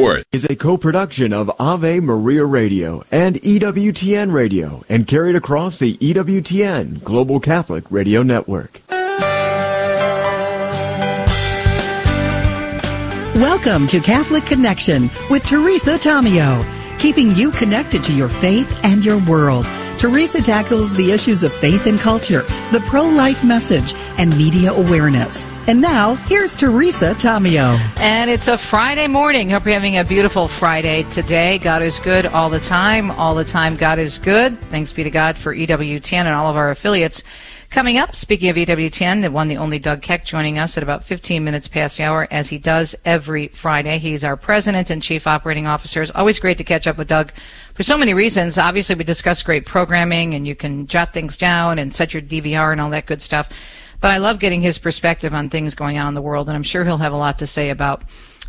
Worth 0.00 0.24
is 0.32 0.46
a 0.46 0.56
co-production 0.56 1.34
of 1.34 1.50
Ave 1.60 2.00
Maria 2.00 2.46
Radio 2.46 3.04
and 3.12 3.36
EWTN 3.36 4.32
Radio 4.32 4.82
and 4.88 5.06
carried 5.06 5.36
across 5.36 5.78
the 5.78 5.98
EWTN 5.98 7.04
Global 7.04 7.38
Catholic 7.38 7.84
Radio 7.90 8.22
Network. 8.22 8.80
Welcome 13.34 13.86
to 13.88 14.00
Catholic 14.00 14.46
Connection 14.46 15.10
with 15.28 15.44
Teresa 15.44 15.98
Tomeo, 15.98 16.64
keeping 16.98 17.32
you 17.32 17.50
connected 17.50 18.02
to 18.04 18.14
your 18.14 18.30
faith 18.30 18.80
and 18.82 19.04
your 19.04 19.18
world. 19.26 19.66
Teresa 20.00 20.40
tackles 20.40 20.94
the 20.94 21.12
issues 21.12 21.42
of 21.42 21.52
faith 21.52 21.86
and 21.86 22.00
culture, 22.00 22.40
the 22.72 22.82
pro 22.88 23.04
life 23.04 23.44
message, 23.44 23.92
and 24.16 24.34
media 24.38 24.72
awareness. 24.72 25.46
And 25.66 25.82
now, 25.82 26.14
here's 26.14 26.56
Teresa 26.56 27.12
Tomeo. 27.12 27.78
And 27.98 28.30
it's 28.30 28.48
a 28.48 28.56
Friday 28.56 29.08
morning. 29.08 29.50
Hope 29.50 29.66
you're 29.66 29.74
having 29.74 29.98
a 29.98 30.04
beautiful 30.04 30.48
Friday 30.48 31.02
today. 31.10 31.58
God 31.58 31.82
is 31.82 32.00
good 32.00 32.24
all 32.24 32.48
the 32.48 32.60
time. 32.60 33.10
All 33.10 33.34
the 33.34 33.44
time, 33.44 33.76
God 33.76 33.98
is 33.98 34.18
good. 34.18 34.58
Thanks 34.70 34.90
be 34.90 35.04
to 35.04 35.10
God 35.10 35.36
for 35.36 35.54
EWTN 35.54 36.14
and 36.14 36.28
all 36.30 36.46
of 36.46 36.56
our 36.56 36.70
affiliates. 36.70 37.22
Coming 37.70 37.98
up, 37.98 38.16
speaking 38.16 38.48
of 38.48 38.56
EWTN, 38.56 39.22
the 39.22 39.30
one, 39.30 39.46
the 39.46 39.56
only 39.56 39.78
Doug 39.78 40.02
Keck 40.02 40.24
joining 40.24 40.58
us 40.58 40.76
at 40.76 40.82
about 40.82 41.04
15 41.04 41.44
minutes 41.44 41.68
past 41.68 41.98
the 41.98 42.02
hour, 42.02 42.26
as 42.28 42.48
he 42.48 42.58
does 42.58 42.96
every 43.04 43.46
Friday. 43.46 43.98
He's 43.98 44.24
our 44.24 44.36
president 44.36 44.90
and 44.90 45.00
chief 45.00 45.24
operating 45.28 45.68
officer. 45.68 46.02
It's 46.02 46.10
always 46.10 46.40
great 46.40 46.58
to 46.58 46.64
catch 46.64 46.88
up 46.88 46.98
with 46.98 47.06
Doug 47.06 47.30
for 47.74 47.84
so 47.84 47.96
many 47.96 48.12
reasons. 48.12 48.58
Obviously, 48.58 48.96
we 48.96 49.04
discuss 49.04 49.44
great 49.44 49.66
programming, 49.66 50.34
and 50.34 50.48
you 50.48 50.56
can 50.56 50.88
jot 50.88 51.12
things 51.12 51.36
down 51.36 51.78
and 51.78 51.94
set 51.94 52.12
your 52.12 52.22
DVR 52.22 52.72
and 52.72 52.80
all 52.80 52.90
that 52.90 53.06
good 53.06 53.22
stuff. 53.22 53.48
But 54.00 54.10
I 54.10 54.16
love 54.16 54.40
getting 54.40 54.62
his 54.62 54.78
perspective 54.78 55.32
on 55.32 55.48
things 55.48 55.76
going 55.76 55.96
on 55.96 56.08
in 56.08 56.14
the 56.14 56.22
world, 56.22 56.48
and 56.48 56.56
I'm 56.56 56.64
sure 56.64 56.84
he'll 56.84 56.96
have 56.96 57.12
a 57.12 57.16
lot 57.16 57.38
to 57.38 57.46
say 57.46 57.70
about 57.70 58.02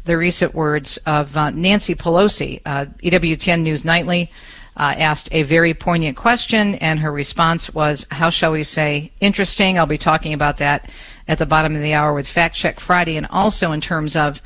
the 0.04 0.18
recent 0.18 0.56
words 0.56 0.98
of 1.06 1.38
uh, 1.38 1.52
Nancy 1.52 1.94
Pelosi, 1.94 2.60
uh, 2.66 2.86
EWTN 3.04 3.62
News 3.62 3.86
Nightly 3.86 4.32
uh, 4.78 4.96
asked 4.98 5.30
a 5.32 5.44
very 5.44 5.74
poignant 5.74 6.18
question, 6.18 6.76
and 6.76 7.00
her 7.00 7.12
response 7.12 7.74
was, 7.74 8.08
how 8.12 8.30
shall 8.30 8.52
we 8.52 8.64
say, 8.64 9.12
interesting. 9.20 9.78
I'll 9.78 9.86
be 9.86 9.98
talking 9.98 10.34
about 10.34 10.58
that 10.58 10.90
at 11.28 11.38
the 11.38 11.46
bottom 11.46 11.76
of 11.76 11.82
the 11.82 11.94
hour 11.94 12.14
with 12.14 12.28
Fact 12.28 12.56
Check 12.56 12.80
Friday, 12.80 13.18
and 13.18 13.28
also 13.30 13.72
in 13.72 13.82
terms 13.82 14.16
of 14.16 14.42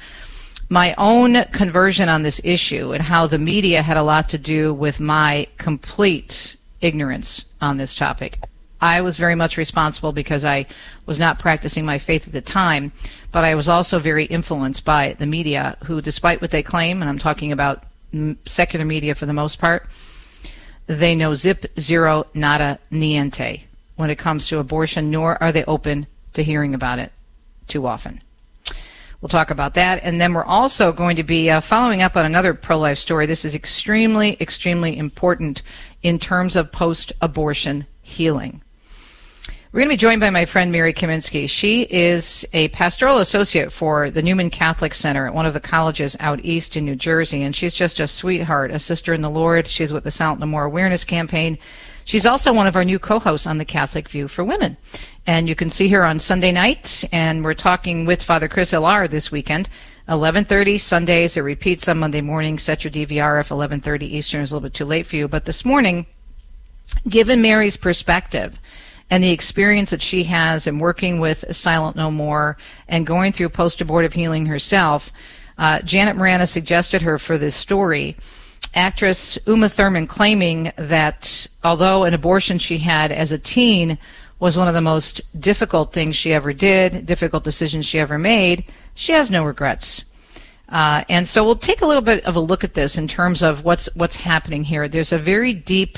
my 0.70 0.96
own 0.98 1.44
conversion 1.52 2.10
on 2.10 2.24
this 2.24 2.42
issue 2.44 2.92
and 2.92 3.04
how 3.04 3.28
the 3.28 3.38
media 3.38 3.82
had 3.82 3.98
a 3.98 4.04
lot 4.04 4.30
to 4.30 4.38
do 4.38 4.74
with 4.74 5.00
my 5.00 5.48
complete 5.58 6.56
ignorance 6.82 7.46
on 7.62 7.78
this 7.78 7.94
topic. 7.94 8.40
I 8.82 9.02
was 9.02 9.18
very 9.18 9.36
much 9.36 9.58
responsible 9.58 10.12
because 10.12 10.44
I 10.44 10.66
was 11.06 11.18
not 11.18 11.40
practicing 11.40 11.86
my 11.86 11.98
faith 11.98 12.28
at 12.28 12.34
the 12.34 12.42
time, 12.42 12.92
but 13.32 13.44
I 13.44 13.56
was 13.56 13.70
also 13.70 14.00
very 14.00 14.26
influenced 14.26 14.84
by 14.84 15.16
the 15.18 15.26
media, 15.26 15.78
who, 15.86 16.02
despite 16.02 16.42
what 16.42 16.52
they 16.52 16.64
claim, 16.64 17.02
and 17.02 17.10
I'm 17.10 17.20
talking 17.20 17.52
about 17.52 17.84
secular 18.46 18.86
media 18.86 19.16
for 19.16 19.26
the 19.26 19.34
most 19.34 19.60
part, 19.60 19.88
they 20.88 21.16
know 21.16 21.34
zip, 21.34 21.66
zero, 21.80 22.26
nada, 22.34 22.80
niente 22.92 23.62
when 23.96 24.10
it 24.10 24.18
comes 24.18 24.48
to 24.48 24.60
abortion, 24.60 25.10
nor 25.10 25.42
are 25.42 25.52
they 25.52 25.64
open 25.66 26.08
to 26.34 26.44
hearing 26.44 26.74
about 26.74 27.00
it 27.00 27.12
too 27.68 27.88
often. 27.88 28.22
We'll 29.22 29.30
talk 29.30 29.50
about 29.50 29.74
that. 29.74 30.02
And 30.04 30.22
then 30.22 30.34
we're 30.34 30.44
also 30.44 30.92
going 30.92 31.16
to 31.16 31.24
be 31.24 31.50
uh, 31.50 31.62
following 31.62 32.02
up 32.02 32.16
on 32.16 32.26
another 32.26 32.54
pro 32.54 32.78
life 32.78 32.98
story. 32.98 33.26
This 33.26 33.46
is 33.46 33.56
extremely, 33.56 34.38
extremely 34.40 34.98
important 34.98 35.64
in 36.04 36.20
terms 36.20 36.56
of 36.56 36.72
post 36.72 37.12
abortion 37.22 37.88
healing. 38.02 38.62
We're 39.76 39.82
going 39.82 39.90
to 39.90 39.96
be 39.96 40.08
joined 40.08 40.22
by 40.22 40.30
my 40.30 40.46
friend 40.46 40.72
Mary 40.72 40.94
Kaminsky. 40.94 41.50
She 41.50 41.82
is 41.82 42.48
a 42.54 42.70
pastoral 42.70 43.18
associate 43.18 43.74
for 43.74 44.10
the 44.10 44.22
Newman 44.22 44.50
Catholic 44.50 44.94
Center 44.94 45.28
at 45.28 45.34
one 45.34 45.46
of 45.46 45.54
the 45.54 45.60
colleges 45.60 46.16
out 46.22 46.40
east 46.46 46.78
in 46.78 46.86
New 46.86 46.96
Jersey, 46.96 47.44
and 47.44 47.54
she's 47.54 47.74
just 47.74 48.00
a 48.00 48.08
sweetheart, 48.08 48.72
a 48.72 48.80
sister 48.80 49.14
in 49.14 49.20
the 49.20 49.30
Lord. 49.30 49.68
She's 49.68 49.92
with 49.92 50.06
the 50.06 50.12
Silent 50.12 50.40
No 50.40 50.46
More 50.46 50.64
Awareness 50.64 51.04
Campaign. 51.04 51.58
She's 52.06 52.26
also 52.26 52.54
one 52.54 52.68
of 52.68 52.78
our 52.78 52.86
new 52.86 53.00
co-hosts 53.00 53.46
on 53.46 53.58
the 53.58 53.66
Catholic 53.66 54.08
View 54.08 54.30
for 54.30 54.46
Women. 54.46 54.78
And 55.28 55.50
you 55.50 55.56
can 55.56 55.70
see 55.70 55.90
her 55.90 56.06
on 56.06 56.20
Sunday 56.20 56.54
night, 56.54 57.04
and 57.12 57.44
we're 57.44 57.54
talking 57.54 58.06
with 58.06 58.24
Father 58.24 58.48
Chris 58.48 58.72
Alar 58.72 59.10
this 59.10 59.30
weekend. 59.30 59.68
11:30 60.08 60.80
Sundays. 60.80 61.36
It 61.36 61.42
repeats 61.42 61.90
on 61.90 62.00
Monday 62.00 62.22
morning. 62.22 62.60
Set 62.60 62.86
your 62.86 62.92
DVR 62.92 63.42
if 63.42 63.50
11:30 63.50 64.06
Eastern 64.06 64.40
is 64.40 64.54
a 64.54 64.56
little 64.56 64.70
bit 64.70 64.74
too 64.74 64.86
late 64.86 65.06
for 65.06 65.18
you. 65.18 65.28
But 65.28 65.44
this 65.44 65.66
morning, 65.66 66.06
given 67.10 67.42
Mary's 67.42 67.76
perspective 67.76 68.58
and 69.10 69.24
the 69.24 69.32
experience 69.32 69.92
that 69.92 70.02
she 70.02 70.24
has 70.24 70.68
in 70.68 70.80
working 70.80 71.20
with 71.20 71.46
Silent 71.56 71.96
No 71.96 72.10
More 72.10 72.58
and 72.88 73.06
going 73.06 73.32
through 73.32 73.50
post 73.50 73.82
abortive 73.82 74.14
healing 74.14 74.48
herself, 74.48 75.12
uh, 75.58 75.82
Janet 75.82 76.16
Morana 76.16 76.48
suggested 76.48 77.02
her 77.04 77.18
for 77.18 77.38
this 77.38 77.56
story. 77.56 78.18
Actress 78.74 79.38
Uma 79.46 79.70
Thurman 79.70 80.08
claiming 80.08 80.72
that 80.76 81.48
although 81.64 82.04
an 82.04 82.14
abortion 82.14 82.58
she 82.58 82.80
had 82.80 83.12
as 83.12 83.32
a 83.32 83.38
teen 83.38 83.98
was 84.40 84.58
one 84.58 84.68
of 84.68 84.74
the 84.74 84.82
most 84.82 85.22
difficult 85.40 85.94
things 85.94 86.16
she 86.16 86.34
ever 86.34 86.52
did, 86.52 87.06
difficult 87.06 87.44
decisions 87.44 87.86
she 87.86 88.00
ever 88.00 88.18
made, 88.18 88.66
she 88.94 89.14
has 89.14 89.32
no 89.32 89.46
regrets. 89.46 90.04
Uh, 90.68 91.04
and 91.10 91.28
so 91.28 91.46
we'll 91.46 91.56
take 91.56 91.82
a 91.82 91.86
little 91.86 92.02
bit 92.02 92.26
of 92.26 92.36
a 92.36 92.40
look 92.40 92.64
at 92.64 92.74
this 92.74 92.98
in 92.98 93.08
terms 93.08 93.44
of 93.44 93.64
what's 93.64 93.88
what's 93.96 94.16
happening 94.16 94.64
here. 94.64 94.90
There's 94.90 95.14
a 95.14 95.18
very 95.18 95.54
deep 95.54 95.98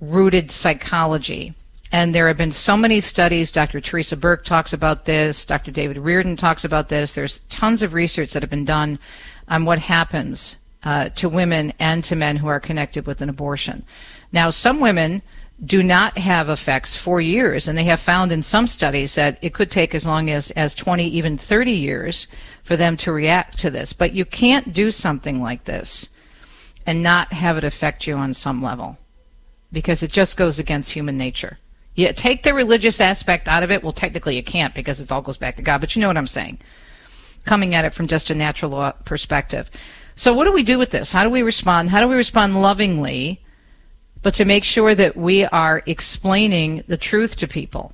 rooted 0.00 0.50
psychology 0.50 1.54
and 1.92 2.14
there 2.14 2.26
have 2.26 2.38
been 2.38 2.52
so 2.52 2.74
many 2.74 3.02
studies. 3.02 3.50
Dr. 3.50 3.80
Theresa 3.80 4.16
Burke 4.16 4.44
talks 4.44 4.72
about 4.72 5.04
this. 5.04 5.44
Dr. 5.44 5.70
David 5.70 5.98
Reardon 5.98 6.36
talks 6.36 6.64
about 6.64 6.88
this. 6.88 7.12
There's 7.12 7.40
tons 7.50 7.82
of 7.82 7.92
research 7.92 8.32
that 8.32 8.42
have 8.42 8.50
been 8.50 8.64
done 8.64 8.98
on 9.46 9.66
what 9.66 9.78
happens 9.78 10.56
uh, 10.84 11.10
to 11.10 11.28
women 11.28 11.74
and 11.78 12.02
to 12.04 12.16
men 12.16 12.36
who 12.38 12.48
are 12.48 12.58
connected 12.58 13.06
with 13.06 13.20
an 13.20 13.28
abortion. 13.28 13.84
Now, 14.32 14.48
some 14.48 14.80
women 14.80 15.20
do 15.64 15.82
not 15.82 16.16
have 16.16 16.48
effects 16.48 16.96
for 16.96 17.20
years, 17.20 17.68
and 17.68 17.76
they 17.76 17.84
have 17.84 18.00
found 18.00 18.32
in 18.32 18.42
some 18.42 18.66
studies 18.66 19.14
that 19.14 19.38
it 19.42 19.52
could 19.52 19.70
take 19.70 19.94
as 19.94 20.06
long 20.06 20.30
as, 20.30 20.50
as 20.52 20.74
20, 20.74 21.06
even 21.06 21.36
30 21.36 21.72
years 21.72 22.26
for 22.62 22.76
them 22.76 22.96
to 22.96 23.12
react 23.12 23.58
to 23.58 23.70
this. 23.70 23.92
But 23.92 24.14
you 24.14 24.24
can't 24.24 24.72
do 24.72 24.90
something 24.90 25.42
like 25.42 25.64
this 25.64 26.08
and 26.86 27.02
not 27.02 27.34
have 27.34 27.58
it 27.58 27.64
affect 27.64 28.06
you 28.06 28.16
on 28.16 28.32
some 28.32 28.62
level 28.62 28.96
because 29.70 30.02
it 30.02 30.10
just 30.10 30.36
goes 30.36 30.58
against 30.58 30.92
human 30.92 31.16
nature. 31.16 31.58
You 31.94 32.12
take 32.12 32.42
the 32.42 32.54
religious 32.54 33.00
aspect 33.00 33.48
out 33.48 33.62
of 33.62 33.70
it. 33.70 33.82
Well, 33.82 33.92
technically 33.92 34.36
you 34.36 34.42
can't 34.42 34.74
because 34.74 35.00
it 35.00 35.12
all 35.12 35.20
goes 35.20 35.36
back 35.36 35.56
to 35.56 35.62
God, 35.62 35.80
but 35.80 35.94
you 35.94 36.00
know 36.00 36.08
what 36.08 36.16
I'm 36.16 36.26
saying. 36.26 36.58
Coming 37.44 37.74
at 37.74 37.84
it 37.84 37.92
from 37.92 38.06
just 38.06 38.30
a 38.30 38.34
natural 38.34 38.70
law 38.70 38.92
perspective. 39.04 39.70
So 40.14 40.32
what 40.32 40.44
do 40.44 40.52
we 40.52 40.62
do 40.62 40.78
with 40.78 40.90
this? 40.90 41.12
How 41.12 41.24
do 41.24 41.30
we 41.30 41.42
respond? 41.42 41.90
How 41.90 42.00
do 42.00 42.08
we 42.08 42.14
respond 42.14 42.60
lovingly, 42.60 43.40
but 44.22 44.34
to 44.34 44.44
make 44.44 44.64
sure 44.64 44.94
that 44.94 45.16
we 45.16 45.44
are 45.44 45.82
explaining 45.86 46.84
the 46.86 46.96
truth 46.96 47.36
to 47.36 47.48
people? 47.48 47.92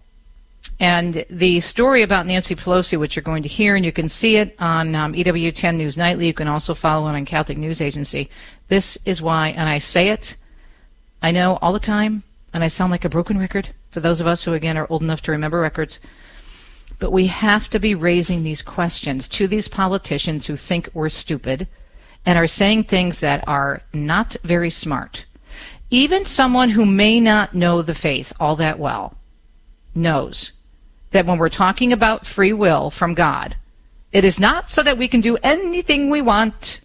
And 0.80 1.24
the 1.28 1.58
story 1.58 2.02
about 2.02 2.26
Nancy 2.26 2.54
Pelosi, 2.54 2.98
which 2.98 3.16
you're 3.16 3.22
going 3.22 3.42
to 3.42 3.48
hear, 3.48 3.74
and 3.74 3.84
you 3.84 3.90
can 3.90 4.08
see 4.08 4.36
it 4.36 4.54
on 4.60 4.94
um, 4.94 5.12
EWTN 5.12 5.76
News 5.76 5.96
Nightly. 5.96 6.26
You 6.26 6.34
can 6.34 6.46
also 6.46 6.72
follow 6.72 7.08
it 7.08 7.16
on 7.16 7.24
Catholic 7.24 7.58
News 7.58 7.80
Agency. 7.80 8.30
This 8.68 8.96
is 9.04 9.20
why, 9.20 9.48
and 9.48 9.68
I 9.68 9.78
say 9.78 10.08
it, 10.10 10.36
I 11.20 11.32
know 11.32 11.58
all 11.60 11.72
the 11.72 11.80
time, 11.80 12.22
and 12.54 12.62
I 12.62 12.68
sound 12.68 12.92
like 12.92 13.04
a 13.04 13.08
broken 13.08 13.38
record 13.38 13.70
for 13.90 14.00
those 14.00 14.20
of 14.20 14.26
us 14.26 14.44
who, 14.44 14.52
again, 14.52 14.76
are 14.76 14.86
old 14.90 15.02
enough 15.02 15.22
to 15.22 15.32
remember 15.32 15.60
records. 15.60 16.00
But 16.98 17.12
we 17.12 17.26
have 17.26 17.68
to 17.70 17.78
be 17.78 17.94
raising 17.94 18.42
these 18.42 18.62
questions 18.62 19.28
to 19.28 19.46
these 19.46 19.68
politicians 19.68 20.46
who 20.46 20.56
think 20.56 20.88
we're 20.92 21.08
stupid 21.08 21.68
and 22.26 22.38
are 22.38 22.46
saying 22.46 22.84
things 22.84 23.20
that 23.20 23.46
are 23.46 23.82
not 23.92 24.36
very 24.42 24.70
smart. 24.70 25.24
Even 25.90 26.24
someone 26.24 26.70
who 26.70 26.84
may 26.84 27.20
not 27.20 27.54
know 27.54 27.80
the 27.80 27.94
faith 27.94 28.32
all 28.38 28.56
that 28.56 28.78
well 28.78 29.16
knows 29.94 30.52
that 31.12 31.24
when 31.24 31.38
we're 31.38 31.48
talking 31.48 31.92
about 31.92 32.26
free 32.26 32.52
will 32.52 32.90
from 32.90 33.14
God, 33.14 33.56
it 34.12 34.24
is 34.24 34.38
not 34.38 34.68
so 34.68 34.82
that 34.82 34.98
we 34.98 35.08
can 35.08 35.20
do 35.20 35.38
anything 35.42 36.10
we 36.10 36.20
want 36.20 36.80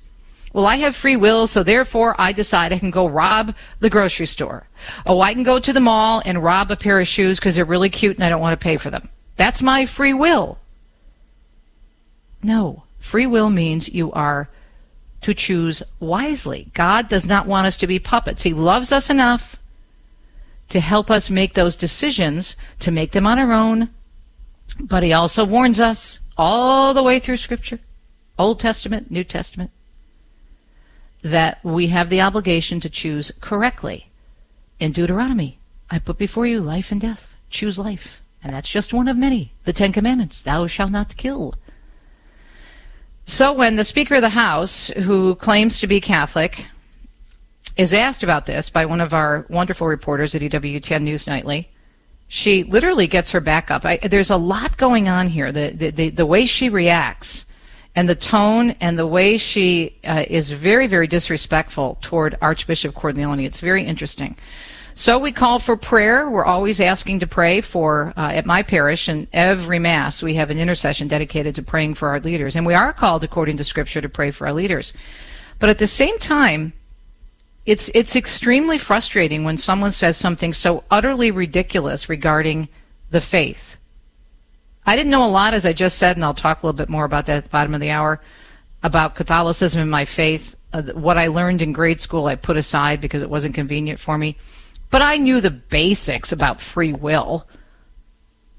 well, 0.54 0.68
I 0.68 0.76
have 0.78 0.96
free 0.96 1.16
will, 1.16 1.48
so 1.48 1.64
therefore 1.64 2.16
I 2.20 2.32
decide 2.32 2.72
I 2.72 2.78
can 2.78 2.92
go 2.92 3.08
rob 3.08 3.56
the 3.80 3.90
grocery 3.90 4.28
store. 4.28 4.68
Oh, 5.04 5.20
I 5.20 5.34
can 5.34 5.42
go 5.42 5.58
to 5.58 5.74
the 5.74 5.80
mall 5.80 6.22
and 6.24 6.44
rob 6.44 6.70
a 6.70 6.76
pair 6.76 7.00
of 7.00 7.08
shoes 7.08 7.40
because 7.40 7.56
they're 7.56 7.66
really 7.66 7.90
cute 7.90 8.18
and 8.18 8.24
I 8.24 8.30
don't 8.30 8.42
want 8.42 8.60
to 8.60 8.64
pay 8.64 8.78
for 8.78 8.92
them. 8.92 9.10
That's 9.36 9.64
my 9.64 9.88
free 9.88 10.14
will. 10.14 10.60
No, 12.44 12.84
free 13.00 13.26
will 13.26 13.50
means 13.50 13.90
you 13.90 14.12
are 14.12 14.48
to 15.22 15.34
choose 15.34 15.82
wisely. 16.00 16.68
God 16.76 17.10
does 17.10 17.26
not 17.26 17.48
want 17.48 17.66
us 17.66 17.78
to 17.78 17.88
be 17.88 17.98
puppets. 17.98 18.44
He 18.44 18.54
loves 18.54 18.92
us 18.92 19.10
enough 19.10 19.58
to 20.70 20.80
help 20.80 21.10
us 21.10 21.32
make 21.32 21.56
those 21.56 21.76
decisions, 21.76 22.56
to 22.80 22.92
make 22.92 23.12
them 23.12 23.26
on 23.26 23.40
our 23.40 23.52
own. 23.52 23.90
But 24.80 25.02
He 25.02 25.14
also 25.14 25.46
warns 25.46 25.80
us 25.80 26.20
all 26.38 26.94
the 26.94 27.04
way 27.04 27.18
through 27.18 27.38
Scripture 27.38 27.80
Old 28.38 28.60
Testament, 28.60 29.10
New 29.10 29.24
Testament 29.24 29.72
that 31.24 31.64
we 31.64 31.88
have 31.88 32.10
the 32.10 32.22
obligation 32.22 32.80
to 32.82 32.90
choose 32.90 33.32
correctly. 33.40 34.12
In 34.80 34.92
Deuteronomy, 34.92 35.58
I 35.90 36.00
put 36.00 36.18
before 36.18 36.46
you 36.46 36.60
life 36.60 36.92
and 36.92 37.02
death. 37.02 37.36
Choose 37.50 37.80
life. 37.80 38.22
And 38.44 38.54
that's 38.54 38.70
just 38.70 38.94
one 38.94 39.08
of 39.08 39.16
many. 39.16 39.54
The 39.64 39.74
Ten 39.74 39.94
Commandments. 39.94 40.42
Thou 40.42 40.68
shalt 40.68 40.92
not 40.92 41.16
kill. 41.16 41.56
So 43.26 43.54
when 43.54 43.78
the 43.78 43.86
Speaker 43.86 44.16
of 44.16 44.22
the 44.22 44.30
House, 44.30 44.90
who 44.90 45.36
claims 45.36 45.80
to 45.80 45.88
be 45.88 46.02
Catholic, 46.02 46.68
is 47.78 47.94
asked 47.94 48.22
about 48.22 48.46
this 48.46 48.70
by 48.70 48.86
one 48.86 49.00
of 49.00 49.14
our 49.14 49.46
wonderful 49.50 49.88
reporters 49.88 50.36
at 50.36 50.42
EWTN 50.42 51.04
News 51.04 51.26
Nightly, 51.26 51.70
she 52.28 52.64
literally 52.64 53.08
gets 53.08 53.32
her 53.32 53.40
back 53.40 53.72
up. 53.72 53.86
I, 53.86 53.98
there's 53.98 54.30
a 54.30 54.38
lot 54.38 54.78
going 54.78 55.08
on 55.08 55.30
here. 55.30 55.52
The, 55.52 55.72
the, 55.72 55.90
the, 55.92 56.10
the, 56.10 56.26
way 56.26 56.46
she 56.46 56.68
reacts 56.68 57.46
and 57.96 58.10
the 58.10 58.16
tone 58.16 58.72
and 58.82 58.98
the 58.98 59.08
way 59.08 59.38
she 59.38 59.98
uh, 60.04 60.26
is 60.28 60.52
very, 60.52 60.88
very 60.88 61.08
disrespectful 61.08 61.98
toward 62.02 62.38
Archbishop 62.42 62.96
Cordileone. 62.96 63.46
It's 63.46 63.60
very 63.60 63.86
interesting. 63.86 64.36
So 64.96 65.18
we 65.18 65.32
call 65.32 65.60
for 65.60 65.76
prayer. 65.76 66.30
We're 66.30 66.46
always 66.46 66.80
asking 66.80 67.20
to 67.22 67.28
pray 67.28 67.62
for, 67.62 68.14
uh, 68.16 68.32
at 68.34 68.46
my 68.46 68.62
parish, 68.62 69.08
and 69.08 69.28
every 69.34 69.80
Mass, 69.80 70.22
we 70.22 70.36
have 70.36 70.52
an 70.52 70.60
intercession 70.60 71.08
dedicated 71.08 71.56
to 71.56 71.64
praying 71.64 71.96
for 71.96 72.10
our 72.10 72.20
leaders. 72.20 72.56
And 72.56 72.66
we 72.66 72.76
are 72.76 72.94
called, 72.94 73.24
according 73.24 73.58
to 73.58 73.64
Scripture, 73.64 74.02
to 74.02 74.10
pray 74.10 74.30
for 74.30 74.46
our 74.46 74.54
leaders. 74.54 74.94
But 75.58 75.70
at 75.70 75.80
the 75.80 75.88
same 75.88 76.20
time, 76.20 76.74
it's, 77.66 77.90
it's 77.96 78.16
extremely 78.16 78.78
frustrating 78.78 79.44
when 79.44 79.58
someone 79.58 79.92
says 79.92 80.18
something 80.18 80.54
so 80.54 80.84
utterly 80.92 81.32
ridiculous 81.32 82.10
regarding 82.10 82.70
the 83.10 83.22
faith. 83.22 83.78
I 84.86 84.96
didn't 84.96 85.12
know 85.12 85.26
a 85.26 85.28
lot, 85.28 85.54
as 85.54 85.66
I 85.66 85.74
just 85.74 85.98
said, 85.98 86.18
and 86.18 86.26
I'll 86.26 86.34
talk 86.34 86.62
a 86.62 86.66
little 86.66 86.78
bit 86.78 86.90
more 86.90 87.06
about 87.06 87.26
that 87.28 87.38
at 87.38 87.44
the 87.46 87.50
bottom 87.50 87.74
of 87.74 87.82
the 87.82 87.92
hour, 87.92 88.20
about 88.82 89.16
Catholicism 89.16 89.82
and 89.82 89.92
my 89.92 90.06
faith. 90.06 90.56
Uh, 90.74 90.84
what 90.94 91.18
I 91.18 91.28
learned 91.28 91.62
in 91.62 91.72
grade 91.72 92.02
school, 92.02 92.26
I 92.26 92.36
put 92.36 92.58
aside 92.58 93.00
because 93.00 93.22
it 93.22 93.30
wasn't 93.30 93.56
convenient 93.56 94.00
for 94.00 94.18
me. 94.18 94.38
But 94.90 95.02
I 95.02 95.18
knew 95.18 95.42
the 95.42 95.52
basics 95.52 96.32
about 96.32 96.62
free 96.62 96.94
will. 96.94 97.48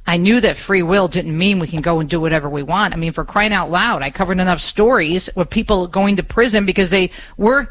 I 0.07 0.17
knew 0.17 0.41
that 0.41 0.57
free 0.57 0.83
will 0.83 1.09
didn't 1.09 1.37
mean 1.37 1.59
we 1.59 1.67
can 1.67 1.81
go 1.81 2.01
and 2.01 2.09
do 2.09 2.21
whatever 2.21 2.49
we 2.49 2.63
want. 2.63 2.93
I 2.93 2.97
mean, 2.97 3.13
for 3.13 3.25
crying 3.25 3.53
out 3.53 3.71
loud, 3.71 4.03
I 4.03 4.11
covered 4.11 4.39
enough 4.39 4.61
stories 4.61 5.31
with 5.35 5.51
people 5.51 5.87
going 5.87 6.17
to 6.17 6.23
prison 6.23 6.67
because 6.67 6.91
they 6.91 7.11
were 7.37 7.71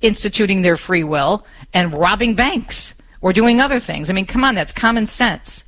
instituting 0.00 0.62
their 0.62 0.76
free 0.76 1.04
will 1.04 1.44
and 1.74 1.92
robbing 1.92 2.34
banks 2.34 2.94
or 3.20 3.32
doing 3.32 3.60
other 3.60 3.80
things. 3.80 4.10
I 4.10 4.12
mean, 4.12 4.26
come 4.26 4.44
on, 4.44 4.54
that's 4.54 4.72
common 4.72 5.06
sense. 5.06 5.64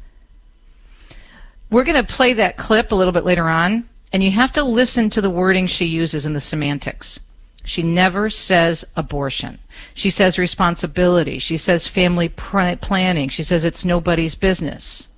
We're 1.72 1.84
going 1.84 2.04
to 2.04 2.12
play 2.12 2.34
that 2.34 2.58
clip 2.58 2.92
a 2.92 2.94
little 2.94 3.14
bit 3.14 3.24
later 3.24 3.48
on, 3.48 3.88
and 4.12 4.22
you 4.22 4.30
have 4.30 4.52
to 4.52 4.62
listen 4.62 5.08
to 5.08 5.22
the 5.22 5.30
wording 5.30 5.66
she 5.66 5.86
uses 5.86 6.26
in 6.26 6.34
the 6.34 6.40
semantics. 6.40 7.18
She 7.64 7.82
never 7.82 8.28
says 8.28 8.84
abortion. 8.94 9.58
She 9.94 10.10
says 10.10 10.38
responsibility. 10.38 11.38
She 11.38 11.56
says 11.56 11.88
family 11.88 12.28
planning. 12.28 13.30
She 13.30 13.42
says 13.42 13.64
it's 13.64 13.86
nobody's 13.86 14.34
business. 14.34 15.08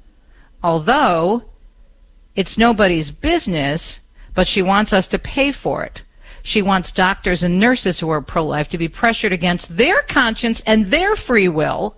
Although 0.62 1.42
it's 2.36 2.56
nobody's 2.56 3.10
business, 3.10 3.98
but 4.32 4.46
she 4.46 4.62
wants 4.62 4.92
us 4.92 5.08
to 5.08 5.18
pay 5.18 5.50
for 5.50 5.82
it. 5.82 6.04
She 6.44 6.62
wants 6.62 6.92
doctors 6.92 7.42
and 7.42 7.58
nurses 7.58 7.98
who 7.98 8.10
are 8.10 8.20
pro 8.20 8.44
life 8.44 8.68
to 8.68 8.78
be 8.78 8.86
pressured 8.86 9.32
against 9.32 9.76
their 9.76 10.02
conscience 10.02 10.62
and 10.64 10.92
their 10.92 11.16
free 11.16 11.48
will 11.48 11.96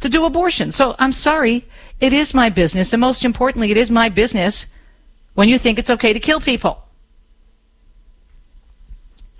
to 0.00 0.08
do 0.08 0.24
abortion. 0.24 0.72
So 0.72 0.96
I'm 0.98 1.12
sorry, 1.12 1.64
it 2.00 2.12
is 2.12 2.34
my 2.34 2.50
business, 2.50 2.92
and 2.92 3.00
most 3.00 3.24
importantly, 3.24 3.70
it 3.70 3.76
is 3.76 3.90
my 3.90 4.08
business 4.08 4.66
when 5.34 5.48
you 5.48 5.58
think 5.58 5.78
it's 5.78 5.90
okay 5.90 6.12
to 6.12 6.20
kill 6.20 6.40
people. 6.40 6.82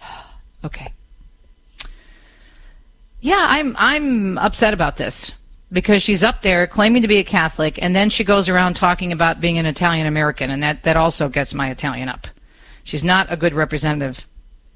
Okay. 0.64 0.90
Yeah, 3.20 3.46
I'm 3.48 3.74
I'm 3.78 4.38
upset 4.38 4.72
about 4.72 4.96
this 4.96 5.32
because 5.72 6.02
she's 6.02 6.22
up 6.22 6.42
there 6.42 6.66
claiming 6.66 7.02
to 7.02 7.08
be 7.08 7.18
a 7.18 7.24
Catholic 7.24 7.78
and 7.82 7.94
then 7.96 8.08
she 8.08 8.22
goes 8.22 8.48
around 8.48 8.74
talking 8.76 9.12
about 9.12 9.40
being 9.40 9.58
an 9.58 9.66
Italian 9.66 10.06
American 10.06 10.50
and 10.50 10.62
that 10.62 10.84
that 10.84 10.96
also 10.96 11.28
gets 11.28 11.52
my 11.52 11.70
Italian 11.70 12.08
up. 12.08 12.26
She's 12.84 13.02
not 13.02 13.30
a 13.30 13.36
good 13.36 13.54
representative 13.54 14.26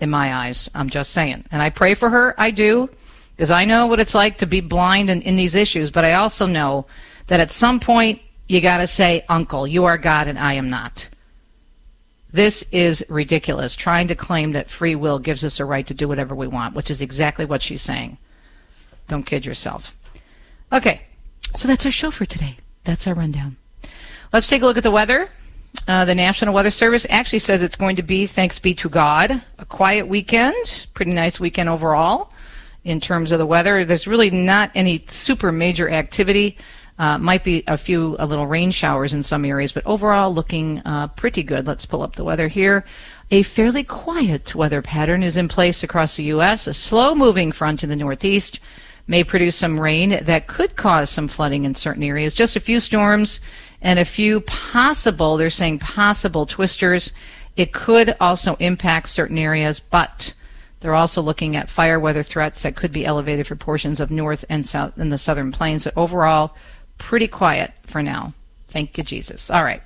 in 0.00 0.10
my 0.10 0.34
eyes. 0.34 0.68
I'm 0.74 0.90
just 0.90 1.12
saying. 1.12 1.44
And 1.50 1.62
I 1.62 1.70
pray 1.70 1.94
for 1.94 2.10
her. 2.10 2.34
I 2.38 2.50
do 2.50 2.88
because 3.36 3.50
I 3.50 3.64
know 3.64 3.86
what 3.86 4.00
it's 4.00 4.14
like 4.14 4.38
to 4.38 4.46
be 4.46 4.60
blind 4.60 5.10
in, 5.10 5.22
in 5.22 5.36
these 5.36 5.54
issues, 5.54 5.90
but 5.90 6.04
I 6.04 6.14
also 6.14 6.46
know 6.46 6.86
that 7.28 7.40
at 7.40 7.50
some 7.50 7.80
point 7.80 8.20
you 8.48 8.60
got 8.60 8.78
to 8.78 8.86
say, 8.86 9.24
"Uncle, 9.28 9.66
you 9.66 9.84
are 9.84 9.96
God 9.96 10.28
and 10.28 10.38
I 10.38 10.54
am 10.54 10.68
not." 10.68 11.08
This 12.30 12.64
is 12.72 13.04
ridiculous, 13.08 13.74
trying 13.74 14.08
to 14.08 14.14
claim 14.14 14.52
that 14.52 14.68
free 14.68 14.94
will 14.94 15.18
gives 15.18 15.44
us 15.44 15.60
a 15.60 15.64
right 15.64 15.86
to 15.86 15.94
do 15.94 16.06
whatever 16.06 16.34
we 16.34 16.46
want, 16.46 16.74
which 16.74 16.90
is 16.90 17.00
exactly 17.00 17.46
what 17.46 17.62
she's 17.62 17.80
saying. 17.80 18.18
Don't 19.06 19.24
kid 19.24 19.46
yourself. 19.46 19.96
Okay, 20.70 21.00
so 21.56 21.66
that's 21.66 21.86
our 21.86 21.92
show 21.92 22.10
for 22.10 22.26
today. 22.26 22.58
That's 22.84 23.06
our 23.06 23.14
rundown. 23.14 23.56
Let's 24.32 24.46
take 24.46 24.60
a 24.60 24.66
look 24.66 24.76
at 24.76 24.82
the 24.82 24.90
weather. 24.90 25.30
Uh, 25.86 26.04
the 26.04 26.14
National 26.14 26.52
Weather 26.52 26.70
Service 26.70 27.06
actually 27.08 27.38
says 27.38 27.62
it's 27.62 27.76
going 27.76 27.96
to 27.96 28.02
be, 28.02 28.26
thanks 28.26 28.58
be 28.58 28.74
to 28.74 28.88
God, 28.88 29.42
a 29.58 29.64
quiet 29.64 30.06
weekend. 30.08 30.86
Pretty 30.92 31.12
nice 31.12 31.40
weekend 31.40 31.68
overall 31.68 32.32
in 32.84 33.00
terms 33.00 33.32
of 33.32 33.38
the 33.38 33.46
weather. 33.46 33.84
There's 33.84 34.06
really 34.06 34.30
not 34.30 34.70
any 34.74 35.04
super 35.08 35.52
major 35.52 35.88
activity. 35.90 36.58
Uh, 36.98 37.16
might 37.16 37.44
be 37.44 37.62
a 37.68 37.78
few 37.78 38.16
a 38.18 38.26
little 38.26 38.46
rain 38.46 38.72
showers 38.72 39.14
in 39.14 39.22
some 39.22 39.44
areas, 39.44 39.70
but 39.70 39.86
overall 39.86 40.34
looking 40.34 40.82
uh, 40.84 41.06
pretty 41.08 41.44
good. 41.44 41.66
Let's 41.66 41.86
pull 41.86 42.02
up 42.02 42.16
the 42.16 42.24
weather 42.24 42.48
here. 42.48 42.84
A 43.30 43.42
fairly 43.42 43.84
quiet 43.84 44.54
weather 44.54 44.82
pattern 44.82 45.22
is 45.22 45.36
in 45.36 45.48
place 45.48 45.82
across 45.82 46.16
the 46.16 46.24
U.S. 46.24 46.66
A 46.66 46.74
slow 46.74 47.14
moving 47.14 47.52
front 47.52 47.84
in 47.84 47.90
the 47.90 47.94
northeast 47.94 48.58
may 49.06 49.24
produce 49.24 49.56
some 49.56 49.78
rain 49.78 50.18
that 50.22 50.46
could 50.46 50.76
cause 50.76 51.08
some 51.08 51.28
flooding 51.28 51.64
in 51.64 51.74
certain 51.74 52.02
areas. 52.02 52.34
Just 52.34 52.56
a 52.56 52.60
few 52.60 52.80
storms 52.80 53.40
and 53.80 53.98
a 53.98 54.04
few 54.04 54.40
possible, 54.40 55.36
they're 55.36 55.50
saying 55.50 55.78
possible 55.78 56.46
twisters. 56.46 57.12
It 57.56 57.72
could 57.72 58.16
also 58.20 58.56
impact 58.56 59.08
certain 59.08 59.38
areas, 59.38 59.80
but 59.80 60.34
they're 60.80 60.94
also 60.94 61.22
looking 61.22 61.56
at 61.56 61.70
fire 61.70 61.98
weather 61.98 62.22
threats 62.22 62.62
that 62.62 62.76
could 62.76 62.92
be 62.92 63.04
elevated 63.04 63.46
for 63.46 63.56
portions 63.56 64.00
of 64.00 64.10
north 64.10 64.44
and 64.48 64.64
south 64.64 64.98
in 64.98 65.08
the 65.08 65.18
southern 65.18 65.50
plains. 65.50 65.84
So 65.84 65.90
overall, 65.96 66.54
pretty 66.98 67.28
quiet 67.28 67.72
for 67.86 68.02
now. 68.02 68.34
Thank 68.66 68.98
you, 68.98 69.04
Jesus. 69.04 69.50
All 69.50 69.64
right. 69.64 69.82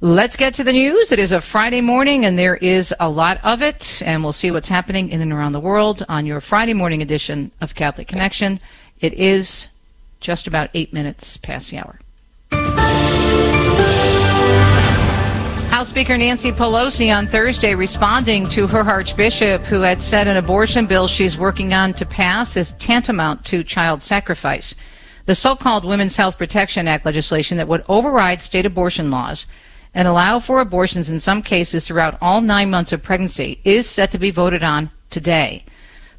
Let's 0.00 0.36
get 0.36 0.54
to 0.54 0.64
the 0.64 0.72
news. 0.72 1.10
It 1.10 1.18
is 1.18 1.32
a 1.32 1.40
Friday 1.40 1.80
morning, 1.80 2.26
and 2.26 2.38
there 2.38 2.56
is 2.56 2.94
a 3.00 3.08
lot 3.08 3.40
of 3.42 3.62
it, 3.62 4.02
and 4.04 4.22
we'll 4.22 4.34
see 4.34 4.50
what's 4.50 4.68
happening 4.68 5.08
in 5.08 5.22
and 5.22 5.32
around 5.32 5.52
the 5.52 5.60
world 5.60 6.04
on 6.08 6.26
your 6.26 6.42
Friday 6.42 6.74
morning 6.74 7.00
edition 7.00 7.50
of 7.62 7.74
Catholic 7.74 8.06
Connection. 8.06 8.60
It 9.00 9.14
is 9.14 9.68
just 10.20 10.46
about 10.46 10.68
eight 10.74 10.92
minutes 10.92 11.38
past 11.38 11.70
the 11.70 11.78
hour. 11.78 11.98
House 15.70 15.88
Speaker 15.88 16.16
Nancy 16.16 16.52
Pelosi 16.52 17.14
on 17.14 17.26
Thursday 17.26 17.74
responding 17.74 18.48
to 18.48 18.66
her 18.66 18.80
Archbishop 18.80 19.62
who 19.64 19.82
had 19.82 20.00
said 20.00 20.26
an 20.26 20.36
abortion 20.36 20.86
bill 20.86 21.06
she's 21.06 21.36
working 21.36 21.74
on 21.74 21.92
to 21.94 22.06
pass 22.06 22.56
is 22.56 22.72
tantamount 22.72 23.44
to 23.46 23.62
child 23.62 24.00
sacrifice. 24.00 24.74
The 25.26 25.34
so-called 25.34 25.84
Women's 25.84 26.16
Health 26.16 26.38
Protection 26.38 26.86
Act 26.86 27.04
legislation 27.04 27.56
that 27.58 27.66
would 27.66 27.84
override 27.88 28.42
state 28.42 28.64
abortion 28.64 29.10
laws 29.10 29.46
and 29.92 30.06
allow 30.06 30.38
for 30.38 30.60
abortions 30.60 31.10
in 31.10 31.18
some 31.18 31.42
cases 31.42 31.84
throughout 31.84 32.16
all 32.20 32.40
nine 32.40 32.70
months 32.70 32.92
of 32.92 33.02
pregnancy 33.02 33.60
is 33.64 33.90
set 33.90 34.12
to 34.12 34.18
be 34.18 34.30
voted 34.30 34.62
on 34.62 34.90
today. 35.10 35.64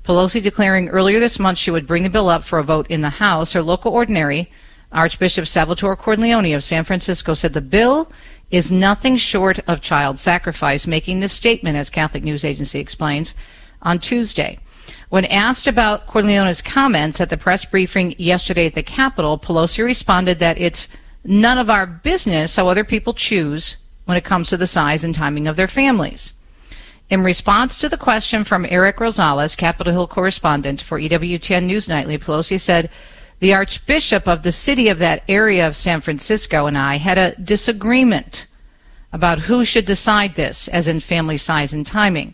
Pelosi 0.04 0.44
declaring 0.44 0.90
earlier 0.90 1.22
this 1.22 1.40
month 1.40 1.58
she 1.58 1.72
would 1.72 1.88
bring 1.88 2.04
the 2.04 2.10
bill 2.10 2.28
up 2.28 2.44
for 2.44 2.60
a 2.60 2.64
vote 2.64 2.88
in 2.88 3.02
the 3.02 3.10
House. 3.10 3.54
Her 3.54 3.62
local 3.62 3.94
ordinary, 3.94 4.52
Archbishop 4.92 5.48
Salvatore 5.48 5.96
Cordileone 5.96 6.56
of 6.56 6.64
San 6.64 6.84
Francisco, 6.84 7.34
said 7.34 7.54
the 7.54 7.62
bill 7.62 8.12
is 8.52 8.72
nothing 8.72 9.16
short 9.16 9.60
of 9.68 9.80
child 9.80 10.20
sacrifice, 10.20 10.86
making 10.86 11.22
this 11.22 11.34
statement, 11.34 11.78
as 11.78 11.90
Catholic 11.90 12.24
News 12.24 12.44
Agency 12.44 12.80
explains, 12.80 13.36
on 13.82 14.00
Tuesday. 14.00 14.60
When 15.10 15.24
asked 15.26 15.68
about 15.68 16.06
Cordileone's 16.06 16.62
comments 16.62 17.22
at 17.22 17.30
the 17.30 17.38
press 17.38 17.64
briefing 17.64 18.14
yesterday 18.18 18.66
at 18.66 18.76
the 18.76 18.84
Capitol, 18.84 19.40
Pelosi 19.40 19.84
responded 19.84 20.40
that 20.40 20.60
it's 20.60 20.90
none 21.24 21.58
of 21.58 21.70
our 21.70 21.86
business 21.86 22.58
how 22.58 22.68
other 22.68 22.84
people 22.84 23.14
choose 23.14 23.78
when 24.04 24.18
it 24.18 24.26
comes 24.26 24.50
to 24.50 24.58
the 24.58 24.68
size 24.68 25.06
and 25.06 25.16
timing 25.16 25.48
of 25.48 25.56
their 25.56 25.68
families. 25.68 26.34
In 27.10 27.24
response 27.24 27.78
to 27.78 27.88
the 27.88 27.98
question 27.98 28.44
from 28.44 28.66
Eric 28.70 28.98
Rosales, 28.98 29.56
Capitol 29.56 29.94
Hill 29.94 30.08
correspondent 30.08 30.82
for 30.82 31.00
EWTN 31.00 31.64
News 31.64 31.88
Nightly, 31.88 32.18
Pelosi 32.18 32.60
said, 32.60 32.90
The 33.40 33.54
Archbishop 33.54 34.28
of 34.28 34.44
the 34.44 34.52
city 34.52 34.90
of 34.90 35.00
that 35.00 35.24
area 35.30 35.66
of 35.66 35.78
San 35.78 36.02
Francisco 36.02 36.66
and 36.66 36.78
I 36.78 36.98
had 36.98 37.18
a 37.18 37.36
disagreement 37.36 38.46
about 39.14 39.40
who 39.40 39.64
should 39.64 39.86
decide 39.86 40.36
this, 40.36 40.68
as 40.68 40.90
in 40.90 41.00
family 41.00 41.38
size 41.38 41.74
and 41.74 41.88
timing. 41.88 42.34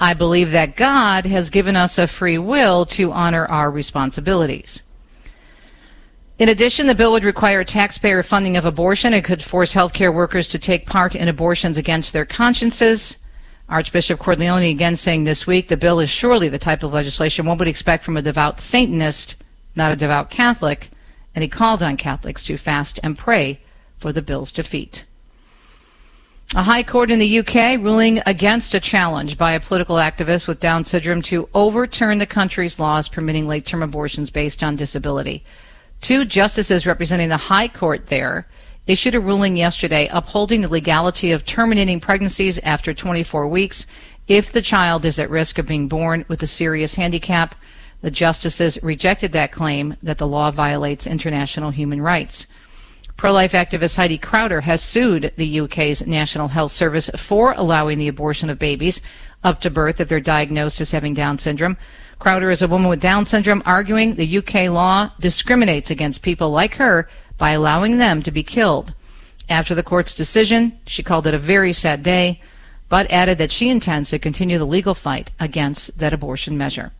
I 0.00 0.14
believe 0.14 0.50
that 0.50 0.76
God 0.76 1.26
has 1.26 1.50
given 1.50 1.76
us 1.76 1.98
a 1.98 2.06
free 2.06 2.38
will 2.38 2.84
to 2.86 3.12
honor 3.12 3.46
our 3.46 3.70
responsibilities. 3.70 4.82
In 6.36 6.48
addition, 6.48 6.88
the 6.88 6.96
bill 6.96 7.12
would 7.12 7.24
require 7.24 7.62
taxpayer 7.62 8.22
funding 8.24 8.56
of 8.56 8.64
abortion. 8.64 9.14
It 9.14 9.24
could 9.24 9.42
force 9.42 9.72
healthcare 9.72 10.12
workers 10.12 10.48
to 10.48 10.58
take 10.58 10.86
part 10.86 11.14
in 11.14 11.28
abortions 11.28 11.78
against 11.78 12.12
their 12.12 12.24
consciences. 12.24 13.18
Archbishop 13.68 14.18
Cordileone 14.18 14.70
again 14.70 14.96
saying 14.96 15.24
this 15.24 15.46
week 15.46 15.68
the 15.68 15.76
bill 15.76 16.00
is 16.00 16.10
surely 16.10 16.48
the 16.48 16.58
type 16.58 16.82
of 16.82 16.92
legislation 16.92 17.46
one 17.46 17.56
would 17.56 17.68
expect 17.68 18.04
from 18.04 18.16
a 18.16 18.22
devout 18.22 18.60
Satanist, 18.60 19.36
not 19.76 19.92
a 19.92 19.96
devout 19.96 20.28
Catholic, 20.28 20.90
and 21.34 21.42
he 21.42 21.48
called 21.48 21.82
on 21.82 21.96
Catholics 21.96 22.44
to 22.44 22.58
fast 22.58 23.00
and 23.02 23.16
pray 23.16 23.60
for 23.96 24.12
the 24.12 24.20
bill's 24.20 24.52
defeat. 24.52 25.04
A 26.56 26.62
high 26.62 26.84
court 26.84 27.10
in 27.10 27.18
the 27.18 27.40
UK 27.40 27.80
ruling 27.80 28.20
against 28.26 28.74
a 28.74 28.80
challenge 28.80 29.36
by 29.36 29.54
a 29.54 29.60
political 29.60 29.96
activist 29.96 30.46
with 30.46 30.60
Down 30.60 30.84
syndrome 30.84 31.20
to 31.22 31.48
overturn 31.52 32.18
the 32.18 32.26
country's 32.26 32.78
laws 32.78 33.08
permitting 33.08 33.48
late 33.48 33.66
term 33.66 33.82
abortions 33.82 34.30
based 34.30 34.62
on 34.62 34.76
disability. 34.76 35.44
Two 36.00 36.24
justices 36.24 36.86
representing 36.86 37.28
the 37.28 37.36
High 37.36 37.66
Court 37.66 38.06
there 38.06 38.46
issued 38.86 39.16
a 39.16 39.20
ruling 39.20 39.56
yesterday 39.56 40.08
upholding 40.12 40.60
the 40.60 40.68
legality 40.68 41.32
of 41.32 41.44
terminating 41.44 41.98
pregnancies 41.98 42.60
after 42.60 42.94
24 42.94 43.48
weeks 43.48 43.84
if 44.28 44.52
the 44.52 44.62
child 44.62 45.04
is 45.04 45.18
at 45.18 45.30
risk 45.30 45.58
of 45.58 45.66
being 45.66 45.88
born 45.88 46.24
with 46.28 46.40
a 46.44 46.46
serious 46.46 46.94
handicap. 46.94 47.56
The 48.00 48.12
justices 48.12 48.80
rejected 48.80 49.32
that 49.32 49.50
claim 49.50 49.96
that 50.04 50.18
the 50.18 50.28
law 50.28 50.52
violates 50.52 51.08
international 51.08 51.72
human 51.72 52.00
rights. 52.00 52.46
Pro 53.24 53.32
life 53.32 53.52
activist 53.52 53.96
Heidi 53.96 54.18
Crowter 54.18 54.60
has 54.60 54.82
sued 54.82 55.32
the 55.36 55.60
UK's 55.60 56.06
National 56.06 56.48
Health 56.48 56.72
Service 56.72 57.08
for 57.16 57.54
allowing 57.56 57.96
the 57.96 58.08
abortion 58.08 58.50
of 58.50 58.58
babies 58.58 59.00
up 59.42 59.62
to 59.62 59.70
birth 59.70 59.98
if 59.98 60.10
they're 60.10 60.20
diagnosed 60.20 60.78
as 60.82 60.90
having 60.90 61.14
Down 61.14 61.38
syndrome. 61.38 61.78
Crowter 62.20 62.52
is 62.52 62.60
a 62.60 62.68
woman 62.68 62.90
with 62.90 63.00
Down 63.00 63.24
syndrome 63.24 63.62
arguing 63.64 64.16
the 64.16 64.36
UK 64.36 64.68
law 64.68 65.10
discriminates 65.18 65.90
against 65.90 66.20
people 66.20 66.50
like 66.50 66.74
her 66.74 67.08
by 67.38 67.52
allowing 67.52 67.96
them 67.96 68.22
to 68.22 68.30
be 68.30 68.42
killed. 68.42 68.92
After 69.48 69.74
the 69.74 69.82
court's 69.82 70.14
decision, 70.14 70.78
she 70.86 71.02
called 71.02 71.26
it 71.26 71.32
a 71.32 71.38
very 71.38 71.72
sad 71.72 72.02
day, 72.02 72.42
but 72.90 73.10
added 73.10 73.38
that 73.38 73.52
she 73.52 73.70
intends 73.70 74.10
to 74.10 74.18
continue 74.18 74.58
the 74.58 74.66
legal 74.66 74.94
fight 74.94 75.30
against 75.40 75.98
that 75.98 76.12
abortion 76.12 76.58
measure. 76.58 76.92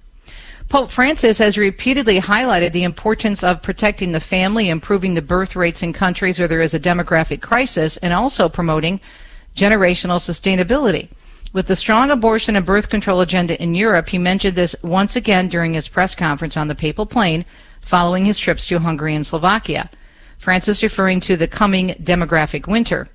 Pope 0.69 0.91
Francis 0.91 1.39
has 1.39 1.57
repeatedly 1.57 2.21
highlighted 2.21 2.73
the 2.73 2.85
importance 2.85 3.45
of 3.45 3.63
protecting 3.63 4.13
the 4.13 4.21
family, 4.21 4.69
improving 4.69 5.15
the 5.15 5.23
birth 5.23 5.55
rates 5.55 5.83
in 5.83 5.93
countries 5.93 6.39
where 6.39 6.49
there 6.49 6.61
is 6.61 6.75
a 6.75 6.81
demographic 6.81 7.41
crisis, 7.41 7.97
and 7.99 8.13
also 8.13 8.49
promoting 8.49 9.01
generational 9.55 10.19
sustainability. 10.19 11.09
With 11.53 11.69
the 11.69 11.77
strong 11.77 12.11
abortion 12.11 12.57
and 12.57 12.67
birth 12.67 12.89
control 12.89 13.21
agenda 13.21 13.63
in 13.63 13.77
Europe, 13.77 14.09
he 14.09 14.19
mentioned 14.19 14.57
this 14.57 14.75
once 14.83 15.15
again 15.15 15.49
during 15.49 15.75
his 15.75 15.87
press 15.87 16.15
conference 16.15 16.57
on 16.57 16.67
the 16.67 16.75
papal 16.75 17.07
plane 17.07 17.45
following 17.81 18.25
his 18.25 18.41
trips 18.41 18.67
to 18.67 18.81
Hungary 18.81 19.15
and 19.15 19.25
Slovakia. 19.25 19.89
Francis 20.39 20.83
referring 20.83 21.21
to 21.21 21.37
the 21.37 21.47
coming 21.47 21.91
demographic 22.03 22.67
winter. 22.67 23.09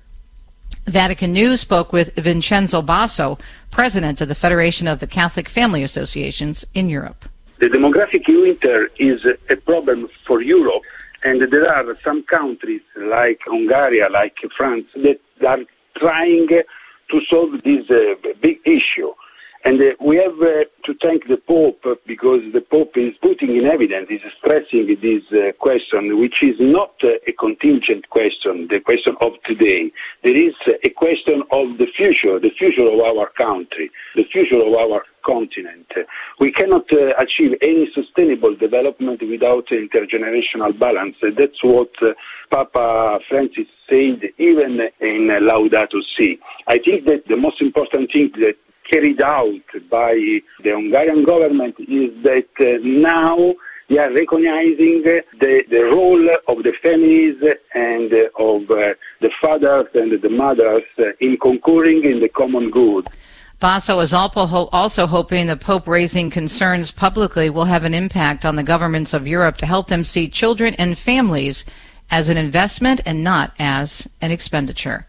Vatican 0.86 1.32
News 1.32 1.60
spoke 1.60 1.92
with 1.92 2.14
Vincenzo 2.14 2.80
Bassi, 2.80 3.36
president 3.70 4.20
of 4.20 4.28
the 4.28 4.34
Federation 4.34 4.88
of 4.88 5.00
the 5.00 5.06
Catholic 5.06 5.48
Family 5.48 5.82
Associations 5.82 6.64
in 6.72 6.88
Europe. 6.88 7.26
The 7.60 7.66
demographic 7.66 8.26
winter 8.26 8.88
is 8.98 9.20
a 9.50 9.56
problem 9.56 10.08
for 10.26 10.40
Europe, 10.40 10.82
and 11.22 11.42
there 11.52 11.70
are 11.70 11.94
some 12.02 12.22
countries 12.22 12.80
like 12.96 13.40
Hungary, 13.44 14.00
like 14.10 14.36
France, 14.56 14.86
that 14.94 15.20
are 15.46 15.58
trying 15.98 16.48
to 16.48 17.20
solve 17.28 17.62
this 17.62 17.84
uh, 17.90 18.14
big 18.40 18.60
issue. 18.64 19.12
And 19.62 19.78
uh, 19.78 19.92
we 20.00 20.16
have 20.16 20.40
uh, 20.40 20.64
to 20.86 20.94
thank 21.02 21.28
the 21.28 21.36
Pope 21.36 21.84
because 22.06 22.40
the 22.54 22.62
Pope 22.62 22.96
is 22.96 23.12
putting 23.20 23.56
in 23.56 23.66
evidence, 23.66 24.08
is 24.08 24.22
stressing 24.38 24.96
this 25.02 25.22
uh, 25.32 25.52
question, 25.58 26.18
which 26.18 26.36
is 26.40 26.56
not 26.58 26.94
uh, 27.04 27.20
a 27.28 27.32
contingent 27.32 28.08
question, 28.08 28.68
the 28.70 28.80
question 28.80 29.14
of 29.20 29.32
today. 29.44 29.92
There 30.24 30.36
is 30.36 30.54
a 30.82 30.88
question 30.90 31.42
of 31.52 31.76
the 31.76 31.86
future, 31.94 32.40
the 32.40 32.52
future 32.58 32.88
of 32.88 33.00
our 33.00 33.28
country, 33.36 33.90
the 34.16 34.24
future 34.32 34.64
of 34.64 34.72
our 34.72 35.02
continent. 35.26 35.92
We 36.38 36.52
cannot 36.52 36.86
uh, 36.92 37.12
achieve 37.18 37.52
any 37.60 37.90
sustainable 37.94 38.56
development 38.56 39.20
without 39.28 39.66
intergenerational 39.68 40.78
balance. 40.78 41.16
That's 41.20 41.62
what 41.62 41.90
uh, 42.00 42.14
Papa 42.50 43.18
Francis 43.28 43.68
said 43.90 44.24
even 44.38 44.80
in 45.00 45.28
Laudato 45.44 46.00
Si. 46.16 46.38
I 46.66 46.78
think 46.78 47.04
that 47.04 47.28
the 47.28 47.36
most 47.36 47.60
important 47.60 48.10
thing 48.10 48.30
that 48.36 48.56
carried 48.90 49.22
out 49.22 49.66
by 49.90 50.14
the 50.64 50.70
Hungarian 50.70 51.24
government 51.24 51.76
is 51.78 52.10
that 52.22 52.48
uh, 52.58 52.78
now 52.82 53.54
they 53.88 53.98
are 53.98 54.12
recognizing 54.12 55.02
the, 55.02 55.22
the 55.68 55.82
role 55.92 56.28
of 56.48 56.62
the 56.62 56.72
families 56.82 57.36
and 57.74 58.12
uh, 58.12 58.28
of 58.38 58.70
uh, 58.70 58.94
the 59.20 59.30
fathers 59.40 59.86
and 59.94 60.20
the 60.20 60.28
mothers 60.28 60.84
in 61.20 61.36
concurring 61.38 62.04
in 62.04 62.20
the 62.20 62.28
common 62.28 62.70
good. 62.70 63.08
Bassi 63.58 63.92
is 63.92 64.14
also 64.14 65.06
hoping 65.06 65.46
the 65.46 65.56
Pope 65.56 65.86
raising 65.86 66.30
concerns 66.30 66.90
publicly 66.90 67.50
will 67.50 67.66
have 67.66 67.84
an 67.84 67.92
impact 67.92 68.46
on 68.46 68.56
the 68.56 68.62
governments 68.62 69.12
of 69.12 69.28
Europe 69.28 69.58
to 69.58 69.66
help 69.66 69.88
them 69.88 70.02
see 70.02 70.30
children 70.30 70.74
and 70.78 70.96
families 70.96 71.64
as 72.10 72.30
an 72.30 72.38
investment 72.38 73.00
and 73.04 73.22
not 73.22 73.52
as 73.58 74.08
an 74.22 74.30
expenditure. 74.30 75.06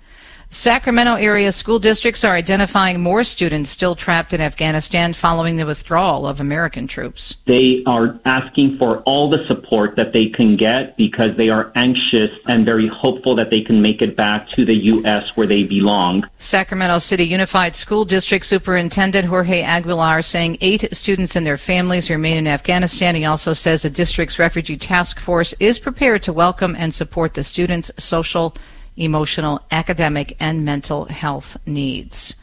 Sacramento 0.53 1.15
area 1.15 1.49
school 1.53 1.79
districts 1.79 2.25
are 2.25 2.35
identifying 2.35 2.99
more 2.99 3.23
students 3.23 3.69
still 3.69 3.95
trapped 3.95 4.33
in 4.33 4.41
Afghanistan 4.41 5.13
following 5.13 5.55
the 5.55 5.65
withdrawal 5.65 6.27
of 6.27 6.41
American 6.41 6.87
troops. 6.87 7.37
They 7.45 7.83
are 7.87 8.19
asking 8.25 8.77
for 8.77 8.97
all 9.03 9.29
the 9.29 9.47
support 9.47 9.95
that 9.95 10.11
they 10.11 10.27
can 10.27 10.57
get 10.57 10.97
because 10.97 11.37
they 11.37 11.47
are 11.47 11.71
anxious 11.75 12.31
and 12.47 12.65
very 12.65 12.89
hopeful 12.89 13.33
that 13.35 13.49
they 13.49 13.61
can 13.61 13.81
make 13.81 14.01
it 14.01 14.17
back 14.17 14.49
to 14.49 14.65
the 14.65 14.75
U.S. 14.75 15.23
where 15.35 15.47
they 15.47 15.63
belong. 15.63 16.29
Sacramento 16.37 16.97
City 16.97 17.23
Unified 17.23 17.73
School 17.73 18.03
District 18.03 18.45
Superintendent 18.45 19.29
Jorge 19.29 19.61
Aguilar 19.61 20.21
saying 20.21 20.57
eight 20.59 20.93
students 20.93 21.37
and 21.37 21.45
their 21.45 21.57
families 21.57 22.09
remain 22.09 22.37
in 22.37 22.45
Afghanistan. 22.45 23.15
He 23.15 23.23
also 23.23 23.53
says 23.53 23.83
the 23.83 23.89
district's 23.89 24.37
refugee 24.37 24.75
task 24.75 25.17
force 25.17 25.55
is 25.61 25.79
prepared 25.79 26.23
to 26.23 26.33
welcome 26.33 26.75
and 26.77 26.93
support 26.93 27.35
the 27.35 27.43
students' 27.45 27.89
social 27.97 28.53
emotional, 28.97 29.61
academic, 29.71 30.35
and 30.39 30.65
mental 30.65 31.05
health 31.05 31.57
needs. 31.65 32.35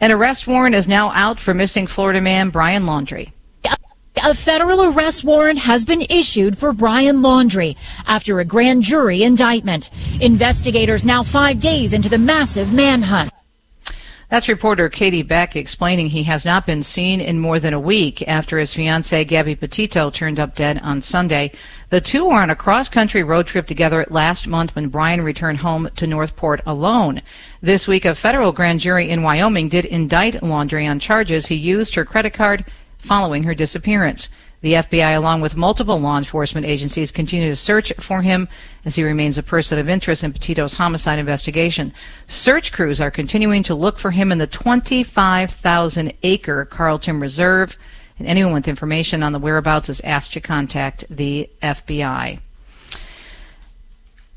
An 0.00 0.10
arrest 0.10 0.46
warrant 0.46 0.74
is 0.74 0.88
now 0.88 1.10
out 1.10 1.38
for 1.38 1.54
missing 1.54 1.86
Florida 1.86 2.20
man 2.20 2.50
Brian 2.50 2.84
Laundrie. 2.84 3.32
A 4.24 4.34
federal 4.34 4.82
arrest 4.82 5.24
warrant 5.24 5.60
has 5.60 5.84
been 5.84 6.02
issued 6.02 6.58
for 6.58 6.72
Brian 6.72 7.22
Laundrie 7.22 7.76
after 8.06 8.38
a 8.40 8.44
grand 8.44 8.82
jury 8.82 9.22
indictment. 9.22 9.90
Investigators 10.20 11.04
now 11.04 11.22
five 11.22 11.58
days 11.60 11.92
into 11.92 12.08
the 12.08 12.18
massive 12.18 12.72
manhunt. 12.72 13.32
That's 14.32 14.48
reporter 14.48 14.88
Katie 14.88 15.20
Beck 15.20 15.56
explaining 15.56 16.06
he 16.06 16.22
has 16.22 16.46
not 16.46 16.64
been 16.64 16.82
seen 16.82 17.20
in 17.20 17.38
more 17.38 17.60
than 17.60 17.74
a 17.74 17.78
week 17.78 18.26
after 18.26 18.56
his 18.56 18.72
fiancee 18.72 19.26
Gabby 19.26 19.54
Petito 19.54 20.08
turned 20.08 20.40
up 20.40 20.56
dead 20.56 20.80
on 20.82 21.02
Sunday. 21.02 21.52
The 21.90 22.00
two 22.00 22.24
were 22.24 22.40
on 22.40 22.48
a 22.48 22.56
cross-country 22.56 23.24
road 23.24 23.46
trip 23.46 23.66
together 23.66 24.06
last 24.08 24.46
month 24.46 24.74
when 24.74 24.88
Brian 24.88 25.20
returned 25.20 25.58
home 25.58 25.90
to 25.96 26.06
Northport 26.06 26.62
alone. 26.64 27.20
This 27.60 27.86
week, 27.86 28.06
a 28.06 28.14
federal 28.14 28.52
grand 28.52 28.80
jury 28.80 29.10
in 29.10 29.22
Wyoming 29.22 29.68
did 29.68 29.84
indict 29.84 30.40
Laundrie 30.40 30.88
on 30.88 30.98
charges 30.98 31.48
he 31.48 31.54
used 31.54 31.94
her 31.94 32.06
credit 32.06 32.32
card 32.32 32.64
following 32.96 33.42
her 33.42 33.54
disappearance. 33.54 34.30
The 34.62 34.74
FBI, 34.74 35.16
along 35.16 35.40
with 35.40 35.56
multiple 35.56 35.98
law 36.00 36.16
enforcement 36.16 36.66
agencies, 36.66 37.10
continue 37.10 37.48
to 37.48 37.56
search 37.56 37.92
for 37.98 38.22
him 38.22 38.48
as 38.84 38.94
he 38.94 39.02
remains 39.02 39.36
a 39.36 39.42
person 39.42 39.76
of 39.76 39.88
interest 39.88 40.22
in 40.22 40.32
Petito's 40.32 40.74
homicide 40.74 41.18
investigation. 41.18 41.92
Search 42.28 42.72
crews 42.72 43.00
are 43.00 43.10
continuing 43.10 43.64
to 43.64 43.74
look 43.74 43.98
for 43.98 44.12
him 44.12 44.30
in 44.30 44.38
the 44.38 44.46
25,000 44.46 46.14
acre 46.22 46.64
Carlton 46.64 47.18
Reserve, 47.18 47.76
and 48.20 48.28
anyone 48.28 48.52
with 48.52 48.68
information 48.68 49.24
on 49.24 49.32
the 49.32 49.40
whereabouts 49.40 49.88
is 49.88 50.00
asked 50.02 50.32
to 50.34 50.40
contact 50.40 51.04
the 51.10 51.50
FBI. 51.60 52.38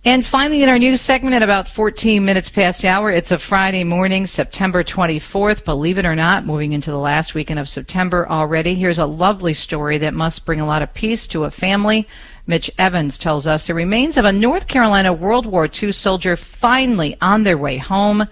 And 0.08 0.24
finally, 0.24 0.62
in 0.62 0.70
our 0.70 0.78
news 0.78 1.02
segment 1.02 1.34
at 1.34 1.42
about 1.42 1.68
14 1.68 2.24
minutes 2.24 2.48
past 2.48 2.84
the 2.84 2.90
hour, 2.90 3.10
it's 3.10 3.32
a 3.32 3.40
Friday 3.40 3.84
morning, 3.84 4.28
September 4.28 4.84
24th. 4.84 5.66
Believe 5.66 5.98
it 5.98 6.06
or 6.06 6.16
not, 6.16 6.46
moving 6.46 6.74
into 6.74 6.92
the 6.92 7.00
last 7.00 7.34
weekend 7.34 7.60
of 7.60 7.68
September 7.68 8.30
already. 8.30 8.76
Here's 8.76 9.00
a 9.00 9.08
lovely 9.08 9.56
story 9.56 9.98
that 9.98 10.14
must 10.14 10.46
bring 10.46 10.62
a 10.62 10.66
lot 10.68 10.84
of 10.84 10.94
peace 10.94 11.26
to 11.30 11.46
a 11.46 11.50
family. 11.50 12.08
Mitch 12.46 12.70
Evans 12.78 13.18
tells 13.18 13.48
us 13.48 13.66
the 13.66 13.74
remains 13.74 14.16
of 14.16 14.26
a 14.26 14.32
North 14.32 14.68
Carolina 14.68 15.12
World 15.12 15.48
War 15.48 15.68
II 15.68 15.92
soldier 15.92 16.36
finally 16.36 17.18
on 17.20 17.42
their 17.42 17.58
way 17.58 17.78
home 17.78 18.28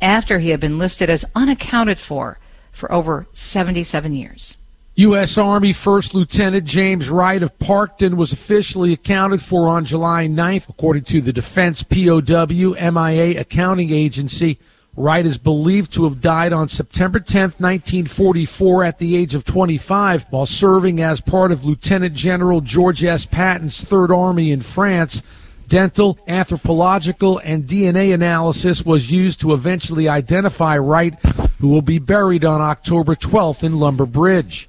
after 0.00 0.40
he 0.40 0.50
had 0.50 0.58
been 0.58 0.76
listed 0.76 1.08
as 1.08 1.24
unaccounted 1.36 2.00
for 2.00 2.40
for 2.72 2.90
over 2.90 3.28
77 3.30 4.12
years. 4.12 4.56
U.S. 4.96 5.38
Army 5.38 5.72
First 5.72 6.12
Lieutenant 6.12 6.66
James 6.66 7.08
Wright 7.08 7.42
of 7.42 7.58
Parkton 7.58 8.16
was 8.16 8.30
officially 8.30 8.92
accounted 8.92 9.40
for 9.40 9.66
on 9.66 9.86
July 9.86 10.26
9th, 10.26 10.68
according 10.68 11.04
to 11.04 11.22
the 11.22 11.32
Defense 11.32 11.82
POW 11.82 12.74
MIA 12.74 13.40
accounting 13.40 13.90
agency. 13.90 14.58
Wright 14.94 15.24
is 15.24 15.38
believed 15.38 15.94
to 15.94 16.04
have 16.04 16.20
died 16.20 16.52
on 16.52 16.68
September 16.68 17.20
10, 17.20 17.52
1944, 17.56 18.84
at 18.84 18.98
the 18.98 19.16
age 19.16 19.34
of 19.34 19.46
25, 19.46 20.26
while 20.28 20.44
serving 20.44 21.00
as 21.00 21.22
part 21.22 21.52
of 21.52 21.64
Lieutenant 21.64 22.12
General 22.12 22.60
George 22.60 23.02
S. 23.02 23.24
Patton's 23.24 23.80
Third 23.80 24.12
Army 24.12 24.50
in 24.50 24.60
France. 24.60 25.22
Dental, 25.68 26.18
anthropological, 26.28 27.38
and 27.38 27.64
DNA 27.64 28.12
analysis 28.12 28.84
was 28.84 29.10
used 29.10 29.40
to 29.40 29.54
eventually 29.54 30.06
identify 30.06 30.76
Wright, 30.76 31.18
who 31.60 31.70
will 31.70 31.80
be 31.80 31.98
buried 31.98 32.44
on 32.44 32.60
October 32.60 33.14
12th 33.14 33.64
in 33.64 33.78
Lumber 33.78 34.04
Bridge. 34.04 34.68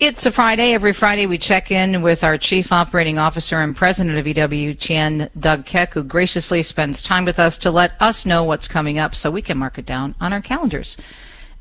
It's 0.00 0.24
a 0.26 0.30
Friday. 0.30 0.74
Every 0.74 0.92
Friday, 0.92 1.26
we 1.26 1.38
check 1.38 1.72
in 1.72 2.02
with 2.02 2.22
our 2.22 2.38
Chief 2.38 2.70
Operating 2.70 3.18
Officer 3.18 3.60
and 3.60 3.74
President 3.74 4.16
of 4.16 4.26
EWTN, 4.26 5.28
Doug 5.40 5.66
Keck, 5.66 5.92
who 5.92 6.04
graciously 6.04 6.62
spends 6.62 7.02
time 7.02 7.24
with 7.24 7.40
us 7.40 7.58
to 7.58 7.72
let 7.72 7.94
us 7.98 8.24
know 8.24 8.44
what's 8.44 8.68
coming 8.68 9.00
up 9.00 9.12
so 9.12 9.28
we 9.28 9.42
can 9.42 9.58
mark 9.58 9.76
it 9.76 9.86
down 9.86 10.14
on 10.20 10.32
our 10.32 10.40
calendars. 10.40 10.96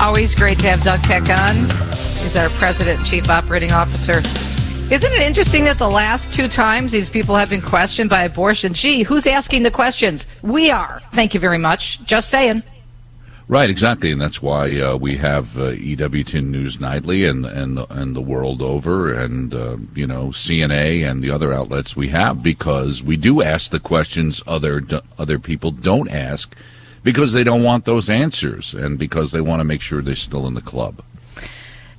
Always 0.00 0.34
great 0.34 0.58
to 0.58 0.68
have 0.68 0.82
Doug 0.82 1.02
Keck 1.02 1.28
on. 1.30 1.70
He's 2.22 2.36
our 2.36 2.48
president 2.50 2.98
and 2.98 3.06
chief 3.06 3.30
operating 3.30 3.72
officer. 3.72 4.18
Isn't 4.92 5.12
it 5.12 5.22
interesting 5.22 5.64
that 5.64 5.78
the 5.78 5.88
last 5.88 6.32
two 6.32 6.48
times 6.48 6.92
these 6.92 7.08
people 7.08 7.36
have 7.36 7.48
been 7.48 7.62
questioned 7.62 8.10
by 8.10 8.22
abortion? 8.22 8.74
Gee, 8.74 9.02
who's 9.02 9.26
asking 9.26 9.62
the 9.62 9.70
questions? 9.70 10.26
We 10.42 10.70
are. 10.70 11.00
Thank 11.12 11.32
you 11.32 11.40
very 11.40 11.58
much. 11.58 12.04
Just 12.04 12.28
saying. 12.28 12.62
Right, 13.46 13.68
exactly, 13.68 14.10
and 14.10 14.20
that's 14.20 14.40
why 14.40 14.78
uh, 14.80 14.96
we 14.96 15.16
have 15.18 15.58
uh, 15.58 15.72
EWTN 15.72 16.46
News 16.46 16.80
Nightly 16.80 17.26
and 17.26 17.44
and 17.44 17.78
and 17.90 18.16
the 18.16 18.22
world 18.22 18.62
over, 18.62 19.12
and 19.12 19.54
uh, 19.54 19.76
you 19.94 20.06
know 20.06 20.28
CNA 20.28 21.08
and 21.08 21.22
the 21.22 21.30
other 21.30 21.52
outlets 21.52 21.94
we 21.94 22.08
have 22.08 22.42
because 22.42 23.02
we 23.02 23.18
do 23.18 23.42
ask 23.42 23.70
the 23.70 23.80
questions 23.80 24.42
other 24.46 24.82
other 25.18 25.38
people 25.38 25.70
don't 25.70 26.10
ask 26.10 26.56
because 27.04 27.32
they 27.32 27.44
don't 27.44 27.62
want 27.62 27.84
those 27.84 28.10
answers 28.10 28.74
and 28.74 28.98
because 28.98 29.30
they 29.30 29.40
want 29.40 29.60
to 29.60 29.64
make 29.64 29.82
sure 29.82 30.02
they're 30.02 30.16
still 30.16 30.46
in 30.46 30.54
the 30.54 30.62
club. 30.62 31.02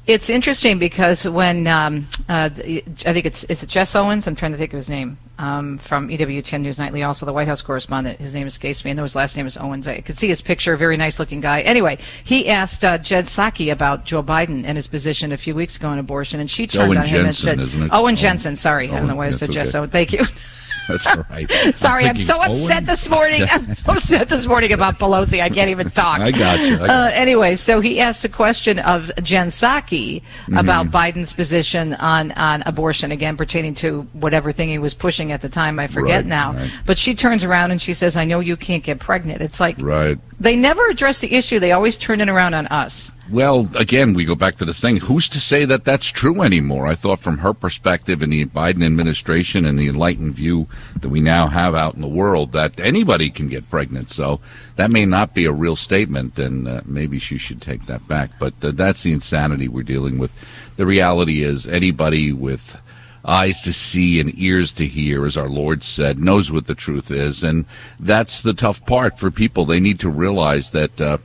It's 0.07 0.29
interesting 0.29 0.77
because 0.77 1.27
when 1.27 1.65
um, 1.65 2.07
uh, 2.29 2.51
I 2.53 2.81
think 3.13 3.25
it's 3.25 3.43
is 3.45 3.63
it 3.63 3.69
Jess 3.69 3.95
Owens. 3.95 4.27
I'm 4.27 4.35
trying 4.35 4.51
to 4.51 4.57
think 4.57 4.71
of 4.71 4.77
his 4.77 4.87
name 4.87 5.17
um, 5.39 5.79
from 5.79 6.09
EWTN 6.09 6.61
News 6.61 6.77
Nightly, 6.77 7.01
also 7.01 7.25
the 7.25 7.33
White 7.33 7.47
House 7.47 7.63
correspondent. 7.63 8.19
His 8.19 8.35
name 8.35 8.45
escapes 8.45 8.85
me. 8.85 8.91
I 8.91 8.93
know 8.93 9.01
his 9.01 9.15
last 9.15 9.35
name 9.35 9.47
is 9.47 9.57
Owens. 9.57 9.87
I 9.87 10.01
could 10.01 10.19
see 10.19 10.27
his 10.27 10.41
picture. 10.41 10.75
Very 10.75 10.95
nice 10.95 11.17
looking 11.17 11.41
guy. 11.41 11.61
Anyway, 11.61 11.97
he 12.23 12.49
asked 12.49 12.85
uh, 12.85 12.99
Jen 12.99 13.23
Psaki 13.23 13.71
about 13.71 14.05
Joe 14.05 14.21
Biden 14.21 14.63
and 14.63 14.77
his 14.77 14.85
position 14.85 15.31
a 15.31 15.37
few 15.37 15.55
weeks 15.55 15.77
ago 15.77 15.87
on 15.87 15.97
abortion, 15.97 16.39
and 16.39 16.51
she 16.51 16.67
turned 16.67 16.89
Owen 16.89 16.99
on 16.99 17.07
him 17.07 17.25
and 17.25 17.35
said? 17.35 17.59
"Owen 17.59 17.89
Owen- 17.91 18.15
Jensen." 18.15 18.57
Sorry, 18.57 18.91
I 18.91 18.99
don't 18.99 19.07
know 19.07 19.15
why 19.15 19.25
I 19.25 19.29
said 19.31 19.49
that's 19.49 19.55
Jess 19.55 19.69
okay. 19.69 19.79
Owens. 19.79 19.91
Thank 19.91 20.13
you. 20.13 20.23
That's 20.87 21.07
all 21.07 21.25
right. 21.29 21.49
Sorry, 21.75 22.03
I'm, 22.05 22.15
thinking, 22.15 22.25
so 22.25 22.41
upset 22.41 22.85
this 22.85 23.09
morning. 23.09 23.43
I'm 23.51 23.73
so 23.73 23.91
upset 23.93 24.29
this 24.29 24.45
morning 24.45 24.71
about 24.73 24.99
Pelosi. 24.99 25.41
I 25.41 25.49
can't 25.49 25.69
even 25.69 25.89
talk. 25.91 26.19
I 26.19 26.31
got 26.31 26.59
you. 26.59 26.75
I 26.75 26.87
got 26.87 26.89
Uh, 26.89 27.09
anyway, 27.13 27.55
so 27.55 27.79
he 27.79 27.99
asked 27.99 28.23
a 28.25 28.29
question 28.29 28.79
of 28.79 29.11
Jen 29.23 29.47
Psaki 29.47 30.21
Mm-hmm. 30.45 30.57
about 30.57 30.91
Biden's 30.91 31.33
position 31.33 31.93
on, 31.95 32.31
on 32.33 32.61
abortion, 32.65 33.11
again 33.11 33.35
pertaining 33.37 33.73
to 33.75 34.01
whatever 34.13 34.51
thing 34.51 34.69
he 34.69 34.77
was 34.77 34.93
pushing 34.93 35.31
at 35.31 35.41
the 35.41 35.49
time. 35.49 35.79
I 35.79 35.87
forget 35.87 36.17
Right, 36.17 36.25
now. 36.25 36.53
right. 36.53 36.69
But 36.85 36.97
she 36.97 37.15
turns 37.15 37.43
around 37.43 37.71
and 37.71 37.81
she 37.81 37.93
says, 37.93 38.15
"I 38.15 38.25
know 38.25 38.39
you 38.39 38.55
can't 38.55 38.83
get 38.83 38.99
pregnant." 38.99 39.41
It's 39.41 39.59
like 39.59 39.77
Right. 39.79 40.17
they 40.39 40.55
never 40.55 40.87
address 40.87 41.19
the 41.19 41.33
issue. 41.33 41.59
They 41.59 41.71
always 41.71 41.97
turn 41.97 42.21
it 42.21 42.29
around 42.29 42.53
on 42.53 42.67
us. 42.67 43.11
Well, 43.27 43.67
again, 43.75 44.13
we 44.13 44.23
go 44.23 44.35
back 44.35 44.57
to 44.57 44.65
this 44.65 44.79
thing. 44.79 44.97
Who's 44.97 45.27
to 45.29 45.39
say 45.39 45.65
that 45.65 45.83
that's 45.83 46.07
true 46.07 46.43
anymore? 46.43 46.85
I 46.85 46.93
thought 46.93 47.19
from 47.19 47.39
her 47.39 47.55
perspective 47.55 48.21
in 48.21 48.29
the 48.29 48.45
Biden 48.45 48.85
administration 48.85 49.65
and 49.65 49.79
the 49.79 49.87
enlightened 49.87 50.35
view 50.35 50.67
that 50.95 51.09
we 51.09 51.21
now 51.21 51.47
have 51.47 51.73
out 51.73 51.95
in 51.95 52.01
the 52.01 52.07
world 52.07 52.51
that 52.51 52.79
anybody 52.79 53.31
can 53.31 53.49
get 53.49 53.67
pregnant. 53.71 54.11
So 54.11 54.41
that 54.75 54.91
may 54.91 55.07
not 55.07 55.33
be 55.33 55.45
a 55.45 55.51
real 55.51 55.75
statement, 55.75 56.37
and 56.37 56.67
uh, 56.67 56.81
maybe 56.85 57.17
she 57.17 57.39
should 57.39 57.63
take 57.63 57.87
that 57.87 58.07
back. 58.07 58.29
But 58.37 58.53
uh, 58.63 58.71
that's 58.71 59.01
the 59.01 59.13
insanity 59.13 59.67
we're 59.67 59.81
dealing 59.81 60.19
with. 60.19 60.31
The 60.75 60.85
reality 60.85 61.41
is 61.41 61.65
anybody 61.65 62.31
with 62.31 62.79
eyes 63.27 63.59
to 63.61 63.73
see 63.73 64.19
and 64.19 64.37
ears 64.37 64.71
to 64.73 64.85
hear, 64.85 65.25
as 65.25 65.35
our 65.35 65.49
Lord 65.49 65.83
said, 65.83 66.19
knows 66.19 66.51
what 66.51 66.67
the 66.67 66.75
truth 66.75 67.09
is. 67.09 67.41
And 67.41 67.65
that's 67.99 68.43
the 68.43 68.53
tough 68.53 68.85
part 68.85 69.17
for 69.17 69.31
people. 69.31 69.65
They 69.65 69.79
need 69.79 69.99
to 70.01 70.09
realize 70.11 70.69
that 70.71 71.01
uh, 71.01 71.17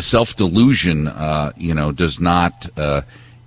self 0.00 0.36
delusion, 0.36 1.08
uh, 1.08 1.52
you 1.56 1.74
know, 1.74 1.92
does 1.92 2.20
not 2.20 2.68
uh, 2.78 3.02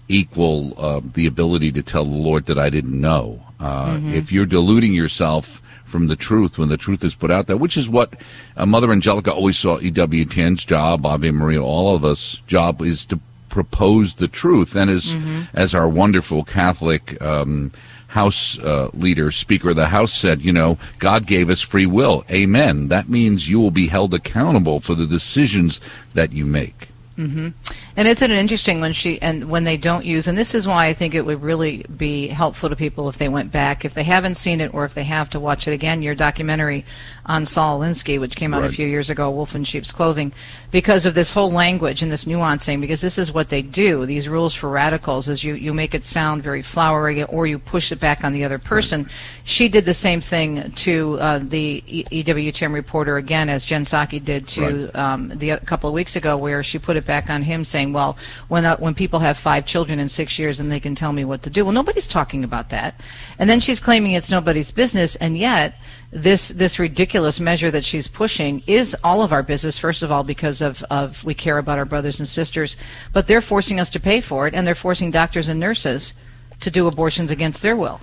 equal 0.08 0.74
uh, 0.78 1.02
the 1.14 1.26
ability 1.26 1.72
to 1.74 1.82
tell 1.84 2.04
the 2.06 2.12
Lord 2.12 2.46
that 2.46 2.58
I 2.60 2.70
didn't 2.70 3.00
know. 3.00 3.42
Uh, 3.60 4.00
If 4.06 4.32
you're 4.32 4.46
deluding 4.48 4.94
yourself 4.94 5.62
from 5.86 6.08
the 6.08 6.16
truth 6.16 6.58
when 6.58 6.70
the 6.70 6.78
truth 6.78 7.04
is 7.04 7.16
put 7.16 7.32
out 7.32 7.48
there, 7.48 7.58
which 7.58 7.78
is 7.78 7.88
what 7.90 8.14
uh, 8.58 8.66
Mother 8.66 8.92
Angelica 8.92 9.32
always 9.34 9.58
saw 9.58 9.78
EWTN's 9.78 10.66
job, 10.66 11.06
Ave 11.06 11.30
Maria, 11.32 11.62
all 11.62 11.96
of 11.96 12.04
us' 12.06 12.42
job 12.48 12.82
is 12.82 13.06
to 13.08 13.20
propose 13.50 14.16
the 14.16 14.28
truth. 14.30 14.76
And 14.76 14.90
as 14.90 15.16
as 15.54 15.76
our 15.76 15.88
wonderful 15.88 16.44
Catholic 16.44 17.22
um, 17.22 17.72
House 18.12 18.60
uh, 18.60 18.90
leader, 18.94 19.32
Speaker 19.32 19.70
of 19.70 19.78
the 19.78 19.88
House 19.88 20.12
said, 20.12 20.42
you 20.42 20.52
know, 20.52 20.78
God 21.00 21.26
gave 21.26 21.50
us 21.50 21.62
free 21.62 21.86
will. 21.86 22.26
Amen. 22.30 22.90
That 22.90 23.08
means 23.08 23.48
you 23.48 23.58
will 23.62 23.72
be 23.72 23.88
held 23.88 24.14
accountable 24.14 24.82
for 24.82 24.96
the 24.96 25.06
decisions 25.08 25.80
that 26.14 26.34
you 26.34 26.46
make. 26.46 26.90
hmm 27.16 27.50
And 27.96 28.08
it's 28.10 28.22
an 28.22 28.32
interesting 28.32 28.82
when 28.82 28.92
she 28.92 29.22
and 29.22 29.50
when 29.50 29.64
they 29.64 29.78
don't 29.78 30.04
use, 30.04 30.28
and 30.28 30.38
this 30.38 30.54
is 30.54 30.68
why 30.68 30.88
I 30.88 30.94
think 30.94 31.16
it 31.16 31.26
would 31.26 31.42
really 31.42 31.86
be 31.96 32.28
helpful 32.28 32.68
to 32.70 32.76
people 32.76 33.08
if 33.08 33.18
they 33.18 33.30
went 33.30 33.50
back, 33.50 33.86
if 33.86 33.94
they 33.94 34.04
haven't 34.04 34.36
seen 34.36 34.60
it, 34.60 34.74
or 34.74 34.84
if 34.84 34.94
they 34.94 35.06
have 35.06 35.30
to 35.30 35.40
watch 35.40 35.68
it 35.68 35.74
again. 35.74 36.02
Your 36.02 36.16
documentary 36.16 36.84
on 37.26 37.46
Saul 37.46 37.80
Alinsky, 37.80 38.20
which 38.20 38.36
came 38.36 38.54
out 38.54 38.62
Right. 38.62 38.70
a 38.70 38.74
few 38.74 38.88
years 38.88 39.10
ago, 39.10 39.30
Wolf 39.30 39.56
in 39.56 39.64
Sheep's 39.64 39.92
Clothing, 39.92 40.32
because 40.72 41.06
of 41.06 41.14
this 41.14 41.32
whole 41.32 41.52
language 41.52 42.02
and 42.02 42.12
this 42.12 42.26
nuancing. 42.26 42.82
Because 42.82 43.02
this 43.02 43.18
is 43.18 43.32
what 43.32 43.50
they 43.50 43.62
do. 43.62 44.06
These 44.06 44.28
rules 44.30 44.54
for 44.54 44.70
radicals 44.70 45.30
is 45.30 45.44
you 45.44 45.54
you 45.54 45.74
make 45.74 45.94
it 45.94 46.04
sound 46.04 46.42
very 46.44 46.62
flowery, 46.62 47.24
or 47.24 47.46
you 47.48 47.60
push 47.60 47.92
it 47.92 48.00
back 48.00 48.24
on 48.24 48.34
the 48.34 48.44
other 48.44 48.58
person. 48.60 49.08
She 49.44 49.70
did 49.70 49.86
the 49.86 49.94
same 49.94 50.22
thing 50.22 50.72
to 50.72 51.18
uh, 51.20 51.40
the 51.42 51.84
EWTN 52.12 52.74
reporter 52.74 53.18
again, 53.18 53.50
as 53.50 53.66
Jen 53.66 53.84
Psaki 53.84 54.24
did 54.24 54.48
to 54.50 54.62
Right. 54.62 54.96
um, 54.96 55.32
the 55.36 55.52
a 55.52 55.58
couple 55.60 55.90
of 55.90 55.94
weeks 55.94 56.16
ago, 56.16 56.38
where 56.38 56.64
she 56.64 56.80
put 56.80 56.98
it 56.98 57.06
back 57.06 57.30
on 57.30 57.44
him, 57.44 57.64
saying, 57.64 57.94
"Well, 57.94 58.18
when 58.48 58.66
uh, 58.66 58.78
when 58.78 58.94
people 58.94 59.20
have 59.20 59.38
five 59.38 59.66
children 59.66 60.00
in 60.00 60.10
six 60.10 60.40
years 60.40 60.60
and 60.60 60.72
they 60.72 60.80
can 60.80 60.96
tell 60.96 61.14
me 61.14 61.24
what 61.26 61.44
to 61.44 61.50
do, 61.50 61.66
well, 61.66 61.74
nobody's 61.74 62.08
talking 62.08 62.44
about 62.44 62.70
that." 62.70 62.96
And 63.38 63.50
then 63.50 63.60
she's 63.60 63.80
claiming 63.80 64.14
it's 64.14 64.32
nobody's 64.32 64.72
business, 64.72 65.16
and 65.18 65.38
yet 65.38 65.76
this 66.12 66.50
this 66.50 66.78
ridiculous 66.78 67.40
measure 67.40 67.72
that 67.72 67.86
she's 67.86 68.08
pushing 68.08 68.64
is 68.68 68.96
all 69.04 69.22
of 69.22 69.32
our 69.32 69.44
business. 69.44 69.78
First 69.78 70.04
of 70.04 70.12
all, 70.12 70.24
because 70.24 70.62
of 70.62 70.84
of 70.84 71.24
we 71.24 71.34
care 71.34 71.58
about 71.58 71.78
our 71.78 71.86
brothers 71.86 72.20
and 72.20 72.28
sisters, 72.28 72.76
but 73.14 73.28
they're 73.28 73.42
forcing 73.42 73.80
us 73.80 73.90
to 73.92 74.00
pay 74.00 74.20
for 74.22 74.46
it, 74.48 74.54
and 74.54 74.68
they're 74.68 74.76
forcing 74.76 75.10
doctors 75.10 75.48
and 75.48 75.60
nurses 75.60 76.14
to 76.60 76.70
do 76.70 76.88
abortions 76.88 77.32
against 77.32 77.62
their 77.62 77.76
will. 77.76 78.02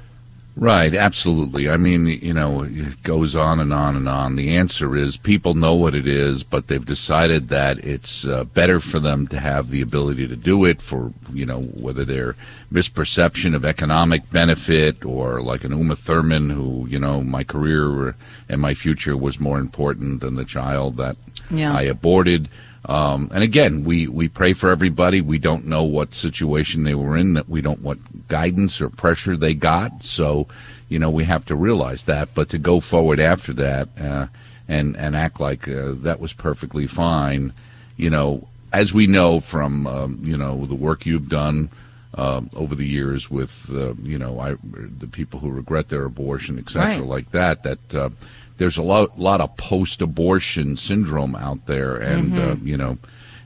Right, 0.61 0.93
absolutely. 0.93 1.71
I 1.71 1.77
mean, 1.77 2.07
you 2.07 2.35
know, 2.35 2.65
it 2.65 3.05
goes 3.05 3.37
on 3.37 3.61
and 3.61 3.73
on 3.73 3.95
and 3.95 4.09
on. 4.09 4.35
The 4.35 4.57
answer 4.57 4.97
is 4.97 5.17
people 5.17 5.55
know 5.55 5.77
what 5.77 5.95
it 5.95 6.05
is, 6.05 6.43
but 6.43 6.67
they've 6.67 6.85
decided 6.85 7.49
that 7.51 7.79
it's 7.85 8.25
uh, 8.27 8.43
better 8.43 8.81
for 8.81 8.99
them 8.99 9.29
to 9.29 9.39
have 9.39 9.71
the 9.71 9.81
ability 9.81 10.27
to 10.27 10.35
do 10.35 10.65
it 10.65 10.83
for, 10.83 11.13
you 11.33 11.47
know, 11.47 11.61
whether 11.61 12.05
they're 12.05 12.35
misperception 12.73 13.55
of 13.55 13.65
economic 13.65 14.29
benefit 14.31 15.05
or 15.05 15.41
like 15.43 15.63
an 15.63 15.71
Uma 15.71 15.95
Thurman 15.95 16.51
who, 16.51 16.89
you 16.89 16.99
know, 16.99 17.23
my 17.23 17.45
career 17.45 18.17
and 18.49 18.61
my 18.61 18.75
future 18.75 19.17
was 19.17 19.39
more 19.39 19.61
important 19.61 20.21
than 20.21 20.35
the 20.35 20.45
child 20.45 20.97
that 20.97 21.17
Yeah. 21.53 21.73
I 21.73 21.83
aborted. 21.83 22.49
Um, 22.85 23.31
and 23.33 23.45
again, 23.45 23.85
we, 23.85 24.09
we 24.09 24.27
pray 24.29 24.55
for 24.55 24.71
everybody. 24.71 25.21
We 25.21 25.39
don't 25.39 25.67
know 25.67 25.85
what 25.85 26.15
situation 26.15 26.83
they 26.83 26.97
were 26.97 27.17
in, 27.17 27.35
that 27.35 27.49
we 27.49 27.61
don't 27.61 27.81
what 27.81 27.99
guidance 28.29 28.81
or 28.81 28.89
pressure 28.89 29.37
they 29.37 29.55
got. 29.55 30.05
So, 30.05 30.47
you 30.89 30.99
know, 30.99 31.11
we 31.11 31.25
have 31.25 31.45
to 31.47 31.55
realize 31.57 32.05
that. 32.05 32.29
But 32.35 32.49
to 32.51 32.59
go 32.59 32.81
forward 32.81 33.21
after 33.21 33.53
that 33.55 33.89
uh, 34.01 34.27
and 34.69 34.97
and 34.97 35.17
act 35.17 35.41
like 35.41 35.69
uh, 35.69 35.93
that 36.03 36.21
was 36.21 36.33
perfectly 36.33 36.87
fine, 36.87 37.53
you 37.97 38.11
know, 38.11 38.47
as 38.73 38.93
we 38.95 39.07
know 39.07 39.41
from 39.41 39.87
um, 39.87 40.21
you 40.23 40.37
know 40.37 40.67
the 40.67 40.75
work 40.75 41.07
you've 41.07 41.29
done. 41.29 41.69
Um, 42.15 42.49
over 42.57 42.75
the 42.75 42.87
years, 42.87 43.31
with 43.31 43.71
uh, 43.71 43.93
you 44.03 44.19
know, 44.19 44.41
I, 44.41 44.57
the 44.99 45.07
people 45.07 45.41
who 45.41 45.51
regret 45.51 45.89
their 45.91 46.05
abortion, 46.05 46.59
etc., 46.59 46.83
Right. 47.01 47.01
like 47.05 47.31
that, 47.33 47.63
that 47.63 47.95
uh, 47.95 48.09
there's 48.57 48.79
a 48.79 48.83
lot, 48.83 49.21
lot 49.21 49.41
of 49.43 49.57
post-abortion 49.59 50.77
syndrome 50.77 51.37
out 51.37 51.67
there, 51.67 51.97
and 51.97 52.37
uh, 52.39 52.57
you 52.63 52.77
know, 52.79 52.97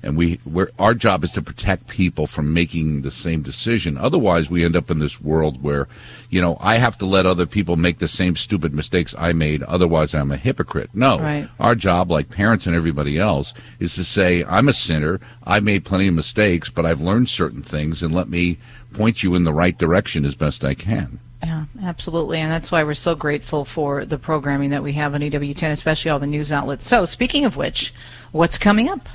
and 0.02 0.16
we, 0.16 0.40
we're, 0.44 0.70
our 0.78 0.94
job 0.94 1.22
is 1.22 1.30
to 1.32 1.42
protect 1.42 1.86
people 1.86 2.26
from 2.26 2.52
making 2.52 3.02
the 3.02 3.10
same 3.10 3.42
decision. 3.42 3.96
Otherwise, 3.96 4.50
we 4.50 4.64
end 4.64 4.74
up 4.74 4.90
in 4.90 4.98
this 4.98 5.20
world 5.20 5.62
where, 5.62 5.86
you 6.28 6.40
know, 6.40 6.56
I 6.60 6.76
have 6.76 6.98
to 6.98 7.06
let 7.06 7.24
other 7.24 7.46
people 7.46 7.76
make 7.76 7.98
the 7.98 8.08
same 8.08 8.34
stupid 8.36 8.74
mistakes 8.74 9.14
I 9.16 9.32
made. 9.32 9.62
Otherwise, 9.62 10.14
I'm 10.14 10.32
a 10.32 10.36
hypocrite. 10.36 10.90
No, 10.94 11.18
Right. 11.20 11.48
our 11.60 11.74
job, 11.74 12.10
like 12.10 12.30
parents 12.30 12.66
and 12.66 12.74
everybody 12.74 13.18
else, 13.18 13.54
is 13.78 13.94
to 13.94 14.04
say, 14.04 14.44
I'm 14.44 14.68
a 14.68 14.72
sinner. 14.72 15.20
I've 15.46 15.62
made 15.64 15.84
plenty 15.84 16.08
of 16.08 16.14
mistakes, 16.14 16.68
but 16.68 16.84
I've 16.84 17.00
learned 17.00 17.28
certain 17.28 17.62
things, 17.62 18.02
and 18.02 18.12
let 18.14 18.28
me 18.28 18.58
point 18.92 19.22
you 19.22 19.34
in 19.34 19.44
the 19.44 19.52
right 19.54 19.76
direction 19.78 20.24
as 20.24 20.34
best 20.34 20.64
I 20.64 20.74
can. 20.74 21.18
Yeah, 21.42 21.64
absolutely. 21.82 22.38
And 22.38 22.50
that's 22.52 22.70
why 22.70 22.84
we're 22.84 22.94
so 22.94 23.14
grateful 23.16 23.64
for 23.64 24.04
the 24.04 24.18
programming 24.18 24.70
that 24.70 24.82
we 24.82 24.92
have 24.92 25.14
on 25.14 25.22
EWTN, 25.22 25.72
especially 25.72 26.10
all 26.10 26.20
the 26.20 26.26
news 26.26 26.52
outlets. 26.52 26.86
So, 26.86 27.04
speaking 27.04 27.44
of 27.44 27.56
which, 27.56 27.92
what's 28.30 28.58
coming 28.58 28.88
up? 28.88 29.08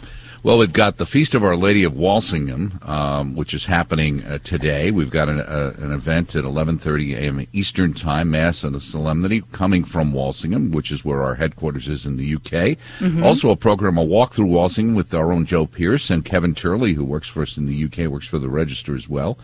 Well, 0.48 0.60
we've 0.60 0.72
got 0.72 0.96
the 0.96 1.06
Feast 1.06 1.36
of 1.36 1.44
Our 1.44 1.58
Lady 1.58 1.84
of 1.84 1.98
Walsingham, 1.98 2.80
um, 2.84 3.36
which 3.36 3.54
is 3.54 3.66
happening 3.66 4.24
uh, 4.24 4.38
today. 4.46 4.92
We've 4.92 5.10
got 5.10 5.28
an, 5.28 5.42
uh, 5.42 5.74
an 5.78 5.92
event 5.92 6.38
at 6.38 6.46
11:30 6.46 7.18
a.m. 7.18 7.46
Eastern 7.52 7.94
Time, 7.94 8.32
Mass 8.32 8.64
and 8.64 8.74
a 8.74 8.80
Solemnity, 8.80 9.44
coming 9.52 9.84
from 9.84 10.14
Walsingham, 10.14 10.72
which 10.72 10.90
is 10.90 11.04
where 11.04 11.22
our 11.22 11.36
headquarters 11.36 11.90
is 11.90 12.06
in 12.06 12.16
the 12.16 12.36
UK. 12.36 12.78
Also, 13.22 13.50
a 13.50 13.58
program, 13.58 13.98
a 13.98 14.02
walk 14.02 14.36
through 14.36 14.46
Walsingham 14.46 14.96
with 14.96 15.14
our 15.14 15.34
own 15.34 15.46
Joe 15.46 15.66
Pearce 15.66 16.10
and 16.10 16.24
Kevin 16.24 16.56
Turley, 16.56 16.94
who 16.94 17.04
works 17.04 17.28
for 17.28 17.42
us 17.42 17.58
in 17.58 17.66
the 17.66 17.84
UK, 17.84 18.10
works 18.10 18.30
for 18.30 18.40
the 18.40 18.48
Register 18.48 18.96
as 18.96 19.10
well. 19.10 19.38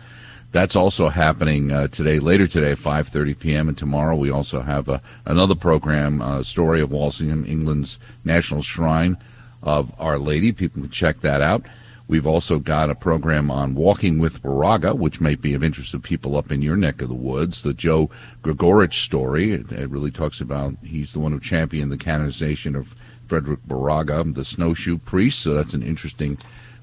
That's 0.52 0.74
also 0.74 1.10
happening 1.10 1.70
uh, 1.70 1.88
today, 1.88 2.18
later 2.18 2.46
today, 2.46 2.70
at 2.70 2.78
5:30 2.78 3.38
p.m. 3.38 3.68
And 3.68 3.76
tomorrow 3.76 4.16
we 4.16 4.30
also 4.30 4.62
have 4.62 4.88
uh, 4.88 5.00
another 5.26 5.54
program, 5.54 6.22
uh, 6.22 6.42
Story 6.42 6.80
of 6.80 6.92
Walsingham, 6.92 7.44
England's 7.44 7.98
National 8.24 8.62
Shrine 8.62 9.18
of 9.64 9.92
Our 9.98 10.18
Lady. 10.18 10.52
People 10.52 10.82
can 10.82 10.90
check 10.90 11.20
that 11.22 11.40
out. 11.40 11.64
We've 12.06 12.26
also 12.26 12.58
got 12.58 12.90
a 12.90 12.94
program 12.94 13.50
on 13.50 13.74
Walking 13.74 14.18
with 14.18 14.42
Baraga, 14.42 14.94
which 14.94 15.22
might 15.22 15.40
be 15.40 15.54
of 15.54 15.64
interest 15.64 15.92
to 15.92 15.98
people 15.98 16.36
up 16.36 16.52
in 16.52 16.60
your 16.60 16.76
neck 16.76 17.00
of 17.00 17.08
the 17.08 17.14
woods. 17.14 17.62
The 17.62 17.72
Joe 17.72 18.10
Gregorich 18.42 18.92
story. 18.92 19.52
It, 19.52 19.70
really 19.88 20.10
talks 20.10 20.40
about 20.40 20.74
he's 20.84 21.14
the 21.14 21.18
one 21.18 21.32
who 21.32 21.40
championed 21.40 21.90
the 21.90 21.96
canonization 21.96 22.76
of 22.76 22.94
Frederick 23.26 23.60
Baraga, 23.66 24.34
the 24.34 24.44
snowshoe 24.44 24.98
priest. 24.98 25.40
So 25.40 25.54
that's 25.54 25.72
an 25.72 25.82
interesting 25.82 26.36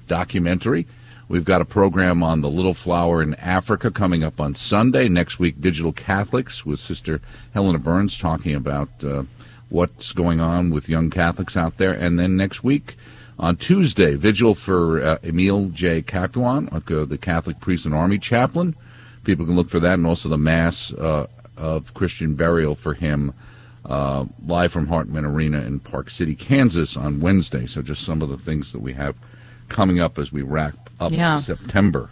documentary. 0.08 0.88
We've 1.28 1.44
got 1.44 1.60
a 1.60 1.64
program 1.64 2.24
on 2.24 2.40
the 2.40 2.50
Little 2.50 2.74
Flower 2.74 3.22
in 3.22 3.34
Africa 3.36 3.92
coming 3.92 4.24
up 4.24 4.40
on 4.40 4.56
Sunday. 4.56 5.08
Next 5.08 5.38
week, 5.38 5.60
Digital 5.60 5.92
Catholics 5.92 6.66
with 6.66 6.80
Sister 6.80 7.20
Helena 7.54 7.78
Burns 7.78 8.18
talking 8.18 8.56
about 8.56 8.88
uh, 9.04 9.22
what's 9.72 10.12
going 10.12 10.38
on 10.38 10.70
with 10.70 10.88
young 10.88 11.08
Catholics 11.08 11.56
out 11.56 11.78
there. 11.78 11.92
And 11.92 12.18
then 12.18 12.36
next 12.36 12.62
week, 12.62 12.96
on 13.38 13.56
Tuesday, 13.56 14.14
Vigil 14.14 14.54
for 14.54 15.02
uh, 15.02 15.18
Emil 15.24 15.70
J. 15.70 16.02
Kapaun, 16.02 16.68
uh, 16.72 17.04
the 17.06 17.18
Catholic 17.18 17.58
priest 17.58 17.86
and 17.86 17.94
army 17.94 18.18
chaplain. 18.18 18.76
People 19.24 19.46
can 19.46 19.56
look 19.56 19.70
for 19.70 19.80
that, 19.80 19.94
and 19.94 20.06
also 20.06 20.28
the 20.28 20.36
Mass 20.36 20.92
uh, 20.92 21.26
of 21.56 21.94
Christian 21.94 22.34
burial 22.34 22.74
for 22.74 22.92
him 22.94 23.32
uh, 23.86 24.26
live 24.46 24.72
from 24.72 24.88
Hartman 24.88 25.24
Arena 25.24 25.62
in 25.62 25.80
Park 25.80 26.10
City, 26.10 26.34
Kansas 26.34 26.96
on 26.96 27.20
Wednesday. 27.20 27.66
So 27.66 27.82
just 27.82 28.04
some 28.04 28.20
of 28.20 28.28
the 28.28 28.38
things 28.38 28.72
that 28.72 28.80
we 28.80 28.92
have 28.92 29.16
coming 29.68 30.00
up 30.00 30.18
as 30.18 30.32
we 30.32 30.42
wrap 30.42 30.74
up 31.00 31.12
Yeah. 31.12 31.38
September. 31.38 32.10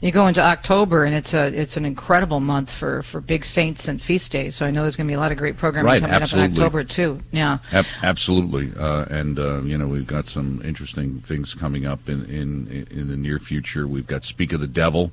You 0.00 0.12
go 0.12 0.26
into 0.26 0.40
October, 0.40 1.04
and 1.04 1.14
it's 1.14 1.34
a 1.34 1.46
it's 1.48 1.76
an 1.76 1.84
incredible 1.84 2.40
month 2.40 2.70
for, 2.72 3.02
for 3.02 3.20
big 3.20 3.44
saints 3.44 3.86
and 3.88 4.00
feast 4.00 4.32
days. 4.32 4.54
So 4.56 4.64
I 4.66 4.70
know 4.70 4.82
there's 4.82 4.96
going 4.96 5.06
to 5.06 5.10
be 5.10 5.16
a 5.16 5.20
lot 5.20 5.30
of 5.32 5.38
great 5.38 5.56
programming 5.56 5.86
Right, 5.92 6.00
coming 6.00 6.14
absolutely. 6.14 6.52
up 6.52 6.56
in 6.56 6.62
October 6.62 6.84
too. 6.84 7.20
Yeah. 7.32 7.58
Ab- 7.72 7.86
absolutely, 8.02 8.72
uh, 8.78 9.04
and 9.10 9.38
uh, 9.38 9.60
you 9.62 9.76
know 9.76 9.86
we've 9.86 10.06
got 10.06 10.26
some 10.26 10.62
interesting 10.64 11.20
things 11.20 11.54
coming 11.54 11.86
up 11.86 12.08
in, 12.08 12.24
in 12.26 12.86
in 12.90 13.08
the 13.08 13.16
near 13.16 13.38
future. 13.38 13.86
We've 13.86 14.06
got 14.06 14.24
Speak 14.24 14.52
of 14.52 14.60
the 14.60 14.66
Devil, 14.66 15.12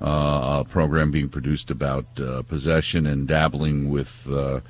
uh, 0.00 0.62
a 0.64 0.68
program 0.68 1.10
being 1.10 1.28
produced 1.28 1.70
about 1.70 2.06
uh, 2.20 2.42
possession 2.42 3.06
and 3.06 3.26
dabbling 3.26 3.90
with 3.90 4.28
uh, 4.30 4.60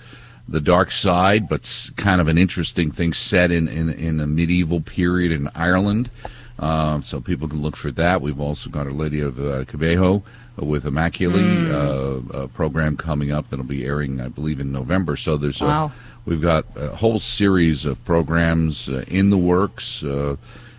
the 0.49 0.61
dark 0.61 0.91
side, 0.91 1.47
but 1.47 1.91
kind 1.97 2.23
of 2.23 2.29
an 2.29 2.39
interesting 2.39 2.91
thing 2.91 3.13
set 3.13 3.51
in 3.51 3.69
in, 3.69 3.91
in 3.91 4.19
a 4.21 4.27
medieval 4.27 4.81
period 4.81 5.31
in 5.31 5.49
Ireland. 5.55 6.11
Uh, 6.59 7.01
so 7.01 7.21
people 7.21 7.49
can 7.49 7.62
look 7.62 7.77
for 7.77 7.92
that. 7.92 8.21
We've 8.21 8.40
also 8.40 8.68
got 8.71 8.87
Our 8.87 8.92
Lady 8.92 9.21
of 9.21 9.38
uh, 9.38 9.64
Kibeho 9.64 10.23
with 10.57 10.85
Immaculate, 10.85 11.71
uh, 11.71 12.21
a 12.37 12.49
program 12.49 12.97
coming 12.97 13.31
up 13.31 13.49
that'll 13.49 13.64
be 13.64 13.85
airing, 13.85 14.21
I 14.21 14.27
believe, 14.29 14.59
in 14.59 14.73
November. 14.73 15.16
So 15.16 15.37
there's 15.37 15.61
a, 15.61 15.64
Wow. 15.66 15.92
We've 16.27 16.42
got 16.42 16.66
a 16.77 16.88
whole 16.88 17.21
series 17.21 17.85
of 17.87 18.05
programs 18.05 18.88
uh, 18.88 19.05
in 19.09 19.31
the 19.31 19.38
works. 19.38 20.03
Uh, 20.03 20.37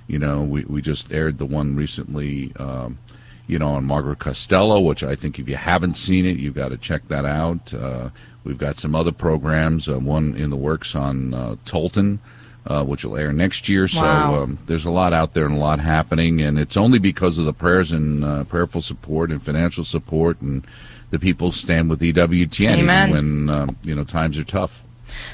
you 0.08 0.20
know, 0.20 0.42
we, 0.44 0.64
we 0.66 0.82
just 0.82 1.12
aired 1.12 1.38
the 1.38 1.46
one 1.46 1.76
recently, 1.76 2.52
um, 2.58 2.98
you 3.48 3.58
know, 3.58 3.70
on 3.70 3.86
Margaret 3.86 4.20
Costello, 4.20 4.80
which 4.80 5.02
I 5.02 5.16
think 5.16 5.40
if 5.40 5.48
you 5.48 5.56
haven't 5.56 5.94
seen 5.96 6.26
it, 6.26 6.38
you've 6.38 6.56
got 6.56 6.70
to 6.70 6.78
check 6.78 7.08
that 7.08 7.26
out. 7.26 7.74
Uh, 7.74 8.10
we've 8.44 8.58
got 8.58 8.78
some 8.78 8.94
other 8.96 9.12
programs, 9.12 9.88
uh, 9.88 9.98
one 9.98 10.36
in 10.36 10.50
the 10.50 10.58
works 10.58 10.94
on 10.94 11.34
uh, 11.34 11.56
Tolton. 11.66 12.20
Uh, 12.68 12.84
which 12.84 13.04
will 13.04 13.18
air 13.18 13.32
next 13.32 13.68
year. 13.70 13.88
So 13.88 14.06
um, 14.06 14.60
there's 14.68 14.86
a 14.86 14.92
lot 14.92 15.12
out 15.12 15.34
there 15.34 15.46
and 15.46 15.56
a 15.56 15.60
lot 15.60 15.80
happening, 15.80 16.42
and 16.42 16.60
it's 16.60 16.78
only 16.78 17.00
because 17.00 17.38
of 17.38 17.46
the 17.46 17.54
prayers 17.54 17.92
and 17.92 18.24
uh, 18.24 18.44
prayerful 18.44 18.82
support 18.82 19.32
and 19.32 19.42
financial 19.42 19.86
support 19.86 20.42
and 20.42 20.68
the 21.10 21.20
people 21.20 21.52
stand 21.52 21.90
with 21.90 22.02
EWTN 22.02 22.80
Amen. 22.80 23.10
even 23.10 23.48
when 23.48 23.50
um, 23.50 23.78
you 23.84 23.96
know 23.96 24.04
times 24.04 24.38
are 24.38 24.44
tough. 24.44 24.84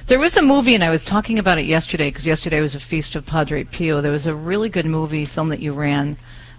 There 0.07 0.19
was 0.19 0.38
a 0.38 0.41
movie, 0.41 0.73
and 0.73 0.83
I 0.83 0.89
was 0.89 1.03
talking 1.03 1.38
about 1.38 1.57
it 1.57 1.65
yesterday 1.65 2.09
because 2.09 2.25
yesterday 2.25 2.61
was 2.61 2.75
a 2.75 2.79
feast 2.79 3.15
of 3.15 3.25
Padre 3.25 3.65
Pio. 3.65 4.01
There 4.01 4.11
was 4.11 4.25
a 4.25 4.35
really 4.35 4.69
good 4.69 4.85
movie 4.85 5.25
film 5.25 5.49
that 5.49 5.59
you 5.59 5.73
ran. 5.73 6.17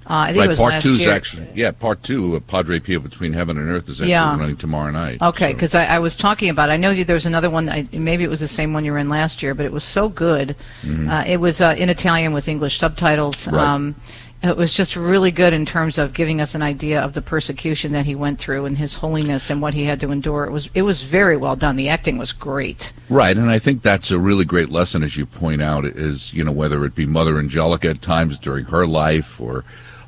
Uh, 0.09 0.15
I 0.29 0.33
think 0.33 0.45
it 0.45 0.49
was 0.49 0.59
part 0.59 0.73
last 0.75 0.85
two 0.85 0.95
is 0.95 1.01
year. 1.01 1.13
actually 1.13 1.49
yeah, 1.55 1.73
part 1.73 2.03
two 2.05 2.37
of 2.37 2.47
Padre 2.47 2.79
Pio 2.79 3.01
between 3.01 3.33
heaven 3.33 3.59
and 3.59 3.69
earth 3.69 3.89
is 3.89 4.01
actually 4.01 4.11
Yeah. 4.13 4.39
running 4.39 4.57
tomorrow 4.57 4.93
night. 4.93 5.21
Okay, 5.21 5.49
So- 5.49 5.55
because 5.55 5.75
I, 5.75 5.87
I 5.87 5.99
was 5.99 6.15
talking 6.15 6.49
about. 6.49 6.71
I 6.71 6.77
know 6.77 6.91
you, 6.91 7.05
there 7.05 7.15
was 7.15 7.27
another 7.27 7.51
one. 7.51 7.69
I, 7.69 7.89
maybe 7.93 8.23
it 8.23 8.31
was 8.31 8.41
the 8.41 8.47
same 8.49 8.73
one 8.73 8.85
you 8.85 8.93
were 8.93 8.99
in 8.99 9.09
last 9.09 9.43
year, 9.43 9.53
but 9.55 9.67
it 9.67 9.73
was 9.73 9.85
so 9.85 10.09
good. 10.09 10.55
Uh, 10.89 11.25
it 11.27 11.39
was 11.41 11.61
uh, 11.61 11.75
in 11.77 11.89
Italian 11.89 12.33
with 12.33 12.47
English 12.49 12.79
subtitles. 12.79 13.47
Mm-hmm. 13.47 13.57
Right. 13.57 13.67
Um, 13.67 13.95
It 14.43 14.57
was 14.57 14.73
just 14.75 14.95
really 14.97 15.33
good 15.33 15.53
in 15.55 15.65
terms 15.65 15.99
of 15.99 16.13
giving 16.13 16.41
us 16.43 16.55
an 16.55 16.63
idea 16.63 17.01
of 17.01 17.15
the 17.15 17.23
persecution 17.23 17.93
that 17.93 18.05
he 18.05 18.15
went 18.15 18.39
through 18.39 18.67
and 18.67 18.77
his 18.79 18.95
holiness 18.95 19.51
and 19.51 19.61
what 19.63 19.73
he 19.75 19.85
had 19.87 19.99
to 20.01 20.13
endure. 20.13 20.45
It 20.45 20.53
was 20.53 20.69
it 20.75 20.83
was 20.83 21.03
very 21.03 21.37
well 21.39 21.57
done. 21.57 21.75
The 21.75 21.89
acting 21.89 22.19
was 22.19 22.33
great. 22.33 22.93
Right, 23.09 23.37
and 23.37 23.51
I 23.51 23.59
think 23.59 23.83
that's 23.83 24.11
a 24.13 24.19
really 24.21 24.45
great 24.45 24.69
lesson, 24.69 25.03
as 25.03 25.17
you 25.17 25.25
point 25.27 25.63
out, 25.63 25.85
is 25.87 26.33
you 26.35 26.45
know 26.45 26.53
whether 26.53 26.85
it 26.85 26.95
be 26.95 27.07
Mother 27.07 27.39
Angelica 27.39 27.89
at 27.89 28.03
times 28.03 28.39
during 28.39 28.67
her 28.67 28.87
life 28.87 29.41
or 29.41 29.65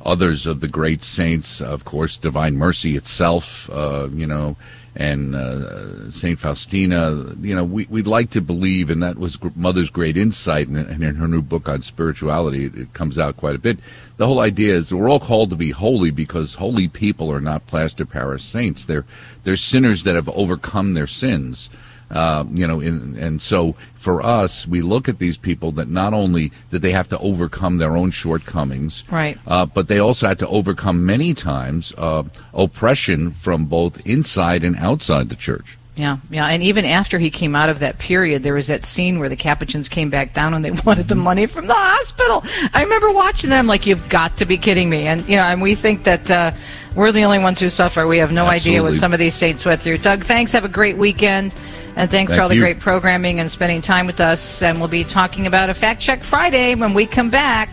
others 0.09 0.47
of 0.47 0.61
the 0.61 0.68
great 0.68 1.03
saints, 1.03 1.61
of 1.61 1.85
course, 1.85 2.16
Divine 2.16 2.57
Mercy 2.57 2.97
itself, 2.97 3.68
uh, 3.71 4.09
you 4.12 4.27
know, 4.27 4.57
and 4.97 5.35
uh, 5.35 6.11
Saint 6.11 6.38
Faustina. 6.38 7.35
You 7.40 7.55
know, 7.55 7.64
we, 7.64 7.85
would 7.85 8.07
like 8.07 8.31
to 8.31 8.40
believe, 8.40 8.88
and 8.90 9.03
that 9.03 9.18
was 9.18 9.38
Mother's 9.55 9.90
great 9.90 10.16
insight, 10.16 10.66
and, 10.66 10.77
and 10.77 11.05
in 11.05 11.16
her 11.16 11.29
new 11.29 11.42
book 11.42 11.68
on 11.68 11.83
spirituality, 11.83 12.64
it, 12.64 12.75
it, 12.75 12.92
comes 12.94 13.18
out 13.18 13.37
quite 13.37 13.55
a 13.55 13.61
bit. 13.61 13.79
The 14.16 14.27
whole 14.27 14.40
idea 14.40 14.75
is 14.75 14.88
that 14.88 14.97
we're 14.97 15.11
all 15.11 15.21
called 15.21 15.51
to 15.51 15.57
be 15.57 15.71
holy 15.71 16.11
because 16.11 16.55
holy 16.55 16.88
people 16.88 17.31
are 17.31 17.40
not 17.40 17.66
plaster 17.66 18.07
Paris 18.07 18.42
saints. 18.42 18.87
They're 18.87 19.05
they're 19.44 19.57
sinners 19.57 20.05
that 20.05 20.16
have 20.16 20.29
overcome 20.31 20.94
their 20.94 21.07
sins. 21.07 21.68
Uh, 22.11 22.44
you 22.55 22.66
know, 22.66 22.81
in, 22.81 23.18
and 23.18 23.42
so 23.42 23.77
for 24.09 24.25
us, 24.25 24.66
we 24.66 24.81
look 24.81 25.07
at 25.07 25.18
these 25.18 25.37
people 25.37 25.71
that 25.73 25.87
not 25.87 26.14
only 26.14 26.51
that 26.71 26.79
they 26.79 26.92
have 26.92 27.09
to 27.09 27.18
overcome 27.18 27.77
their 27.77 27.94
own 27.94 28.11
shortcomings, 28.11 29.05
right, 29.11 29.37
uh, 29.47 29.66
but 29.66 29.87
they 29.88 29.99
also 29.99 30.27
had 30.27 30.38
to 30.38 30.49
overcome 30.49 31.05
many 31.05 31.35
times 31.35 31.92
uh, 31.99 32.23
oppression 32.55 33.33
from 33.33 33.66
both 33.66 34.07
inside 34.07 34.64
and 34.64 34.77
outside 34.77 35.29
the 35.29 35.37
church. 35.37 35.77
Yeah, 35.94 36.16
yeah, 36.31 36.47
and 36.47 36.62
even 36.62 36.87
after 36.87 37.18
he 37.18 37.29
came 37.29 37.55
out 37.55 37.68
of 37.68 37.81
that 37.81 37.99
period, 37.99 38.42
there 38.42 38.55
was 38.55 38.68
that 38.68 38.83
scene 38.83 39.18
where 39.18 39.29
the 39.29 39.37
Capuchins 39.37 39.90
came 39.90 40.09
back 40.09 40.33
down 40.33 40.55
and 40.55 40.64
they 40.64 40.71
wanted 40.87 41.09
the 41.09 41.14
money 41.14 41.44
from 41.44 41.66
the 41.66 41.75
hospital. 41.77 42.42
I 42.73 42.85
remember 42.85 43.12
watching 43.12 43.51
that. 43.51 43.59
I'm 43.59 43.66
like, 43.66 43.85
you've 43.85 44.09
got 44.09 44.38
to 44.38 44.47
be 44.47 44.57
kidding 44.57 44.88
me! 44.88 45.07
And 45.07 45.29
you 45.29 45.37
know, 45.37 45.42
and 45.42 45.61
we 45.61 45.75
think 45.75 46.05
that 46.05 46.31
uh, 46.31 46.53
we're 46.97 47.12
the 47.12 47.25
only 47.25 47.40
ones 47.40 47.61
who 47.61 47.68
suffer. 47.68 48.07
We 48.07 48.16
have 48.18 48.33
no 48.33 48.47
Absolutely. 48.47 48.71
idea 48.71 48.83
what 48.85 48.94
some 48.94 49.12
of 49.12 49.18
these 49.18 49.35
saints 49.35 49.66
went 49.66 49.83
through. 49.83 49.99
Doug, 49.99 50.25
thanks. 50.25 50.53
Have 50.53 50.64
a 50.64 50.68
great 50.68 50.97
weekend. 50.97 51.55
And 51.99 52.09
thanks 52.09 52.31
Thank 52.31 52.39
for 52.39 52.43
all 52.45 52.49
the 52.49 52.61
great 52.61 52.79
programming 52.79 53.41
and 53.41 53.51
spending 53.51 53.83
time 53.83 54.07
with 54.07 54.21
us. 54.21 54.63
And 54.63 54.79
we'll 54.79 54.87
be 54.87 55.03
talking 55.03 55.49
about 55.49 55.69
a 55.69 55.75
Fact 55.75 56.01
Check 56.01 56.23
Friday 56.23 56.77
when 56.77 56.95
we 56.95 57.07
come 57.07 57.29
back. 57.29 57.69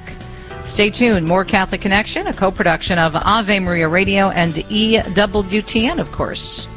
Stay 0.63 0.89
tuned. 0.89 1.27
More 1.27 1.45
Catholic 1.45 1.81
Connection, 1.81 2.25
a 2.25 2.33
co 2.33 2.49
production 2.49 2.97
of 2.97 3.15
Ave 3.15 3.59
Maria 3.59 3.87
Radio 3.87 4.31
and 4.31 4.55
EWTN, 4.55 5.99
of 5.99 6.11
course. 6.11 6.67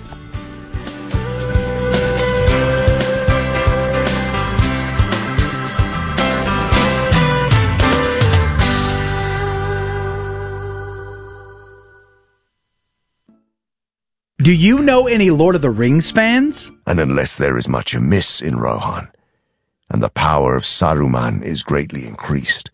Do 14.48 14.54
you 14.54 14.78
know 14.78 15.06
any 15.06 15.28
Lord 15.28 15.56
of 15.56 15.60
the 15.60 15.68
Rings 15.68 16.10
fans? 16.10 16.72
And 16.86 16.98
unless 16.98 17.36
there 17.36 17.58
is 17.58 17.68
much 17.68 17.92
amiss 17.92 18.40
in 18.40 18.56
Rohan, 18.56 19.12
and 19.90 20.02
the 20.02 20.08
power 20.08 20.56
of 20.56 20.62
Saruman 20.62 21.42
is 21.42 21.62
greatly 21.62 22.06
increased, 22.06 22.70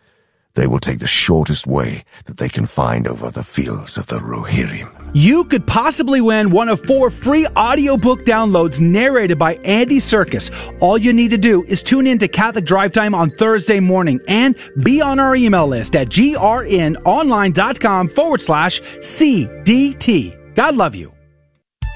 they 0.55 0.69
will 0.69 0.79
take 0.79 1.01
the 1.01 1.09
shortest 1.09 1.67
way 1.67 2.05
that 2.27 2.37
they 2.37 2.49
can 2.49 2.67
find 2.67 3.09
over 3.09 3.29
the 3.29 3.43
fields 3.43 3.99
of 3.99 4.07
the 4.07 4.21
Rohirrim. 4.21 4.89
You 5.15 5.43
could 5.47 5.67
possibly 5.67 6.21
win 6.21 6.53
one 6.53 6.69
of 6.69 6.79
four 6.79 7.11
free 7.11 7.49
audiobook 7.59 8.21
downloads 8.21 8.81
narrated 8.81 9.37
by 9.37 9.55
Andy 9.65 9.99
Serkis. 9.99 10.53
All 10.81 10.97
you 10.97 11.13
need 11.13 11.31
to 11.31 11.39
do 11.39 11.65
is 11.65 11.83
tune 11.83 12.07
in 12.07 12.19
to 12.19 12.29
Catholic 12.29 12.67
Drive 12.67 12.93
Time 12.93 13.17
on 13.17 13.31
Thursday 13.31 13.81
morning 13.81 14.21
and 14.29 14.55
be 14.85 15.01
on 15.01 15.19
our 15.19 15.35
email 15.35 15.67
list 15.67 15.97
at 15.97 16.09
grnonline.com 16.09 18.09
forward 18.11 18.43
slash 18.43 18.81
CDT. 18.81 20.55
God 20.55 20.77
love 20.77 20.95
you. 20.95 21.14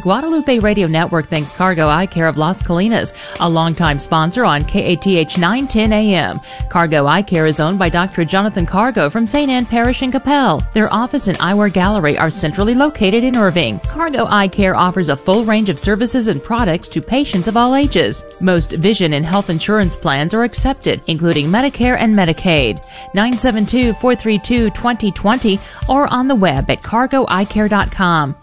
Guadalupe 0.01 0.61
Radio 0.61 0.87
Network 0.87 1.27
thanks 1.27 1.53
Cargo 1.53 1.89
Eye 1.89 2.07
Care 2.07 2.29
of 2.29 2.39
Las 2.39 2.63
Colinas, 2.63 3.13
a 3.41 3.49
longtime 3.49 3.99
sponsor 3.99 4.45
on 4.45 4.65
KATH 4.65 5.37
910 5.37 5.93
AM. 5.93 6.39
Cargo 6.69 7.09
Eye 7.09 7.23
Care 7.23 7.47
is 7.47 7.59
owned 7.59 7.81
by 7.81 7.89
Dr. 7.89 8.25
Jonathan 8.25 8.65
Cargo 8.65 9.11
from 9.11 9.27
St. 9.27 9.51
Anne 9.51 9.67
Parish 9.67 10.03
in 10.03 10.13
Coppell. 10.13 10.63
Their 10.73 10.95
office 10.95 11.27
and 11.27 11.37
eyewear 11.39 11.73
gallery 11.73 12.17
are 12.17 12.31
centrally 12.31 12.75
located 12.75 13.25
in 13.25 13.37
Irving. 13.37 13.81
Cargo 13.81 14.27
Eye 14.27 14.47
Care 14.47 14.77
offers 14.77 15.09
a 15.09 15.17
full 15.17 15.45
range 15.45 15.69
of 15.69 15.81
services 15.81 16.29
and 16.29 16.41
products 16.41 16.89
to 16.91 17.03
patients 17.03 17.49
of 17.49 17.57
all 17.57 17.75
ages. 17.75 18.23
Most 18.41 18.75
vision 18.75 19.15
and 19.15 19.27
health 19.27 19.51
insurance 19.51 19.97
plans 19.97 20.33
are 20.33 20.45
accepted, 20.45 21.03
including 21.09 21.49
Medicare 21.49 21.97
and 21.99 22.15
Medicaid. 22.15 22.87
972-432-2020 23.17 25.89
or 25.89 26.07
on 26.07 26.29
the 26.29 26.37
web 26.37 26.71
at 26.71 26.83
cargoeyecare.com. 26.83 28.37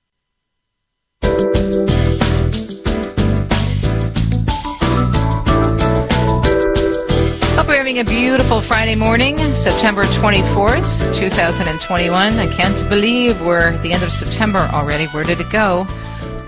Having 7.88 8.02
a 8.02 8.04
beautiful 8.04 8.60
Friday 8.60 8.96
morning, 8.96 9.38
September 9.54 10.04
24th, 10.04 11.16
2021. 11.16 12.34
I 12.34 12.54
can't 12.54 12.90
believe 12.90 13.40
we're 13.40 13.70
at 13.70 13.82
the 13.82 13.94
end 13.94 14.04
of 14.04 14.12
September 14.12 14.60
already. 14.74 15.06
Where 15.06 15.24
did 15.24 15.40
it 15.40 15.50
go? 15.50 15.88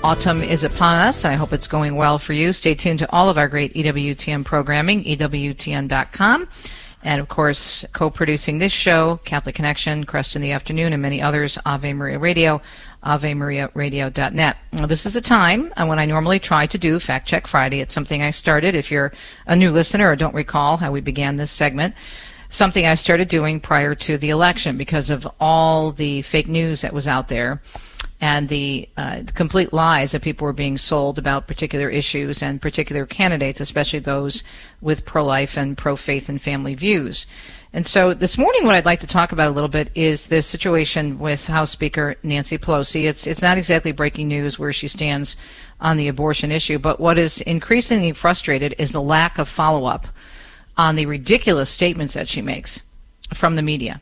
Autumn 0.03 0.43
is 0.43 0.65
upon 0.65 0.97
us. 0.97 1.23
I 1.23 1.35
hope 1.35 1.53
it's 1.53 1.65
going 1.65 1.95
well 1.95 2.19
for 2.19 2.33
you. 2.33 2.51
Stay 2.51 2.75
tuned 2.75 2.99
to 2.99 3.09
all 3.09 3.29
of 3.29 3.37
our 3.37 3.47
great 3.47 3.73
EWTN 3.73 4.43
programming, 4.43 5.05
EWTN.com. 5.05 6.49
And 7.03 7.21
of 7.21 7.29
course, 7.29 7.85
co-producing 7.93 8.57
this 8.57 8.73
show, 8.73 9.21
Catholic 9.23 9.55
Connection, 9.55 10.05
Kresta 10.05 10.35
in 10.35 10.41
the 10.41 10.51
Afternoon, 10.51 10.91
and 10.91 11.01
many 11.01 11.21
others, 11.21 11.57
Ave 11.65 11.93
Maria 11.93 12.19
Radio 12.19 12.61
AveMariaRadio.net. 13.03 14.57
Well, 14.73 14.87
this 14.87 15.05
is 15.05 15.15
a 15.15 15.21
time 15.21 15.71
when 15.77 15.99
I 15.99 16.05
normally 16.05 16.39
try 16.39 16.67
to 16.67 16.77
do 16.77 16.99
Fact 16.99 17.27
Check 17.27 17.47
Friday. 17.47 17.79
It's 17.79 17.93
something 17.93 18.21
I 18.21 18.29
started, 18.31 18.75
if 18.75 18.91
you're 18.91 19.13
a 19.47 19.55
new 19.55 19.71
listener 19.71 20.09
or 20.09 20.15
don't 20.15 20.35
recall 20.35 20.77
how 20.77 20.91
we 20.91 21.01
began 21.01 21.37
this 21.37 21.51
segment, 21.51 21.95
something 22.49 22.85
I 22.85 22.95
started 22.95 23.27
doing 23.29 23.59
prior 23.59 23.95
to 23.95 24.17
the 24.17 24.31
election 24.31 24.77
because 24.77 25.09
of 25.09 25.27
all 25.39 25.91
the 25.91 26.23
fake 26.23 26.47
news 26.47 26.81
that 26.81 26.93
was 26.93 27.07
out 27.07 27.29
there 27.29 27.61
and 28.21 28.49
the, 28.49 28.89
uh, 28.97 29.23
complete 29.33 29.71
lies 29.71 30.11
that 30.11 30.21
people 30.21 30.45
were 30.45 30.51
being 30.51 30.77
sold 30.77 31.17
about 31.17 31.47
particular 31.47 31.89
issues 31.89 32.43
and 32.43 32.61
particular 32.61 33.05
candidates, 33.05 33.61
especially 33.61 33.99
those 33.99 34.43
with 34.81 35.05
pro-life 35.05 35.57
and 35.57 35.77
pro-faith 35.77 36.27
and 36.27 36.41
family 36.41 36.75
views. 36.75 37.25
And 37.71 37.85
so 37.85 38.15
this 38.15 38.37
morning, 38.37 38.65
what 38.65 38.73
I'd 38.73 38.85
like 38.85 39.01
to 39.01 39.07
talk 39.07 39.31
about 39.31 39.47
a 39.47 39.51
little 39.51 39.69
bit 39.69 39.91
is 39.93 40.25
this 40.25 40.47
situation 40.47 41.19
with 41.19 41.45
House 41.45 41.69
Speaker 41.69 42.15
Nancy 42.23 42.57
Pelosi. 42.57 43.07
It's 43.07 43.27
it's 43.27 43.43
not 43.43 43.59
exactly 43.59 43.91
breaking 43.91 44.27
news 44.27 44.57
where 44.57 44.73
she 44.73 44.87
stands 44.87 45.35
on 45.79 45.95
the 45.95 46.07
abortion 46.07 46.51
issue, 46.51 46.79
but 46.79 46.99
what 46.99 47.19
is 47.19 47.41
increasingly 47.41 48.11
frustrated 48.13 48.73
is 48.79 48.91
the 48.91 49.01
lack 49.01 49.37
of 49.37 49.47
follow 49.47 49.85
up 49.85 50.07
on 50.77 50.95
the 50.95 51.05
ridiculous 51.05 51.69
statements 51.69 52.15
that 52.15 52.27
she 52.27 52.41
makes 52.41 52.81
from 53.35 53.55
the 53.55 53.61
media. 53.61 54.01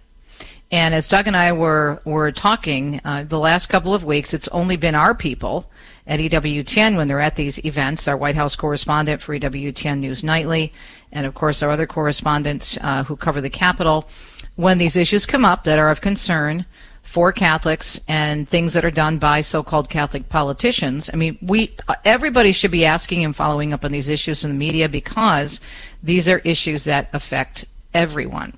And 0.72 0.94
as 0.96 1.10
Doug 1.10 1.28
and 1.28 1.36
I 1.36 1.52
were 1.52 2.02
were 2.06 2.32
talking 2.32 3.02
uh, 3.04 3.26
the 3.28 3.40
last 3.40 3.68
couple 3.68 3.94
of 3.94 4.06
weeks, 4.06 4.34
it's 4.34 4.48
only 4.50 4.78
been 4.78 4.96
our 4.96 5.14
people 5.14 5.70
at 6.06 6.22
EWTN 6.22 6.96
when 6.96 7.10
they're 7.10 7.20
at 7.20 7.36
these 7.36 7.64
events. 7.66 8.08
Our 8.08 8.16
White 8.16 8.36
House 8.36 8.56
correspondent 8.56 9.22
for 9.22 9.38
EWTN 9.38 10.00
News 10.00 10.24
Nightly, 10.24 10.72
and 11.12 11.26
of 11.26 11.34
course 11.34 11.64
our 11.64 11.70
other 11.70 11.88
correspondents 11.88 12.78
uh, 12.82 13.04
who 13.04 13.16
cover 13.16 13.42
the 13.42 13.50
Capitol, 13.50 14.08
when 14.56 14.78
these 14.78 14.96
issues 14.96 15.26
come 15.26 15.46
up 15.46 15.64
that 15.64 15.80
are 15.80 15.90
of 15.90 16.02
concern 16.02 16.66
for 17.08 17.32
Catholics 17.32 18.02
and 18.08 18.50
things 18.50 18.74
that 18.74 18.84
are 18.84 18.92
done 18.92 19.18
by 19.18 19.40
so-called 19.40 19.90
Catholic 19.90 20.28
politicians. 20.28 21.10
I 21.12 21.16
mean, 21.16 21.38
we 21.42 21.74
everybody 22.04 22.52
should 22.52 22.72
be 22.72 22.86
asking 22.86 23.24
and 23.24 23.34
following 23.34 23.72
up 23.72 23.86
on 23.86 23.94
these 23.94 24.10
issues 24.10 24.44
in 24.44 24.52
the 24.52 24.58
media 24.58 24.90
because 24.90 25.62
these 26.04 26.28
are 26.28 26.40
issues 26.40 26.84
that 26.84 27.10
affect 27.14 27.66
everyone. 27.94 28.58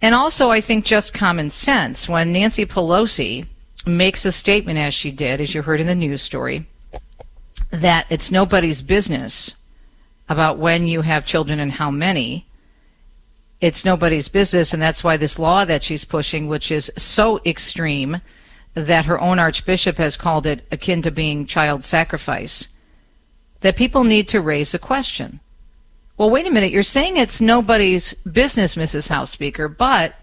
And 0.00 0.14
also, 0.14 0.50
I 0.50 0.60
think 0.60 0.84
just 0.84 1.14
common 1.14 1.50
sense. 1.50 2.08
When 2.08 2.32
Nancy 2.32 2.64
Pelosi 2.64 3.46
makes 3.86 4.24
a 4.24 4.32
statement, 4.32 4.78
as 4.78 4.94
she 4.94 5.10
did, 5.10 5.40
as 5.40 5.54
you 5.54 5.62
heard 5.62 5.80
in 5.80 5.86
the 5.86 5.94
news 5.94 6.22
story, 6.22 6.66
that 7.70 8.06
it's 8.08 8.30
nobody's 8.30 8.82
business 8.82 9.54
about 10.28 10.58
when 10.58 10.86
you 10.86 11.02
have 11.02 11.26
children 11.26 11.60
and 11.60 11.72
how 11.72 11.90
many, 11.90 12.46
it's 13.60 13.84
nobody's 13.84 14.28
business, 14.28 14.72
and 14.72 14.82
that's 14.82 15.04
why 15.04 15.16
this 15.16 15.38
law 15.38 15.64
that 15.64 15.82
she's 15.82 16.04
pushing, 16.04 16.46
which 16.46 16.70
is 16.70 16.90
so 16.96 17.40
extreme 17.46 18.20
that 18.74 19.06
her 19.06 19.20
own 19.20 19.38
archbishop 19.38 19.98
has 19.98 20.16
called 20.16 20.46
it 20.46 20.66
akin 20.70 21.02
to 21.02 21.10
being 21.10 21.46
child 21.46 21.84
sacrifice, 21.84 22.68
that 23.60 23.76
people 23.76 24.04
need 24.04 24.28
to 24.28 24.40
raise 24.40 24.74
a 24.74 24.78
question. 24.78 25.40
Well, 26.16 26.30
wait 26.30 26.46
a 26.46 26.50
minute. 26.50 26.72
You're 26.72 26.82
saying 26.82 27.16
it's 27.16 27.40
nobody's 27.40 28.14
business, 28.14 28.76
Mrs. 28.76 29.08
House 29.08 29.30
Speaker, 29.30 29.68
but 29.68 30.14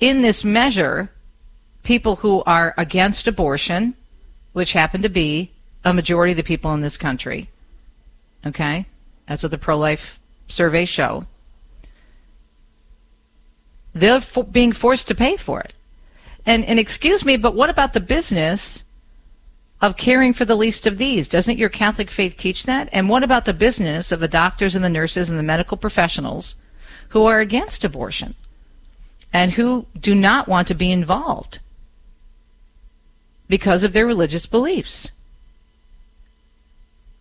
in 0.00 0.22
this 0.22 0.42
measure, 0.42 1.10
people 1.82 2.16
who 2.16 2.42
are 2.44 2.74
against 2.76 3.26
abortion, 3.26 3.94
which 4.52 4.72
happen 4.72 5.02
to 5.02 5.08
be 5.08 5.50
a 5.84 5.94
majority 5.94 6.32
of 6.32 6.36
the 6.36 6.42
people 6.42 6.74
in 6.74 6.80
this 6.80 6.96
country, 6.96 7.48
okay? 8.46 8.86
That's 9.26 9.42
what 9.42 9.50
the 9.50 9.58
pro 9.58 9.76
life 9.76 10.20
surveys 10.48 10.88
show. 10.88 11.26
They're 13.94 14.20
for 14.20 14.44
being 14.44 14.72
forced 14.72 15.08
to 15.08 15.14
pay 15.14 15.36
for 15.36 15.60
it. 15.60 15.74
And, 16.44 16.64
and 16.64 16.78
excuse 16.78 17.24
me, 17.24 17.36
but 17.36 17.54
what 17.54 17.70
about 17.70 17.92
the 17.92 18.00
business 18.00 18.84
of 19.82 19.96
caring 19.96 20.32
for 20.32 20.44
the 20.44 20.54
least 20.54 20.86
of 20.86 20.96
these. 20.96 21.26
Doesn't 21.26 21.58
your 21.58 21.68
Catholic 21.68 22.08
faith 22.08 22.36
teach 22.36 22.64
that? 22.64 22.88
And 22.92 23.08
what 23.08 23.24
about 23.24 23.44
the 23.44 23.52
business 23.52 24.12
of 24.12 24.20
the 24.20 24.28
doctors 24.28 24.76
and 24.76 24.84
the 24.84 24.88
nurses 24.88 25.28
and 25.28 25.38
the 25.38 25.42
medical 25.42 25.76
professionals 25.76 26.54
who 27.08 27.26
are 27.26 27.40
against 27.40 27.84
abortion 27.84 28.34
and 29.32 29.52
who 29.52 29.86
do 29.98 30.14
not 30.14 30.46
want 30.46 30.68
to 30.68 30.74
be 30.74 30.92
involved 30.92 31.58
because 33.48 33.82
of 33.82 33.92
their 33.92 34.06
religious 34.06 34.46
beliefs? 34.46 35.10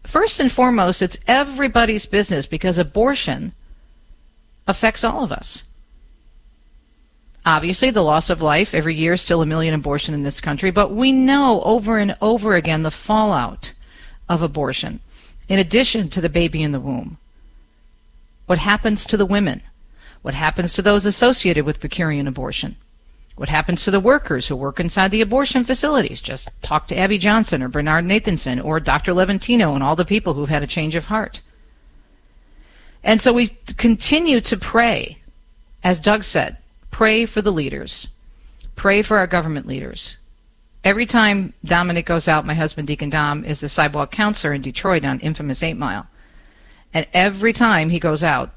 First 0.03 0.39
and 0.39 0.51
foremost, 0.51 1.01
it's 1.01 1.17
everybody's 1.27 2.05
business 2.05 2.45
because 2.45 2.77
abortion 2.77 3.53
affects 4.67 5.03
all 5.03 5.23
of 5.23 5.31
us. 5.31 5.63
Obviously, 7.45 7.89
the 7.89 8.03
loss 8.03 8.29
of 8.29 8.41
life 8.41 8.75
every 8.75 8.95
year 8.95 9.13
is 9.13 9.21
still 9.21 9.41
a 9.41 9.47
million 9.47 9.73
abortion 9.73 10.13
in 10.13 10.23
this 10.23 10.39
country, 10.39 10.69
but 10.69 10.91
we 10.91 11.11
know 11.11 11.61
over 11.63 11.97
and 11.97 12.15
over 12.21 12.55
again 12.55 12.83
the 12.83 12.91
fallout 12.91 13.73
of 14.29 14.41
abortion, 14.41 14.99
in 15.49 15.57
addition 15.57 16.09
to 16.09 16.21
the 16.21 16.29
baby 16.29 16.61
in 16.61 16.71
the 16.71 16.79
womb. 16.79 17.17
What 18.45 18.59
happens 18.59 19.05
to 19.05 19.17
the 19.17 19.25
women? 19.25 19.61
What 20.21 20.35
happens 20.35 20.73
to 20.73 20.83
those 20.83 21.05
associated 21.05 21.65
with 21.65 21.79
procuring 21.79 22.19
an 22.19 22.27
abortion? 22.27 22.75
What 23.41 23.49
happens 23.49 23.83
to 23.85 23.89
the 23.89 23.99
workers 23.99 24.47
who 24.47 24.55
work 24.55 24.79
inside 24.79 25.09
the 25.09 25.21
abortion 25.21 25.63
facilities? 25.63 26.21
Just 26.21 26.51
talk 26.61 26.85
to 26.85 26.95
Abby 26.95 27.17
Johnson 27.17 27.63
or 27.63 27.69
Bernard 27.69 28.05
Nathanson 28.05 28.63
or 28.63 28.79
Dr. 28.79 29.13
Levatino 29.13 29.73
and 29.73 29.81
all 29.81 29.95
the 29.95 30.05
people 30.05 30.35
who've 30.35 30.47
had 30.47 30.61
a 30.61 30.67
change 30.67 30.95
of 30.95 31.05
heart. 31.05 31.41
And 33.03 33.19
so 33.19 33.33
we 33.33 33.47
continue 33.77 34.41
to 34.41 34.57
pray, 34.57 35.17
as 35.83 35.99
Doug 35.99 36.23
said, 36.23 36.57
pray 36.91 37.25
for 37.25 37.41
the 37.41 37.51
leaders. 37.51 38.09
Pray 38.75 39.01
for 39.01 39.17
our 39.17 39.25
government 39.25 39.65
leaders. 39.65 40.17
Every 40.83 41.07
time 41.07 41.53
Dominic 41.65 42.05
goes 42.05 42.27
out, 42.27 42.45
my 42.45 42.53
husband, 42.53 42.87
Deacon 42.87 43.09
Dom, 43.09 43.43
is 43.43 43.61
the 43.61 43.67
sidewalk 43.67 44.11
counselor 44.11 44.53
in 44.53 44.61
Detroit 44.61 45.03
on 45.03 45.19
infamous 45.19 45.63
8 45.63 45.73
Mile. 45.77 46.05
And 46.93 47.07
every 47.11 47.53
time 47.53 47.89
he 47.89 47.99
goes 47.99 48.23
out 48.23 48.51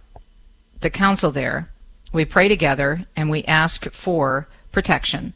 the 0.80 0.90
council 0.90 1.30
there, 1.30 1.70
we 2.12 2.26
pray 2.26 2.48
together 2.48 3.06
and 3.16 3.30
we 3.30 3.44
ask 3.44 3.90
for 3.90 4.46
protection. 4.74 5.32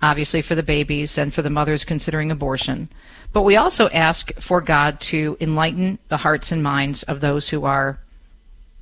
Obviously, 0.00 0.40
for 0.40 0.54
the 0.54 0.62
babies 0.62 1.18
and 1.18 1.34
for 1.34 1.42
the 1.42 1.50
mothers 1.50 1.84
considering 1.84 2.30
abortion. 2.30 2.88
But 3.32 3.42
we 3.42 3.56
also 3.56 3.88
ask 3.90 4.32
for 4.40 4.60
God 4.60 5.00
to 5.00 5.36
enlighten 5.40 5.98
the 6.08 6.18
hearts 6.18 6.50
and 6.52 6.62
minds 6.62 7.02
of 7.02 7.20
those 7.20 7.50
who 7.50 7.64
are, 7.64 7.98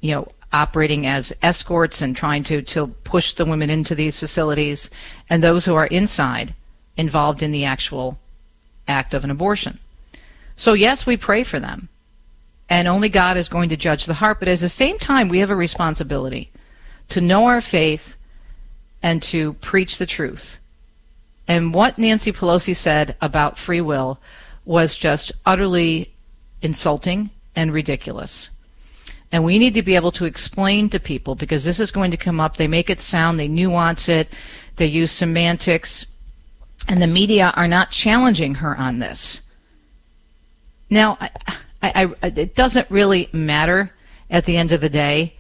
you 0.01 0.15
know, 0.15 0.29
operating 0.53 1.07
as 1.07 1.33
escorts 1.43 2.01
and 2.01 2.15
trying 2.15 2.45
to, 2.45 2.63
to 2.63 2.87
push 3.03 3.35
the 3.35 3.45
women 3.45 3.71
into 3.71 3.95
these 3.95 4.21
facilities, 4.21 4.91
and 5.29 5.43
those 5.43 5.65
who 5.65 5.75
are 5.75 5.87
inside 5.87 6.55
involved 6.97 7.43
in 7.43 7.51
the 7.51 7.65
actual 7.65 8.19
act 8.87 9.15
of 9.15 9.25
an 9.25 9.31
abortion. 9.31 9.79
So, 10.55 10.75
yes, 10.75 11.07
we 11.07 11.17
pray 11.17 11.43
for 11.43 11.59
them. 11.59 11.89
And 12.69 12.89
only 12.89 13.09
God 13.09 13.37
is 13.37 13.49
going 13.49 13.69
to 13.69 13.77
judge 13.77 14.07
the 14.07 14.15
heart. 14.15 14.39
But 14.39 14.49
at 14.49 14.59
the 14.59 14.69
same 14.69 14.99
time, 14.99 15.29
we 15.29 15.41
have 15.41 15.51
a 15.51 15.57
responsibility 15.57 16.51
to 17.09 17.21
know 17.21 17.47
our 17.47 17.61
faith 17.61 18.16
and 19.03 19.23
to 19.23 19.55
preach 19.55 19.99
the 19.99 20.07
truth. 20.07 20.59
And 21.49 21.73
what 21.73 21.99
Nancy 21.99 22.33
Pelosi 22.33 22.75
said 22.75 23.17
about 23.21 23.59
free 23.59 23.81
will 23.81 24.19
was 24.65 24.97
just 24.97 25.33
utterly 25.45 26.13
insulting 26.61 27.31
and 27.55 27.73
ridiculous. 27.73 28.51
And 29.31 29.45
we 29.45 29.59
need 29.59 29.75
to 29.75 29.83
be 29.83 29.97
able 29.97 30.13
to 30.13 30.25
explain 30.25 30.89
to 30.91 31.01
people 31.01 31.35
because 31.35 31.65
this 31.65 31.81
is 31.81 31.91
going 31.91 32.11
to 32.11 32.17
come 32.17 32.41
up. 32.41 32.57
They 32.57 32.69
make 32.69 32.91
it 32.91 33.01
sound, 33.01 33.39
they 33.39 33.49
nuance 33.49 34.09
it, 34.09 34.29
they 34.77 34.87
use 34.87 35.13
semantics, 35.13 36.07
and 36.89 37.01
the 37.01 37.07
media 37.07 37.53
are 37.57 37.69
not 37.69 37.91
challenging 37.91 38.57
her 38.57 38.77
on 38.77 38.99
this. 38.99 39.43
Now, 40.91 41.19
I, 41.21 41.31
I, 41.83 42.15
I, 42.23 42.27
it 42.29 42.55
doesn't 42.55 42.91
really 42.91 43.29
matter 43.33 43.93
at 44.31 44.45
the 44.45 44.57
end 44.57 44.73
of 44.73 44.81
the 44.81 44.89
day 44.89 45.36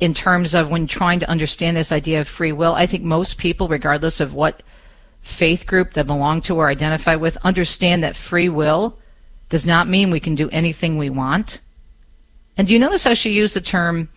in 0.00 0.14
terms 0.14 0.54
of 0.54 0.70
when 0.70 0.86
trying 0.86 1.20
to 1.20 1.28
understand 1.28 1.76
this 1.76 1.92
idea 1.92 2.20
of 2.20 2.26
free 2.26 2.52
will. 2.52 2.74
I 2.74 2.86
think 2.86 3.04
most 3.04 3.36
people, 3.36 3.68
regardless 3.68 4.18
of 4.18 4.34
what 4.34 4.62
faith 5.20 5.66
group 5.66 5.92
they 5.92 6.02
belong 6.02 6.40
to 6.42 6.56
or 6.56 6.68
identify 6.68 7.14
with, 7.14 7.36
understand 7.44 8.02
that 8.02 8.16
free 8.16 8.48
will 8.48 8.98
does 9.50 9.66
not 9.66 9.88
mean 9.88 10.10
we 10.10 10.20
can 10.20 10.34
do 10.34 10.48
anything 10.50 10.96
we 10.96 11.10
want. 11.10 11.60
And 12.56 12.66
do 12.66 12.72
you 12.72 12.80
notice 12.80 13.04
how 13.04 13.14
she 13.14 13.30
used 13.30 13.54
the 13.54 13.60
term 13.60 14.08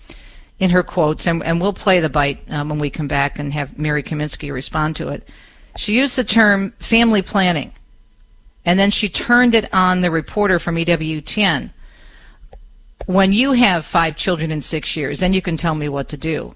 in 0.60 0.70
her 0.70 0.84
quotes? 0.84 1.28
And, 1.28 1.44
and 1.44 1.60
we'll 1.60 1.74
play 1.74 2.00
the 2.00 2.10
bite 2.10 2.40
um, 2.50 2.70
when 2.70 2.80
we 2.80 2.90
come 2.90 3.08
back 3.08 3.38
and 3.38 3.52
have 3.54 3.78
Mary 3.78 4.04
Kaminsky 4.04 4.54
respond 4.54 4.96
to 4.98 5.10
it. 5.10 5.28
She 5.76 5.94
used 5.94 6.16
the 6.16 6.24
term 6.24 6.74
family 6.80 7.22
planning. 7.22 7.74
And 8.66 8.80
then 8.80 8.92
she 8.92 9.10
turned 9.10 9.56
it 9.56 9.74
on 9.74 10.02
the 10.02 10.12
reporter 10.12 10.60
from 10.60 10.76
EWTN. 10.76 11.72
When 13.06 13.32
you 13.34 13.52
have 13.52 13.86
five 13.86 14.16
children 14.16 14.52
in 14.52 14.62
six 14.62 14.96
years, 14.96 15.20
then 15.20 15.34
you 15.34 15.42
can 15.42 15.58
tell 15.58 15.76
me 15.76 15.90
what 15.90 16.10
to 16.10 16.18
do. 16.18 16.56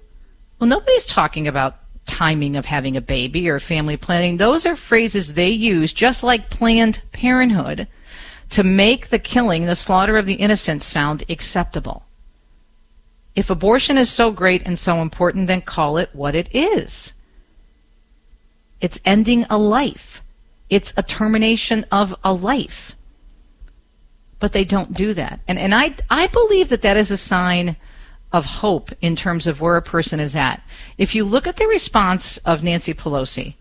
Well, 0.58 0.68
nobody's 0.68 1.06
talking 1.06 1.46
about 1.46 1.76
timing 2.06 2.56
of 2.56 2.64
having 2.64 2.96
a 2.96 3.02
baby 3.02 3.48
or 3.48 3.60
family 3.60 3.96
planning. 3.96 4.36
Those 4.38 4.66
are 4.66 4.74
phrases 4.74 5.34
they 5.34 5.50
use, 5.50 5.92
just 5.92 6.22
like 6.22 6.50
Planned 6.50 7.02
Parenthood, 7.12 7.86
to 8.50 8.64
make 8.64 9.08
the 9.08 9.18
killing, 9.18 9.66
the 9.66 9.76
slaughter 9.76 10.16
of 10.16 10.26
the 10.26 10.34
innocent, 10.34 10.82
sound 10.82 11.22
acceptable. 11.28 12.04
If 13.36 13.50
abortion 13.50 13.98
is 13.98 14.10
so 14.10 14.32
great 14.32 14.62
and 14.64 14.78
so 14.78 15.00
important, 15.02 15.46
then 15.46 15.60
call 15.60 15.98
it 15.98 16.10
what 16.12 16.34
it 16.34 16.48
is. 16.52 17.12
It's 18.80 18.98
ending 19.04 19.44
a 19.50 19.58
life. 19.58 20.22
It's 20.70 20.92
a 20.96 21.02
termination 21.02 21.84
of 21.92 22.16
a 22.24 22.32
life. 22.32 22.96
But 24.40 24.52
they 24.52 24.64
don't 24.64 24.94
do 24.94 25.14
that. 25.14 25.40
And, 25.48 25.58
and 25.58 25.74
I, 25.74 25.94
I 26.08 26.28
believe 26.28 26.68
that 26.68 26.82
that 26.82 26.96
is 26.96 27.10
a 27.10 27.16
sign 27.16 27.76
of 28.32 28.44
hope 28.46 28.90
in 29.00 29.16
terms 29.16 29.46
of 29.46 29.60
where 29.60 29.76
a 29.76 29.82
person 29.82 30.20
is 30.20 30.36
at. 30.36 30.62
If 30.96 31.14
you 31.14 31.24
look 31.24 31.46
at 31.46 31.56
the 31.56 31.66
response 31.66 32.36
of 32.38 32.62
Nancy 32.62 32.94
Pelosi 32.94 33.54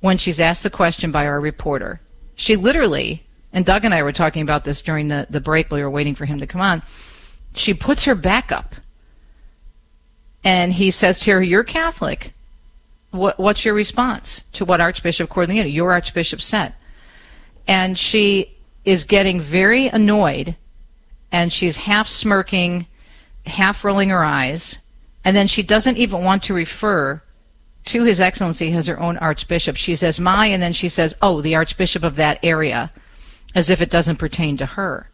when 0.00 0.16
she's 0.18 0.40
asked 0.40 0.62
the 0.62 0.70
question 0.70 1.10
by 1.10 1.26
our 1.26 1.40
reporter, 1.40 2.00
she 2.36 2.56
literally 2.56 3.22
and 3.52 3.64
Doug 3.64 3.84
and 3.84 3.94
I 3.94 4.02
were 4.02 4.12
talking 4.12 4.42
about 4.42 4.64
this 4.64 4.82
during 4.82 5.08
the, 5.08 5.26
the 5.30 5.40
break 5.40 5.70
while 5.70 5.78
we 5.78 5.84
were 5.84 5.90
waiting 5.90 6.14
for 6.14 6.26
him 6.26 6.38
to 6.40 6.46
come 6.46 6.60
on. 6.60 6.82
She 7.54 7.74
puts 7.74 8.04
her 8.04 8.14
back 8.14 8.52
up. 8.52 8.74
And 10.44 10.72
he 10.72 10.90
says 10.90 11.18
to 11.20 11.32
her, 11.32 11.42
You're 11.42 11.64
Catholic. 11.64 12.32
What, 13.10 13.38
what's 13.38 13.64
your 13.64 13.74
response 13.74 14.44
to 14.52 14.64
what 14.64 14.80
Archbishop 14.80 15.30
Cordileone, 15.30 15.72
your 15.72 15.92
Archbishop, 15.92 16.42
said? 16.42 16.74
And 17.66 17.98
she 17.98 18.57
is 18.88 19.04
getting 19.04 19.38
very 19.38 19.86
annoyed 19.86 20.56
and 21.30 21.52
she's 21.52 21.76
half 21.76 22.08
smirking, 22.08 22.86
half 23.44 23.84
rolling 23.84 24.08
her 24.08 24.24
eyes, 24.24 24.78
and 25.22 25.36
then 25.36 25.46
she 25.46 25.62
doesn't 25.62 25.98
even 25.98 26.24
want 26.24 26.42
to 26.44 26.54
refer 26.54 27.22
to 27.84 28.04
His 28.04 28.18
Excellency 28.18 28.72
as 28.72 28.86
her 28.86 28.98
own 28.98 29.18
archbishop. 29.18 29.76
She 29.76 29.94
says 29.94 30.18
my, 30.18 30.46
and 30.46 30.62
then 30.62 30.72
she 30.72 30.88
says, 30.88 31.14
oh, 31.20 31.42
the 31.42 31.54
archbishop 31.54 32.02
of 32.02 32.16
that 32.16 32.38
area, 32.42 32.90
as 33.54 33.68
if 33.68 33.82
it 33.82 33.90
doesn't 33.90 34.16
pertain 34.16 34.56
to 34.56 34.64
her. 34.64 35.10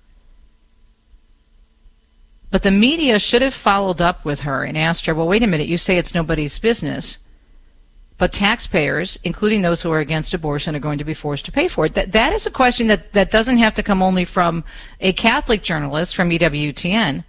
But 2.52 2.62
the 2.62 2.70
media 2.70 3.18
should 3.18 3.42
have 3.42 3.54
followed 3.54 4.00
up 4.00 4.24
with 4.24 4.40
her 4.40 4.62
and 4.62 4.78
asked 4.78 5.06
her, 5.06 5.14
well, 5.16 5.26
wait 5.26 5.42
a 5.42 5.48
minute, 5.48 5.66
you 5.66 5.78
say 5.78 5.98
it's 5.98 6.14
nobody's 6.14 6.60
business, 6.60 7.18
but 8.16 8.32
taxpayers, 8.32 9.18
including 9.24 9.62
those 9.62 9.82
who 9.82 9.90
are 9.90 9.98
against 9.98 10.34
abortion, 10.34 10.76
are 10.76 10.80
going 10.80 10.98
to 10.98 11.04
be 11.04 11.14
forced 11.14 11.44
to 11.46 11.52
pay 11.52 11.66
for 11.66 11.86
it. 11.86 11.94
That, 11.94 12.12
that 12.12 12.32
is 12.32 12.46
a 12.46 12.50
question 12.50 12.86
that, 12.86 13.12
that 13.12 13.30
doesn't 13.30 13.58
have 13.58 13.74
to 13.74 13.82
come 13.82 14.02
only 14.02 14.24
from 14.24 14.64
a 15.00 15.12
Catholic 15.12 15.62
journalist 15.62 16.14
from 16.14 16.30
EWTN, 16.30 17.24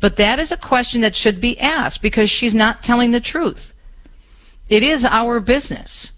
but 0.00 0.16
that 0.16 0.38
is 0.38 0.50
a 0.50 0.56
question 0.56 1.02
that 1.02 1.14
should 1.14 1.40
be 1.40 1.60
asked 1.60 2.00
because 2.00 2.30
she's 2.30 2.54
not 2.54 2.82
telling 2.82 3.10
the 3.10 3.20
truth. 3.20 3.74
It 4.68 4.82
is 4.82 5.04
our 5.04 5.40
business. 5.40 6.12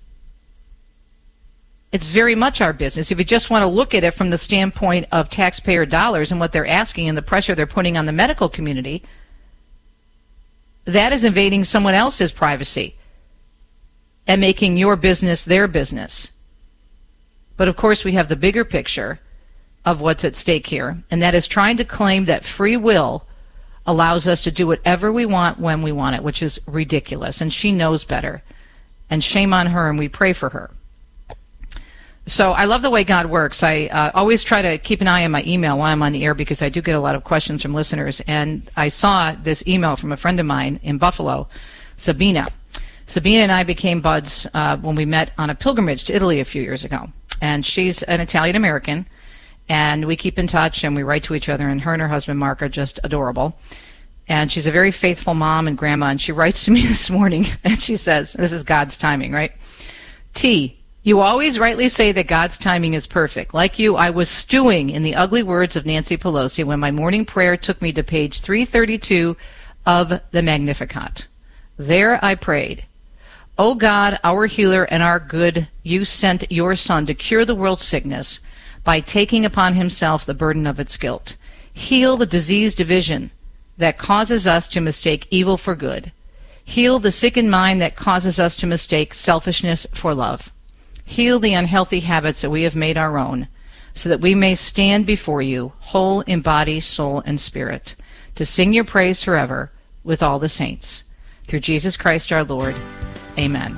It's 1.90 2.08
very 2.08 2.34
much 2.34 2.60
our 2.60 2.72
business. 2.72 3.10
If 3.10 3.18
you 3.18 3.24
just 3.24 3.50
want 3.50 3.62
to 3.62 3.66
look 3.66 3.94
at 3.94 4.04
it 4.04 4.12
from 4.12 4.30
the 4.30 4.38
standpoint 4.38 5.06
of 5.10 5.28
taxpayer 5.28 5.84
dollars 5.84 6.30
and 6.30 6.38
what 6.40 6.52
they're 6.52 6.66
asking 6.66 7.08
and 7.08 7.18
the 7.18 7.22
pressure 7.22 7.54
they're 7.54 7.66
putting 7.66 7.96
on 7.96 8.06
the 8.06 8.12
medical 8.12 8.48
community, 8.48 9.02
that 10.84 11.12
is 11.12 11.24
invading 11.24 11.64
someone 11.64 11.94
else's 11.94 12.30
privacy 12.30 12.94
and 14.26 14.40
making 14.40 14.76
your 14.76 14.96
business 14.96 15.44
their 15.44 15.68
business. 15.68 16.32
But 17.56 17.68
of 17.68 17.76
course, 17.76 18.04
we 18.04 18.12
have 18.12 18.28
the 18.28 18.36
bigger 18.36 18.64
picture 18.64 19.20
of 19.84 20.00
what's 20.00 20.24
at 20.24 20.36
stake 20.36 20.66
here, 20.66 21.02
and 21.10 21.22
that 21.22 21.34
is 21.34 21.46
trying 21.46 21.76
to 21.76 21.84
claim 21.84 22.24
that 22.24 22.44
free 22.44 22.76
will 22.76 23.26
allows 23.86 24.26
us 24.26 24.42
to 24.42 24.50
do 24.50 24.66
whatever 24.66 25.12
we 25.12 25.24
want 25.24 25.60
when 25.60 25.80
we 25.80 25.92
want 25.92 26.16
it, 26.16 26.22
which 26.22 26.42
is 26.42 26.60
ridiculous. 26.66 27.40
And 27.40 27.52
she 27.52 27.70
knows 27.70 28.04
better. 28.04 28.42
And 29.08 29.22
shame 29.22 29.52
on 29.52 29.68
her, 29.68 29.88
and 29.88 29.98
we 29.98 30.08
pray 30.08 30.32
for 30.32 30.48
her. 30.50 30.70
So 32.28 32.50
I 32.50 32.64
love 32.64 32.82
the 32.82 32.90
way 32.90 33.04
God 33.04 33.26
works. 33.26 33.62
I 33.62 33.84
uh, 33.84 34.10
always 34.12 34.42
try 34.42 34.60
to 34.60 34.78
keep 34.78 35.00
an 35.00 35.06
eye 35.06 35.24
on 35.24 35.30
my 35.30 35.44
email 35.46 35.78
while 35.78 35.92
I'm 35.92 36.02
on 36.02 36.10
the 36.10 36.24
air 36.24 36.34
because 36.34 36.60
I 36.60 36.68
do 36.68 36.82
get 36.82 36.96
a 36.96 37.00
lot 37.00 37.14
of 37.14 37.22
questions 37.22 37.62
from 37.62 37.72
listeners. 37.72 38.20
And 38.26 38.68
I 38.76 38.88
saw 38.88 39.32
this 39.32 39.64
email 39.68 39.94
from 39.94 40.10
a 40.10 40.16
friend 40.16 40.40
of 40.40 40.46
mine 40.46 40.80
in 40.82 40.98
Buffalo, 40.98 41.46
Sabina. 41.96 42.48
Sabina 43.06 43.42
and 43.42 43.52
I 43.52 43.62
became 43.62 44.00
buds 44.00 44.46
uh, 44.52 44.76
when 44.78 44.96
we 44.96 45.04
met 45.04 45.32
on 45.38 45.50
a 45.50 45.54
pilgrimage 45.54 46.04
to 46.04 46.14
Italy 46.14 46.40
a 46.40 46.44
few 46.44 46.62
years 46.62 46.84
ago. 46.84 47.08
And 47.40 47.64
she's 47.64 48.02
an 48.02 48.20
Italian 48.20 48.56
American, 48.56 49.06
and 49.68 50.06
we 50.06 50.16
keep 50.16 50.38
in 50.38 50.46
touch 50.46 50.84
and 50.84 50.96
we 50.96 51.02
write 51.02 51.24
to 51.24 51.34
each 51.34 51.48
other. 51.48 51.68
And 51.68 51.80
her 51.82 51.92
and 51.92 52.02
her 52.02 52.08
husband 52.08 52.38
Mark 52.38 52.62
are 52.62 52.68
just 52.68 52.98
adorable. 53.04 53.58
And 54.28 54.50
she's 54.50 54.66
a 54.66 54.72
very 54.72 54.90
faithful 54.90 55.34
mom 55.34 55.68
and 55.68 55.78
grandma. 55.78 56.06
And 56.06 56.20
she 56.20 56.32
writes 56.32 56.64
to 56.64 56.70
me 56.70 56.82
this 56.86 57.10
morning, 57.10 57.46
and 57.64 57.80
she 57.80 57.96
says, 57.96 58.32
"This 58.32 58.52
is 58.52 58.64
God's 58.64 58.98
timing, 58.98 59.32
right?" 59.32 59.52
T 60.34 60.78
you 61.06 61.20
always 61.20 61.56
rightly 61.60 61.88
say 61.88 62.10
that 62.10 62.26
God's 62.26 62.58
timing 62.58 62.94
is 62.94 63.06
perfect. 63.06 63.54
Like 63.54 63.78
you, 63.78 63.94
I 63.94 64.10
was 64.10 64.28
stewing 64.28 64.90
in 64.90 65.04
the 65.04 65.14
ugly 65.14 65.44
words 65.44 65.76
of 65.76 65.86
Nancy 65.86 66.16
Pelosi 66.16 66.64
when 66.64 66.80
my 66.80 66.90
morning 66.90 67.24
prayer 67.24 67.56
took 67.56 67.80
me 67.80 67.92
to 67.92 68.02
page 68.02 68.40
332 68.40 69.36
of 69.86 70.20
the 70.32 70.42
Magnificat. 70.42 71.28
There 71.76 72.18
I 72.24 72.34
prayed, 72.34 72.85
O 73.58 73.74
God, 73.74 74.18
our 74.22 74.46
healer 74.46 74.84
and 74.84 75.02
our 75.02 75.18
good, 75.18 75.68
you 75.82 76.04
sent 76.04 76.50
your 76.52 76.76
Son 76.76 77.06
to 77.06 77.14
cure 77.14 77.44
the 77.46 77.54
world's 77.54 77.84
sickness 77.84 78.40
by 78.84 79.00
taking 79.00 79.46
upon 79.46 79.74
himself 79.74 80.26
the 80.26 80.34
burden 80.34 80.66
of 80.66 80.78
its 80.78 80.98
guilt. 80.98 81.36
Heal 81.72 82.18
the 82.18 82.26
disease 82.26 82.74
division 82.74 83.30
that 83.78 83.96
causes 83.96 84.46
us 84.46 84.68
to 84.68 84.80
mistake 84.80 85.26
evil 85.30 85.56
for 85.56 85.74
good. 85.74 86.12
Heal 86.64 86.98
the 86.98 87.10
sickened 87.10 87.50
mind 87.50 87.80
that 87.80 87.96
causes 87.96 88.38
us 88.38 88.56
to 88.56 88.66
mistake 88.66 89.14
selfishness 89.14 89.86
for 89.94 90.14
love. 90.14 90.52
Heal 91.04 91.38
the 91.38 91.54
unhealthy 91.54 92.00
habits 92.00 92.42
that 92.42 92.50
we 92.50 92.64
have 92.64 92.76
made 92.76 92.98
our 92.98 93.16
own, 93.16 93.48
so 93.94 94.08
that 94.10 94.20
we 94.20 94.34
may 94.34 94.54
stand 94.54 95.06
before 95.06 95.40
you, 95.40 95.72
whole 95.78 96.20
in 96.22 96.40
body, 96.42 96.80
soul, 96.80 97.22
and 97.24 97.40
spirit, 97.40 97.94
to 98.34 98.44
sing 98.44 98.74
your 98.74 98.84
praise 98.84 99.22
forever 99.22 99.70
with 100.04 100.22
all 100.22 100.38
the 100.38 100.48
saints. 100.48 101.04
Through 101.46 101.60
Jesus 101.60 101.96
Christ 101.96 102.32
our 102.32 102.44
Lord. 102.44 102.74
Amen. 103.38 103.76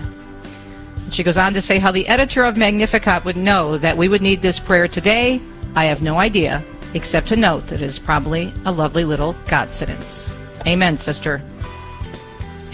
She 1.11 1.23
goes 1.23 1.39
on 1.39 1.55
to 1.55 1.61
say 1.61 1.79
how 1.79 1.91
the 1.91 2.07
editor 2.07 2.45
of 2.45 2.57
Magnificat 2.57 3.25
would 3.25 3.37
know 3.37 3.79
that 3.79 3.97
we 3.97 4.09
would 4.09 4.21
need 4.21 4.43
this 4.43 4.61
prayer 4.61 4.89
today. 4.89 5.41
I 5.75 5.85
have 5.87 6.03
no 6.03 6.19
idea, 6.19 6.63
except 6.95 7.29
to 7.29 7.37
note 7.37 7.67
that 7.69 7.81
it 7.81 7.85
is 7.85 7.99
probably 7.99 8.53
a 8.65 8.73
lovely 8.73 9.05
little 9.05 9.35
God 9.47 9.73
sentence. 9.73 10.33
Amen, 10.67 10.99
sister. 10.99 11.41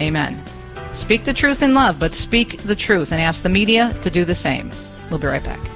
Amen. 0.01 0.41
Speak 0.93 1.23
the 1.23 1.33
truth 1.33 1.61
in 1.61 1.73
love, 1.73 1.99
but 1.99 2.13
speak 2.13 2.57
the 2.63 2.75
truth 2.75 3.11
and 3.11 3.21
ask 3.21 3.43
the 3.43 3.49
media 3.49 3.93
to 4.01 4.09
do 4.09 4.25
the 4.25 4.35
same. 4.35 4.71
We'll 5.09 5.19
be 5.19 5.27
right 5.27 5.43
back. 5.43 5.74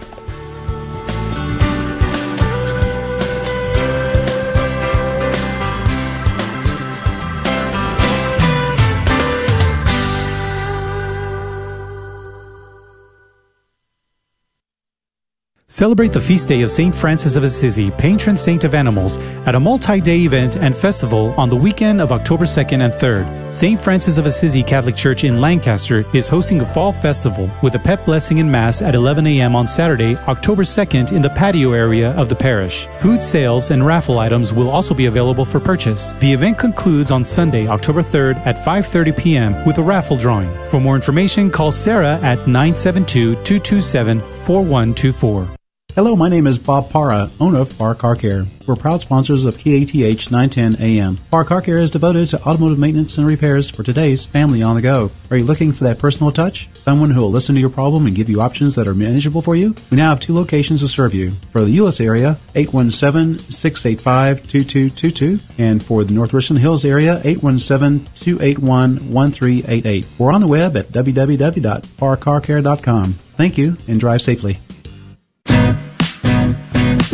Celebrate 15.79 16.11
the 16.11 16.19
feast 16.19 16.49
day 16.49 16.61
of 16.61 16.69
St. 16.69 16.93
Francis 16.93 17.37
of 17.37 17.45
Assisi, 17.45 17.89
patron 17.89 18.35
saint 18.35 18.65
of 18.65 18.73
animals, 18.73 19.17
at 19.47 19.55
a 19.55 19.59
multi 19.61 20.01
day 20.01 20.17
event 20.25 20.57
and 20.57 20.75
festival 20.75 21.33
on 21.37 21.47
the 21.47 21.55
weekend 21.55 22.01
of 22.01 22.11
October 22.11 22.43
2nd 22.43 22.81
and 22.81 22.93
3rd. 22.93 23.49
St. 23.49 23.79
Francis 23.79 24.17
of 24.17 24.25
Assisi 24.25 24.61
Catholic 24.61 24.97
Church 24.97 25.23
in 25.23 25.39
Lancaster 25.39 26.03
is 26.13 26.27
hosting 26.27 26.59
a 26.59 26.65
fall 26.65 26.91
festival 26.91 27.49
with 27.63 27.75
a 27.75 27.79
pet 27.79 28.05
blessing 28.05 28.41
and 28.41 28.51
mass 28.51 28.81
at 28.81 28.93
11 28.93 29.25
a.m. 29.27 29.55
on 29.55 29.65
Saturday, 29.65 30.17
October 30.27 30.63
2nd, 30.63 31.13
in 31.13 31.21
the 31.21 31.29
patio 31.29 31.71
area 31.71 32.11
of 32.17 32.27
the 32.27 32.35
parish. 32.35 32.87
Food 32.99 33.23
sales 33.23 33.71
and 33.71 33.85
raffle 33.85 34.19
items 34.19 34.53
will 34.53 34.69
also 34.69 34.93
be 34.93 35.05
available 35.05 35.45
for 35.45 35.61
purchase. 35.61 36.11
The 36.19 36.33
event 36.33 36.57
concludes 36.57 37.09
on 37.09 37.23
Sunday, 37.23 37.67
October 37.67 38.01
3rd 38.01 38.35
at 38.45 38.57
5:30 38.57 39.17
p.m. 39.17 39.65
with 39.65 39.77
a 39.77 39.83
raffle 39.93 40.17
drawing. 40.17 40.51
For 40.65 40.81
more 40.81 40.97
information, 40.97 41.49
call 41.49 41.71
Sarah 41.71 42.19
at 42.21 42.49
972 42.49 43.35
227 43.45 44.19
4124. 44.19 45.55
Hello, 45.95 46.15
my 46.15 46.29
name 46.29 46.45
is 46.45 46.59
Bob 46.59 46.91
Para, 46.91 47.31
owner 47.39 47.61
of 47.61 47.75
Parr 47.75 47.95
Car 47.95 48.15
Care. 48.15 48.45
We're 48.67 48.75
proud 48.75 49.01
sponsors 49.01 49.43
of 49.43 49.57
KATH 49.57 50.29
910 50.29 50.75
AM. 50.75 51.17
Parr 51.31 51.43
Car 51.43 51.63
Care 51.63 51.79
is 51.79 51.89
devoted 51.89 52.29
to 52.29 52.39
automotive 52.43 52.77
maintenance 52.77 53.17
and 53.17 53.25
repairs 53.25 53.71
for 53.71 53.81
today's 53.81 54.23
family 54.23 54.61
on 54.61 54.75
the 54.75 54.83
go. 54.83 55.09
Are 55.31 55.37
you 55.37 55.45
looking 55.45 55.71
for 55.71 55.85
that 55.85 55.97
personal 55.97 56.31
touch? 56.31 56.69
Someone 56.75 57.09
who 57.09 57.21
will 57.21 57.31
listen 57.31 57.55
to 57.55 57.61
your 57.61 57.71
problem 57.71 58.05
and 58.05 58.15
give 58.15 58.29
you 58.29 58.39
options 58.39 58.75
that 58.75 58.87
are 58.87 58.93
manageable 58.93 59.41
for 59.41 59.55
you? 59.55 59.73
We 59.89 59.97
now 59.97 60.11
have 60.11 60.19
two 60.19 60.35
locations 60.35 60.81
to 60.81 60.87
serve 60.87 61.15
you. 61.15 61.31
For 61.51 61.61
the 61.61 61.71
U.S. 61.71 61.99
area, 61.99 62.37
817-685-2222, 62.53 65.39
and 65.57 65.83
for 65.83 66.03
the 66.03 66.13
North 66.13 66.33
Richland 66.33 66.61
Hills 66.61 66.85
area, 66.85 67.19
817-281-1388. 67.23 70.05
We're 70.19 70.31
on 70.31 70.41
the 70.41 70.47
web 70.47 70.77
at 70.77 70.89
www.parcarcare.com. 70.89 73.13
Thank 73.13 73.57
you 73.57 73.77
and 73.87 73.99
drive 73.99 74.21
safely. 74.21 74.59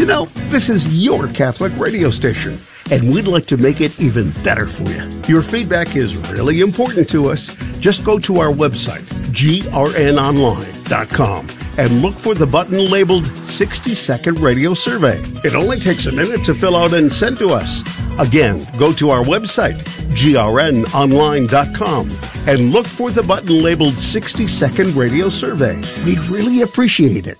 You 0.06 0.12
know, 0.12 0.26
this 0.52 0.70
is 0.70 1.04
your 1.04 1.28
Catholic 1.30 1.74
radio 1.80 2.12
station, 2.12 2.60
and 2.92 3.12
we'd 3.12 3.28
like 3.28 3.48
to 3.48 3.58
make 3.58 3.82
it 3.82 4.00
even 4.00 4.30
better 4.44 4.68
for 4.68 4.84
you. 4.84 5.10
Your 5.28 5.42
feedback 5.42 5.96
is 5.96 6.18
really 6.32 6.62
important 6.62 7.10
to 7.10 7.32
us. 7.32 7.56
Just 7.80 8.06
go 8.06 8.20
to 8.20 8.40
our 8.40 8.52
website, 8.52 9.02
grnonline.com, 9.34 11.48
and 11.80 12.04
look 12.04 12.14
for 12.14 12.36
the 12.36 12.46
button 12.46 12.92
labeled 12.92 13.26
60 13.48 13.96
Second 13.96 14.40
Radio 14.42 14.76
Survey. 14.76 15.18
It 15.44 15.56
only 15.56 15.80
takes 15.80 16.06
a 16.06 16.12
minute 16.12 16.44
to 16.44 16.54
fill 16.54 16.76
out 16.76 16.94
and 16.94 17.12
send 17.12 17.40
to 17.40 17.50
us. 17.50 17.82
Again, 18.20 18.64
go 18.78 18.94
to 18.94 19.10
our 19.10 19.24
website, 19.24 19.84
grnonline.com, 20.14 22.10
and 22.48 22.72
look 22.72 22.86
for 22.86 23.10
the 23.10 23.24
button 23.24 23.64
labeled 23.64 23.96
60 23.96 24.46
Second 24.46 24.96
Radio 24.96 25.30
Survey. 25.30 25.82
We'd 26.06 26.20
really 26.26 26.62
appreciate 26.62 27.26
it. 27.26 27.40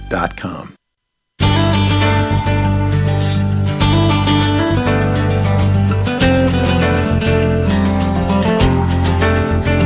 dot 0.11 0.35
com. 0.35 0.75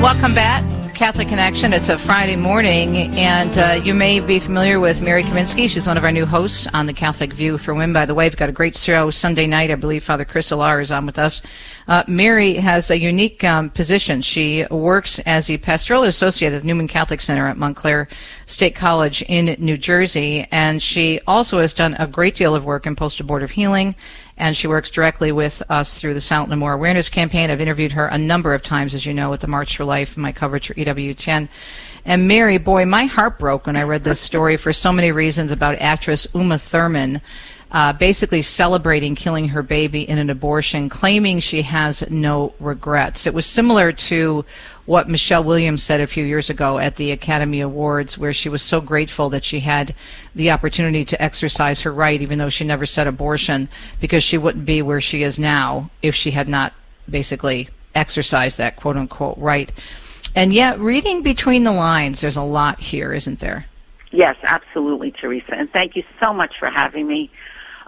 Welcome 0.01 0.34
back. 0.34 0.54
Catholic 0.95 1.27
Connection. 1.27 1.73
It's 1.73 1.89
a 1.89 1.97
Friday 1.97 2.37
morning, 2.37 2.95
and 3.17 3.57
uh, 3.57 3.81
you 3.83 3.93
may 3.93 4.21
be 4.21 4.39
familiar 4.39 4.79
with 4.79 5.01
Mary 5.01 5.23
Kaminsky. 5.23 5.69
She's 5.69 5.85
one 5.85 5.97
of 5.97 6.05
our 6.05 6.11
new 6.11 6.25
hosts 6.25 6.67
on 6.73 6.85
the 6.85 6.93
Catholic 6.93 7.33
View 7.33 7.57
for 7.57 7.73
Women. 7.73 7.91
By 7.91 8.05
the 8.05 8.15
way, 8.15 8.25
we've 8.25 8.37
got 8.37 8.47
a 8.47 8.53
great 8.53 8.77
show 8.77 9.09
Sunday 9.09 9.45
night. 9.45 9.71
I 9.71 9.75
believe 9.75 10.05
Father 10.05 10.23
Chris 10.23 10.51
Alar 10.51 10.81
is 10.81 10.91
on 10.91 11.05
with 11.05 11.19
us. 11.19 11.41
Uh, 11.89 12.03
Mary 12.07 12.55
has 12.55 12.89
a 12.89 12.97
unique 12.97 13.43
um, 13.43 13.69
position. 13.71 14.21
She 14.21 14.65
works 14.71 15.19
as 15.19 15.49
a 15.49 15.57
pastoral 15.57 16.03
associate 16.03 16.53
at 16.53 16.63
Newman 16.63 16.87
Catholic 16.87 17.19
Center 17.19 17.45
at 17.47 17.57
Montclair 17.57 18.07
State 18.45 18.75
College 18.75 19.21
in 19.23 19.53
New 19.59 19.77
Jersey, 19.77 20.47
and 20.49 20.81
she 20.81 21.19
also 21.27 21.59
has 21.59 21.73
done 21.73 21.95
a 21.99 22.07
great 22.07 22.35
deal 22.35 22.55
of 22.55 22.63
work 22.63 22.87
in 22.87 22.95
post-abortive 22.95 23.51
healing 23.51 23.95
and 24.38 24.55
she 24.55 24.67
works 24.67 24.91
directly 24.91 25.31
with 25.31 25.63
us 25.69 25.93
through 25.93 26.13
the 26.13 26.21
Silent 26.21 26.49
No 26.49 26.55
More 26.55 26.73
Awareness 26.73 27.09
Campaign. 27.09 27.49
I've 27.49 27.61
interviewed 27.61 27.93
her 27.93 28.07
a 28.07 28.17
number 28.17 28.53
of 28.53 28.63
times, 28.63 28.93
as 28.93 29.05
you 29.05 29.13
know, 29.13 29.29
with 29.29 29.41
the 29.41 29.47
March 29.47 29.77
for 29.77 29.86
Life, 29.86 30.17
my 30.17 30.31
coverage 30.31 30.67
for 30.67 30.73
EWTN. 30.73 31.47
And 32.03 32.27
Mary, 32.27 32.57
boy, 32.57 32.86
my 32.86 33.05
heart 33.05 33.39
broke 33.39 33.65
when 33.65 33.75
I 33.75 33.83
read 33.83 34.03
this 34.03 34.19
story 34.19 34.57
for 34.57 34.73
so 34.73 34.91
many 34.91 35.11
reasons 35.11 35.51
about 35.51 35.75
actress 35.75 36.27
Uma 36.33 36.57
Thurman. 36.57 37.21
Uh, 37.71 37.91
basically 37.91 38.41
celebrating 38.41 39.15
killing 39.15 39.49
her 39.49 39.63
baby 39.63 40.07
in 40.07 40.17
an 40.17 40.29
abortion, 40.29 40.88
claiming 40.88 41.39
she 41.39 41.63
has 41.63 42.09
no 42.09 42.53
regrets. 42.59 43.27
It 43.27 43.33
was 43.33 43.45
similar 43.45 43.91
to 43.91 44.45
what 44.86 45.09
Michelle 45.09 45.43
Williams 45.43 45.81
said 45.81 45.99
a 45.99 46.07
few 46.07 46.23
years 46.23 46.49
ago 46.49 46.77
at 46.77 46.95
the 46.95 47.11
Academy 47.11 47.59
Awards, 47.61 48.17
where 48.17 48.33
she 48.33 48.49
was 48.49 48.61
so 48.61 48.81
grateful 48.81 49.29
that 49.29 49.43
she 49.43 49.61
had 49.61 49.95
the 50.36 50.51
opportunity 50.51 51.03
to 51.05 51.21
exercise 51.21 51.81
her 51.81 51.91
right, 51.91 52.21
even 52.21 52.38
though 52.38 52.49
she 52.49 52.63
never 52.63 52.86
said 52.86 53.07
abortion, 53.07 53.67
because 53.99 54.23
she 54.23 54.38
wouldn't 54.38 54.65
be 54.65 54.81
where 54.81 55.01
she 55.01 55.23
is 55.23 55.39
now 55.39 55.89
if 56.01 56.13
she 56.13 56.31
had 56.31 56.47
not 56.47 56.73
basically 57.09 57.69
exercised 57.95 58.57
that 58.57 58.75
quote 58.75 58.97
unquote 58.97 59.38
right. 59.38 59.71
And 60.36 60.53
yet, 60.53 60.79
reading 60.79 61.23
between 61.23 61.63
the 61.63 61.71
lines, 61.71 62.21
there's 62.21 62.36
a 62.36 62.43
lot 62.43 62.79
here, 62.79 63.13
isn't 63.13 63.39
there? 63.39 63.65
Yes, 64.11 64.36
absolutely, 64.43 65.11
Teresa. 65.11 65.53
And 65.55 65.71
thank 65.71 65.95
you 65.95 66.03
so 66.21 66.33
much 66.33 66.59
for 66.59 66.69
having 66.69 67.07
me. 67.07 67.31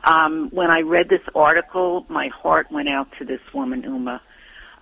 Um, 0.03 0.49
when 0.51 0.69
I 0.69 0.81
read 0.81 1.09
this 1.09 1.21
article, 1.35 2.05
my 2.07 2.29
heart 2.29 2.71
went 2.71 2.87
out 2.87 3.11
to 3.17 3.25
this 3.25 3.41
woman, 3.53 3.83
Uma. 3.83 4.21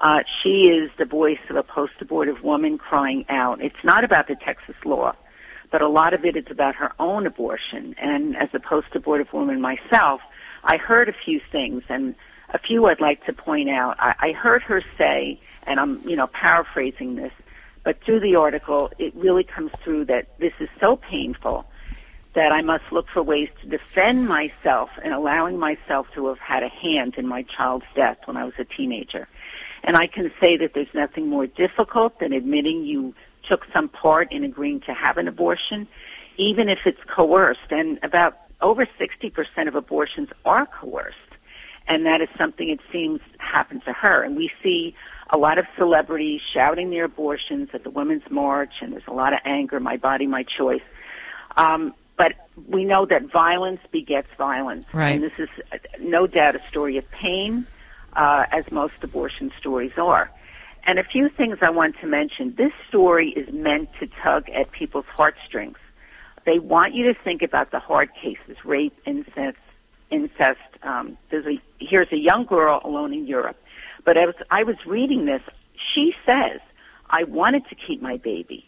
Uh, 0.06 0.22
she 0.44 0.68
is 0.68 0.92
the 1.00 1.06
voice 1.06 1.40
of 1.50 1.56
a 1.56 1.64
post-abortive 1.64 2.44
woman 2.44 2.78
crying 2.78 3.26
out. 3.28 3.60
It's 3.60 3.84
not 3.84 4.04
about 4.04 4.28
the 4.28 4.36
Texas 4.36 4.76
law, 4.86 5.16
but 5.72 5.82
a 5.82 5.88
lot 5.88 6.14
of 6.14 6.24
it 6.24 6.36
is 6.36 6.46
about 6.52 6.76
her 6.76 6.92
own 7.00 7.26
abortion. 7.26 7.96
And 7.98 8.38
as 8.38 8.50
a 8.54 8.60
post-abortive 8.60 9.34
woman 9.34 9.60
myself, 9.62 10.22
I 10.64 10.78
heard 10.78 11.10
a 11.10 11.14
few 11.26 11.42
things, 11.52 11.82
and 11.90 12.14
a 12.54 12.60
few 12.60 12.86
I'd 12.86 13.02
like 13.02 13.26
to 13.26 13.34
point 13.34 13.72
out. 13.72 13.96
I, 13.98 14.14
I 14.20 14.32
heard 14.34 14.62
her 14.62 14.84
say, 14.96 15.40
and 15.66 15.80
I'm, 15.80 16.08
you 16.08 16.16
know, 16.16 16.28
paraphrasing 16.28 17.16
this, 17.16 17.34
but 17.84 18.00
through 18.04 18.20
the 18.20 18.36
article, 18.36 18.92
it 19.00 19.12
really 19.16 19.44
comes 19.44 19.72
through 19.84 20.06
that 20.06 20.38
this 20.38 20.54
is 20.60 20.70
so 20.80 20.98
painful 20.98 21.66
that 22.36 22.52
I 22.52 22.62
must 22.62 22.92
look 22.92 23.08
for 23.10 23.24
ways 23.24 23.50
to 23.64 23.68
defend 23.68 24.28
myself 24.28 24.92
and 25.04 25.14
allowing 25.14 25.58
myself 25.58 26.06
to 26.14 26.28
have 26.28 26.38
had 26.38 26.62
a 26.62 26.70
hand 26.70 27.16
in 27.18 27.26
my 27.26 27.42
child's 27.42 27.86
death 27.96 28.18
when 28.26 28.38
I 28.38 28.44
was 28.44 28.54
a 28.60 28.66
teenager. 28.66 29.28
And 29.86 29.96
I 29.96 30.08
can 30.08 30.32
say 30.40 30.58
that 30.58 30.74
there's 30.74 30.94
nothing 30.94 31.30
more 31.30 31.48
difficult 31.48 32.20
than 32.20 32.34
admitting 32.34 32.84
you 32.84 33.14
took 33.48 33.66
some 33.72 33.88
part 33.88 34.32
in 34.32 34.44
agreeing 34.44 34.82
to 34.82 34.94
have 34.94 35.18
an 35.18 35.28
abortion, 35.28 35.88
even 36.38 36.68
if 36.70 36.80
it's 36.86 37.00
coerced. 37.08 37.72
And 37.72 38.00
about 38.04 38.38
over 38.62 38.88
60% 39.00 39.68
of 39.68 39.76
abortions 39.76 40.30
are 40.44 40.66
coerced. 40.66 41.18
And 41.88 42.06
that 42.08 42.20
is 42.20 42.30
something 42.36 42.70
it 42.70 42.80
seems 42.92 43.22
happened 43.38 43.84
to 43.86 43.94
her. 43.94 44.24
And 44.24 44.36
we 44.36 44.52
see 44.64 44.96
a 45.30 45.38
lot 45.38 45.60
of 45.60 45.66
celebrities 45.78 46.42
shouting 46.54 46.90
their 46.90 47.06
abortions 47.06 47.70
at 47.74 47.84
the 47.84 47.92
Women's 47.92 48.30
March, 48.32 48.74
and 48.82 48.92
there's 48.92 49.08
a 49.08 49.14
lot 49.14 49.34
of 49.34 49.40
anger, 49.46 49.80
my 49.80 49.98
body, 49.98 50.26
my 50.26 50.44
choice. 50.44 50.82
Um, 51.58 51.94
but 52.18 52.34
we 52.68 52.86
know 52.86 53.06
that 53.06 53.32
violence 53.32 53.82
begets 53.92 54.30
violence. 54.38 54.86
Right. 54.94 55.12
And 55.12 55.24
this 55.24 55.34
is 55.38 55.50
uh, 55.72 55.78
no 56.00 56.28
doubt 56.28 56.56
a 56.56 56.62
story 56.70 56.98
of 56.98 57.10
pain, 57.12 57.68
uh, 58.16 58.46
as 58.52 58.70
most 58.72 58.94
abortion 59.02 59.52
stories 59.60 59.94
are. 59.98 60.32
And 60.88 61.00
a 61.00 61.04
few 61.04 61.30
things 61.30 61.58
I 61.62 61.72
want 61.72 61.96
to 62.02 62.08
mention. 62.08 62.54
This 62.56 62.72
story 62.88 63.30
is 63.30 63.52
meant 63.54 63.90
to 64.00 64.08
tug 64.22 64.50
at 64.50 64.72
people's 64.72 65.06
heartstrings. 65.06 65.78
They 66.46 66.60
want 66.60 66.94
you 66.94 67.12
to 67.12 67.20
think 67.20 67.42
about 67.42 67.72
the 67.72 67.80
hard 67.80 68.10
cases, 68.14 68.58
rape, 68.64 68.96
incest, 69.06 69.58
incest. 70.12 70.60
Um, 70.84 71.18
there's 71.32 71.48
a, 71.48 71.60
here's 71.80 72.12
a 72.12 72.18
young 72.18 72.46
girl 72.46 72.82
alone 72.84 73.14
in 73.14 73.26
Europe. 73.26 73.58
But 74.04 74.18
as 74.18 74.36
I 74.52 74.64
was 74.64 74.76
reading 74.86 75.26
this, 75.26 75.42
she 75.94 76.14
says, 76.26 76.60
I 77.10 77.24
wanted 77.24 77.68
to 77.70 77.76
keep 77.76 78.02
my 78.02 78.18
baby. 78.18 78.66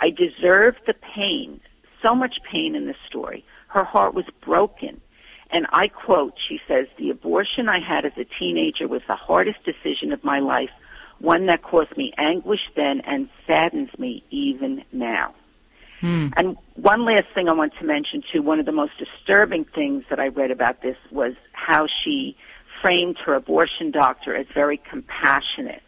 I 0.00 0.10
deserved 0.10 0.80
the 0.86 0.94
pain, 0.94 1.60
so 2.02 2.14
much 2.14 2.36
pain 2.50 2.74
in 2.74 2.86
this 2.86 2.96
story. 3.06 3.44
Her 3.68 3.84
heart 3.84 4.14
was 4.14 4.24
broken. 4.40 5.00
And 5.52 5.66
I 5.72 5.88
quote, 5.88 6.34
she 6.48 6.60
says, 6.68 6.86
the 6.98 7.10
abortion 7.10 7.68
I 7.68 7.80
had 7.80 8.04
as 8.04 8.12
a 8.16 8.24
teenager 8.38 8.86
was 8.86 9.02
the 9.08 9.16
hardest 9.16 9.58
decision 9.64 10.12
of 10.12 10.22
my 10.22 10.38
life, 10.38 10.70
one 11.18 11.46
that 11.46 11.62
caused 11.62 11.96
me 11.96 12.12
anguish 12.16 12.60
then 12.76 13.00
and 13.00 13.28
saddens 13.46 13.90
me 13.98 14.22
even 14.30 14.84
now. 14.92 15.34
Hmm. 16.00 16.28
And 16.36 16.56
one 16.76 17.04
last 17.04 17.26
thing 17.34 17.48
I 17.48 17.52
want 17.52 17.74
to 17.78 17.84
mention 17.84 18.22
too, 18.32 18.42
one 18.42 18.58
of 18.58 18.66
the 18.66 18.72
most 18.72 18.92
disturbing 18.98 19.64
things 19.64 20.04
that 20.08 20.18
I 20.18 20.28
read 20.28 20.50
about 20.50 20.82
this 20.82 20.96
was 21.10 21.34
how 21.52 21.86
she 22.02 22.36
framed 22.80 23.18
her 23.18 23.34
abortion 23.34 23.90
doctor 23.90 24.34
as 24.34 24.46
very 24.54 24.78
compassionate. 24.78 25.82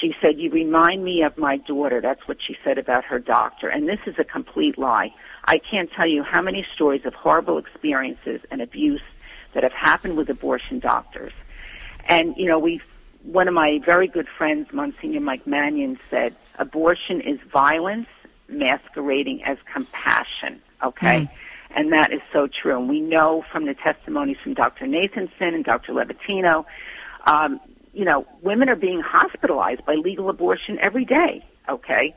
She 0.00 0.14
said, 0.22 0.38
you 0.38 0.50
remind 0.50 1.04
me 1.04 1.22
of 1.22 1.36
my 1.36 1.56
daughter. 1.56 2.00
That's 2.00 2.26
what 2.28 2.38
she 2.46 2.56
said 2.62 2.78
about 2.78 3.04
her 3.04 3.18
doctor. 3.18 3.68
And 3.68 3.88
this 3.88 3.98
is 4.06 4.14
a 4.18 4.24
complete 4.24 4.78
lie. 4.78 5.12
I 5.44 5.58
can't 5.58 5.90
tell 5.92 6.06
you 6.06 6.22
how 6.22 6.42
many 6.42 6.66
stories 6.74 7.04
of 7.04 7.14
horrible 7.14 7.58
experiences 7.58 8.40
and 8.50 8.60
abuse 8.60 9.02
that 9.54 9.62
have 9.62 9.72
happened 9.72 10.16
with 10.16 10.28
abortion 10.30 10.78
doctors. 10.78 11.32
And, 12.06 12.36
you 12.36 12.46
know, 12.46 12.58
we, 12.58 12.80
one 13.22 13.48
of 13.48 13.54
my 13.54 13.80
very 13.84 14.06
good 14.06 14.28
friends, 14.28 14.72
Monsignor 14.72 15.20
Mike 15.20 15.46
Mannion, 15.46 15.98
said, 16.08 16.34
abortion 16.58 17.20
is 17.20 17.40
violence 17.52 18.08
masquerading 18.48 19.44
as 19.44 19.58
compassion, 19.72 20.60
okay? 20.82 21.22
Mm. 21.22 21.30
And 21.72 21.92
that 21.92 22.12
is 22.12 22.20
so 22.32 22.48
true. 22.48 22.76
And 22.78 22.88
we 22.88 23.00
know 23.00 23.44
from 23.50 23.66
the 23.66 23.74
testimonies 23.74 24.38
from 24.42 24.54
Dr. 24.54 24.86
Nathanson 24.86 25.54
and 25.54 25.64
Dr. 25.64 25.92
Levatino, 25.92 26.64
um, 27.26 27.60
you 27.92 28.04
know, 28.04 28.26
women 28.42 28.68
are 28.68 28.76
being 28.76 29.00
hospitalized 29.00 29.84
by 29.84 29.94
legal 29.94 30.28
abortion 30.30 30.78
every 30.80 31.04
day, 31.04 31.44
okay? 31.68 32.14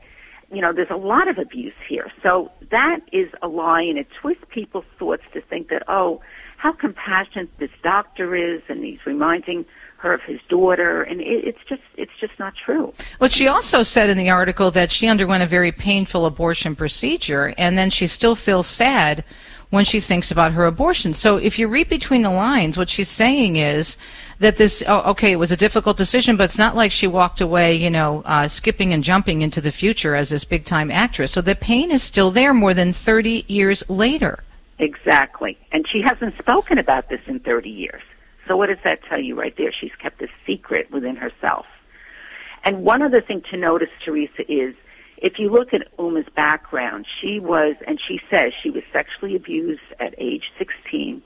You 0.54 0.62
know, 0.62 0.72
there's 0.72 0.90
a 0.90 0.96
lot 0.96 1.28
of 1.28 1.38
abuse 1.38 1.74
here. 1.88 2.10
So 2.22 2.50
that 2.70 3.00
is 3.12 3.30
a 3.42 3.48
lie 3.48 3.82
and 3.82 3.98
it 3.98 4.06
twists 4.20 4.44
people's 4.48 4.84
thoughts 4.98 5.24
to 5.32 5.40
think 5.40 5.68
that, 5.68 5.82
oh, 5.88 6.20
how 6.56 6.72
compassionate 6.72 7.50
this 7.58 7.70
doctor 7.82 8.34
is 8.34 8.62
and 8.68 8.84
he's 8.84 9.04
reminding 9.04 9.66
her 9.98 10.12
of 10.14 10.22
his 10.22 10.40
daughter 10.48 11.02
and 11.02 11.20
it, 11.20 11.44
it's 11.44 11.58
just 11.68 11.82
it's 11.96 12.12
just 12.20 12.38
not 12.38 12.54
true. 12.54 12.92
Well, 13.20 13.30
she 13.30 13.48
also 13.48 13.82
said 13.82 14.10
in 14.10 14.18
the 14.18 14.30
article 14.30 14.70
that 14.70 14.90
she 14.90 15.08
underwent 15.08 15.42
a 15.42 15.46
very 15.46 15.72
painful 15.72 16.26
abortion 16.26 16.76
procedure, 16.76 17.54
and 17.56 17.76
then 17.76 17.90
she 17.90 18.06
still 18.06 18.34
feels 18.34 18.66
sad 18.66 19.24
when 19.74 19.84
she 19.84 20.00
thinks 20.00 20.30
about 20.30 20.52
her 20.52 20.64
abortion. 20.64 21.12
So 21.12 21.36
if 21.36 21.58
you 21.58 21.68
read 21.68 21.88
between 21.88 22.22
the 22.22 22.30
lines, 22.30 22.78
what 22.78 22.88
she's 22.88 23.08
saying 23.08 23.56
is 23.56 23.96
that 24.38 24.56
this, 24.56 24.82
oh, 24.86 25.10
okay, 25.10 25.32
it 25.32 25.36
was 25.36 25.52
a 25.52 25.56
difficult 25.56 25.96
decision, 25.96 26.36
but 26.36 26.44
it's 26.44 26.58
not 26.58 26.76
like 26.76 26.92
she 26.92 27.06
walked 27.06 27.40
away, 27.40 27.74
you 27.74 27.90
know, 27.90 28.22
uh, 28.24 28.48
skipping 28.48 28.92
and 28.92 29.04
jumping 29.04 29.42
into 29.42 29.60
the 29.60 29.72
future 29.72 30.14
as 30.14 30.30
this 30.30 30.44
big 30.44 30.64
time 30.64 30.90
actress. 30.90 31.32
So 31.32 31.40
the 31.40 31.54
pain 31.54 31.90
is 31.90 32.02
still 32.02 32.30
there 32.30 32.54
more 32.54 32.72
than 32.72 32.92
30 32.92 33.44
years 33.48 33.82
later. 33.90 34.42
Exactly. 34.78 35.58
And 35.72 35.86
she 35.88 36.02
hasn't 36.02 36.38
spoken 36.38 36.78
about 36.78 37.08
this 37.08 37.20
in 37.26 37.40
30 37.40 37.68
years. 37.68 38.02
So 38.46 38.56
what 38.56 38.66
does 38.66 38.78
that 38.84 39.02
tell 39.04 39.20
you 39.20 39.34
right 39.34 39.56
there? 39.56 39.72
She's 39.72 39.94
kept 39.96 40.22
a 40.22 40.28
secret 40.46 40.90
within 40.90 41.16
herself. 41.16 41.66
And 42.64 42.82
one 42.82 43.02
other 43.02 43.20
thing 43.20 43.42
to 43.50 43.56
notice, 43.56 43.90
Teresa, 44.04 44.50
is 44.50 44.74
if 45.24 45.38
you 45.38 45.48
look 45.48 45.72
at 45.72 45.88
Uma's 45.98 46.26
background, 46.36 47.06
she 47.18 47.40
was, 47.40 47.76
and 47.86 47.98
she 47.98 48.20
says 48.28 48.52
she 48.62 48.68
was 48.68 48.82
sexually 48.92 49.34
abused 49.34 49.80
at 49.98 50.14
age 50.18 50.52
16. 50.58 51.22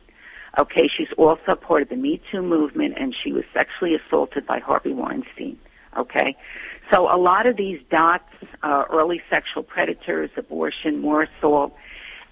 Okay, 0.56 0.88
she's 0.96 1.12
also 1.16 1.56
part 1.56 1.82
of 1.82 1.88
the 1.88 1.96
Me 1.96 2.22
Too 2.30 2.40
movement, 2.40 2.94
and 2.96 3.12
she 3.12 3.32
was 3.32 3.42
sexually 3.52 3.96
assaulted 3.96 4.46
by 4.46 4.60
Harvey 4.60 4.92
Weinstein. 4.92 5.58
Okay, 5.96 6.36
so 6.92 7.12
a 7.12 7.18
lot 7.18 7.46
of 7.46 7.56
these 7.56 7.80
dots, 7.90 8.32
uh, 8.62 8.84
early 8.88 9.20
sexual 9.28 9.64
predators, 9.64 10.30
abortion, 10.36 11.00
more 11.00 11.22
assault, 11.22 11.74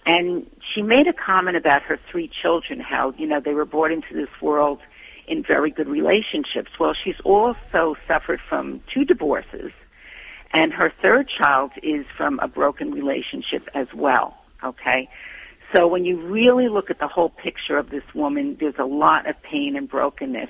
and 0.07 0.49
she 0.73 0.83
made 0.83 1.09
a 1.09 1.13
comment 1.13 1.57
about 1.57 1.83
her 1.83 1.99
three 2.09 2.29
children, 2.29 2.79
how, 2.79 3.13
you 3.19 3.27
know, 3.27 3.41
they 3.41 3.55
were 3.55 3.65
brought 3.65 3.91
into 3.91 4.15
this 4.15 4.31
world 4.41 4.79
in 5.27 5.43
very 5.43 5.73
good 5.73 5.89
relationships. 5.89 6.71
Well, 6.79 6.95
she's 6.95 7.19
also 7.25 7.97
suffered 8.07 8.41
from 8.41 8.83
two 8.95 9.05
divorces, 9.05 9.73
and 10.57 10.73
her 10.73 10.91
third 11.03 11.29
child 11.29 11.73
is 11.83 12.07
from 12.17 12.39
a 12.41 12.49
broken 12.49 12.91
relationship 12.91 13.69
as 13.75 13.89
well, 13.93 14.39
okay? 14.65 15.07
So 15.75 15.87
when 15.87 16.07
you 16.07 16.19
really 16.19 16.69
look 16.69 16.89
at 16.89 16.99
the 16.99 17.09
whole 17.09 17.29
picture 17.29 17.77
of 17.77 17.91
this 17.91 18.03
woman, 18.15 18.57
there's 18.59 18.79
a 18.79 18.87
lot 18.87 19.29
of 19.29 19.41
pain 19.43 19.77
and 19.77 19.87
brokenness. 19.87 20.49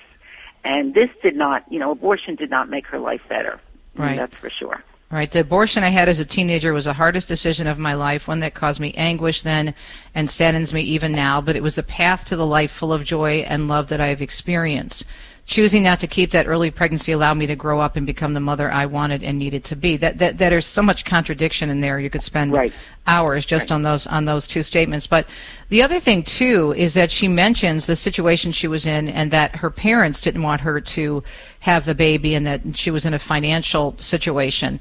And 0.63 0.95
this 0.95 1.11
did 1.25 1.35
not, 1.35 1.65
you 1.73 1.81
know, 1.81 1.91
abortion 1.91 2.37
did 2.37 2.51
not 2.51 2.71
make 2.71 2.87
her 2.87 3.01
life 3.01 3.23
better. 3.29 3.61
Right. 3.97 4.17
That's 4.17 4.37
for 4.37 4.49
sure. 4.49 4.81
Right. 5.11 5.31
The 5.31 5.41
abortion 5.41 5.83
I 5.83 5.89
had 5.89 6.09
as 6.09 6.21
a 6.21 6.25
teenager 6.25 6.73
was 6.73 6.85
the 6.85 6.93
hardest 6.93 7.27
decision 7.27 7.67
of 7.67 7.77
my 7.77 7.95
life, 7.95 8.29
one 8.29 8.39
that 8.41 8.55
caused 8.55 8.79
me 8.79 8.95
anguish 8.95 9.43
then 9.43 9.75
and 10.15 10.31
saddens 10.31 10.73
me 10.73 10.83
even 10.83 11.11
now, 11.11 11.41
but 11.41 11.57
it 11.57 11.65
was 11.65 11.75
the 11.75 11.83
path 11.83 12.27
to 12.27 12.37
the 12.37 12.47
life 12.47 12.71
full 12.71 12.93
of 12.93 13.03
joy 13.03 13.45
and 13.49 13.67
love 13.67 13.89
that 13.89 14.01
I 14.01 14.09
have 14.09 14.23
experienced. 14.23 15.05
Choosing 15.47 15.85
not 15.85 16.01
to 16.01 16.09
keep 16.09 16.33
that 16.33 16.49
early 16.49 16.73
pregnancy 16.73 17.13
allowed 17.13 17.35
me 17.35 17.47
to 17.47 17.55
grow 17.55 17.79
up 17.79 17.95
and 17.95 18.05
become 18.05 18.35
the 18.35 18.41
mother 18.41 18.69
I 18.69 18.87
wanted 18.87 19.23
and 19.23 19.39
needed 19.39 19.63
to 19.67 19.77
be. 19.77 19.97
That 19.97 20.19
that, 20.19 20.39
that 20.39 20.51
there's 20.51 20.67
so 20.67 20.83
much 20.83 21.05
contradiction 21.05 21.71
in 21.71 21.81
there. 21.81 22.01
You 22.01 22.11
could 22.11 22.25
spend 22.25 22.53
Right. 22.53 22.73
hours 23.07 23.47
just 23.47 23.71
on 23.71 23.83
those 23.83 24.09
on 24.09 24.25
those 24.25 24.49
two 24.49 24.65
statements. 24.65 25.07
But 25.07 25.29
the 25.69 25.83
other 25.83 26.01
thing 26.01 26.25
too 26.25 26.75
is 26.77 26.95
that 26.95 27.13
she 27.13 27.29
mentions 27.29 27.87
the 27.87 27.95
situation 27.95 28.51
she 28.51 28.67
was 28.67 28.87
in 28.87 29.09
and 29.09 29.31
that 29.31 29.55
her 29.57 29.71
parents 29.71 30.21
didn't 30.21 30.43
want 30.43 30.63
her 30.63 30.81
to 30.81 31.23
have 31.61 31.85
the 31.85 31.95
baby 31.95 32.35
and 32.35 32.45
that 32.45 32.77
she 32.77 32.91
was 32.91 33.07
in 33.07 33.15
a 33.15 33.19
financial 33.21 33.95
situation. 34.01 34.81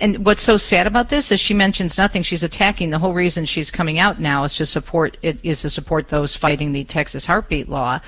And 0.00 0.26
what's 0.26 0.42
so 0.42 0.56
sad 0.56 0.88
about 0.88 1.10
this 1.10 1.30
is 1.30 1.38
she 1.38 1.54
mentions 1.54 1.96
nothing. 1.96 2.24
She's 2.24 2.42
attacking 2.42 2.90
the 2.90 2.98
whole 2.98 3.14
reason 3.14 3.44
she's 3.44 3.70
coming 3.70 4.00
out 4.00 4.18
now 4.20 4.42
is 4.42 4.54
to 4.56 4.66
support 4.66 5.16
it 5.22 5.38
is 5.44 5.62
to 5.62 5.70
support 5.70 6.08
those 6.08 6.34
fighting 6.34 6.72
the 6.72 6.82
Texas 6.82 7.26
heartbeat 7.26 7.68
law. 7.68 8.00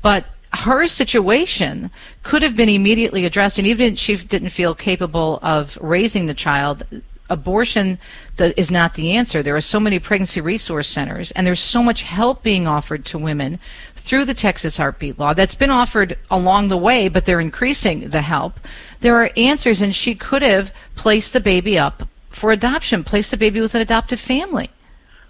But 0.00 0.24
her 0.54 0.86
situation 0.86 1.90
could 2.22 2.42
have 2.42 2.56
been 2.56 2.68
immediately 2.68 3.24
addressed, 3.24 3.58
and 3.58 3.66
even 3.66 3.94
if 3.94 3.98
she 3.98 4.16
didn't 4.16 4.50
feel 4.50 4.74
capable 4.74 5.38
of 5.42 5.78
raising 5.80 6.26
the 6.26 6.34
child, 6.34 6.84
abortion 7.30 7.98
is 8.38 8.70
not 8.70 8.94
the 8.94 9.12
answer. 9.12 9.42
There 9.42 9.56
are 9.56 9.62
so 9.62 9.80
many 9.80 9.98
pregnancy 9.98 10.40
resource 10.40 10.88
centers, 10.88 11.30
and 11.30 11.46
there's 11.46 11.60
so 11.60 11.82
much 11.82 12.02
help 12.02 12.42
being 12.42 12.66
offered 12.66 13.04
to 13.06 13.18
women 13.18 13.58
through 13.96 14.26
the 14.26 14.34
Texas 14.34 14.76
heartbeat 14.76 15.18
law 15.18 15.32
that's 15.32 15.54
been 15.54 15.70
offered 15.70 16.18
along 16.30 16.68
the 16.68 16.76
way, 16.76 17.08
but 17.08 17.24
they're 17.24 17.40
increasing 17.40 18.10
the 18.10 18.20
help. 18.20 18.60
There 19.00 19.16
are 19.22 19.30
answers, 19.36 19.80
and 19.80 19.94
she 19.94 20.14
could 20.14 20.42
have 20.42 20.72
placed 20.96 21.32
the 21.32 21.40
baby 21.40 21.78
up 21.78 22.08
for 22.28 22.52
adoption, 22.52 23.04
placed 23.04 23.30
the 23.30 23.36
baby 23.36 23.60
with 23.60 23.74
an 23.74 23.80
adoptive 23.80 24.20
family. 24.20 24.70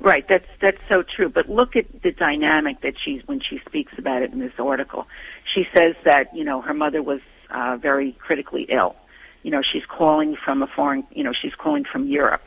Right, 0.02 0.26
that's 0.28 0.48
that's 0.60 0.80
so 0.88 1.04
true. 1.04 1.28
But 1.28 1.48
look 1.48 1.76
at 1.76 2.02
the 2.02 2.10
dynamic 2.10 2.80
that 2.80 2.94
she's 3.02 3.22
when 3.26 3.40
she 3.40 3.60
speaks 3.64 3.92
about 3.96 4.22
it 4.22 4.32
in 4.32 4.40
this 4.40 4.52
article. 4.58 5.06
She 5.54 5.64
says 5.72 5.94
that 6.04 6.34
you 6.34 6.42
know 6.42 6.60
her 6.60 6.74
mother 6.74 7.00
was 7.02 7.20
uh, 7.50 7.76
very 7.80 8.12
critically 8.18 8.66
ill. 8.68 8.96
You 9.44 9.52
know 9.52 9.62
she's 9.62 9.84
calling 9.86 10.36
from 10.44 10.60
a 10.60 10.66
foreign. 10.66 11.04
You 11.12 11.22
know 11.22 11.32
she's 11.32 11.54
calling 11.54 11.84
from 11.84 12.08
Europe. 12.08 12.42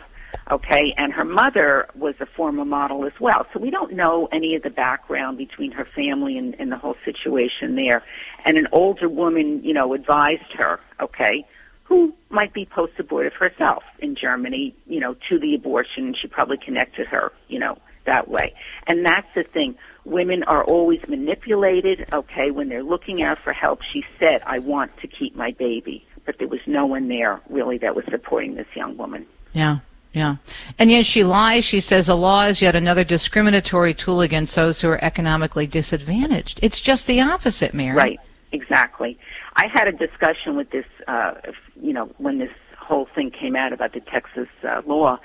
Okay, 0.52 0.94
and 0.98 1.14
her 1.14 1.24
mother 1.24 1.88
was 1.96 2.16
a 2.20 2.26
former 2.26 2.66
model 2.66 3.06
as 3.06 3.14
well. 3.22 3.48
So 3.54 3.60
we 3.60 3.72
don't 3.72 3.94
know 3.94 4.28
any 4.34 4.54
of 4.56 4.64
the 4.64 4.70
background 4.70 5.38
between 5.38 5.72
her 5.72 5.86
family 5.86 6.38
and, 6.38 6.60
and 6.60 6.70
the 6.74 6.78
whole 6.78 6.98
situation 7.06 7.76
there. 7.76 8.04
And 8.44 8.58
an 8.58 8.68
older 8.74 9.08
woman, 9.08 9.64
you 9.64 9.74
know, 9.74 9.94
advised 9.94 10.52
her. 10.58 10.82
Okay, 11.00 11.46
who 11.86 12.14
might 12.30 12.54
be 12.54 12.66
post-abortive 12.66 13.34
herself 13.34 13.84
in 14.00 14.16
Germany, 14.16 14.76
you 14.88 15.00
know, 15.00 15.16
to 15.30 15.40
the 15.40 15.56
abortion. 15.56 16.16
She 16.20 16.28
probably 16.28 16.58
connected 16.58 17.08
her, 17.08 17.32
you 17.48 17.60
know, 17.60 17.78
that 18.06 18.28
way. 18.28 18.54
And 18.88 19.06
that's 19.06 19.28
the 19.34 19.44
thing. 19.44 19.76
Women 20.04 20.44
are 20.44 20.64
always 20.64 21.00
manipulated, 21.08 22.08
okay, 22.12 22.52
when 22.52 22.70
they're 22.70 22.84
looking 22.84 23.22
out 23.22 23.40
for 23.40 23.54
help. 23.54 23.82
She 23.94 24.04
said, 24.20 24.42
I 24.46 24.60
want 24.60 24.98
to 24.98 25.08
keep 25.08 25.36
my 25.36 25.52
baby. 25.52 26.06
But 26.26 26.40
there 26.40 26.48
was 26.48 26.60
no 26.66 26.88
one 26.88 27.08
there 27.08 27.40
really 27.50 27.78
that 27.80 27.96
was 27.96 28.06
supporting 28.10 28.56
this 28.56 28.68
young 28.76 28.98
woman. 28.98 29.28
Yeah, 29.54 29.78
yeah. 30.12 30.38
And 30.80 30.90
yet 30.90 31.06
she 31.06 31.24
lies. 31.24 31.66
She 31.66 31.80
says 31.80 32.10
a 32.10 32.16
law 32.16 32.48
is 32.48 32.64
yet 32.64 32.76
another 32.76 33.04
discriminatory 33.04 33.94
tool 33.94 34.22
against 34.22 34.56
those 34.56 34.82
who 34.82 34.90
are 34.90 35.04
economically 35.04 35.68
disadvantaged. 35.68 36.60
It's 36.64 36.80
just 36.80 37.06
the 37.06 37.22
opposite, 37.22 37.76
Mary. 37.76 37.96
Right, 37.96 38.20
exactly. 38.52 39.20
I 39.56 39.68
had 39.68 39.88
a 39.88 39.92
discussion 39.92 40.56
with 40.56 40.70
this, 40.72 40.86
uh, 41.08 41.36
you 41.82 41.94
know, 41.94 42.06
when 42.18 42.40
this 42.40 42.52
whole 42.78 43.08
thing 43.16 43.32
came 43.32 43.56
out 43.56 43.74
about 43.74 43.94
the 43.94 44.02
Texas 44.02 44.48
uh, 44.64 44.82
law. 44.86 45.20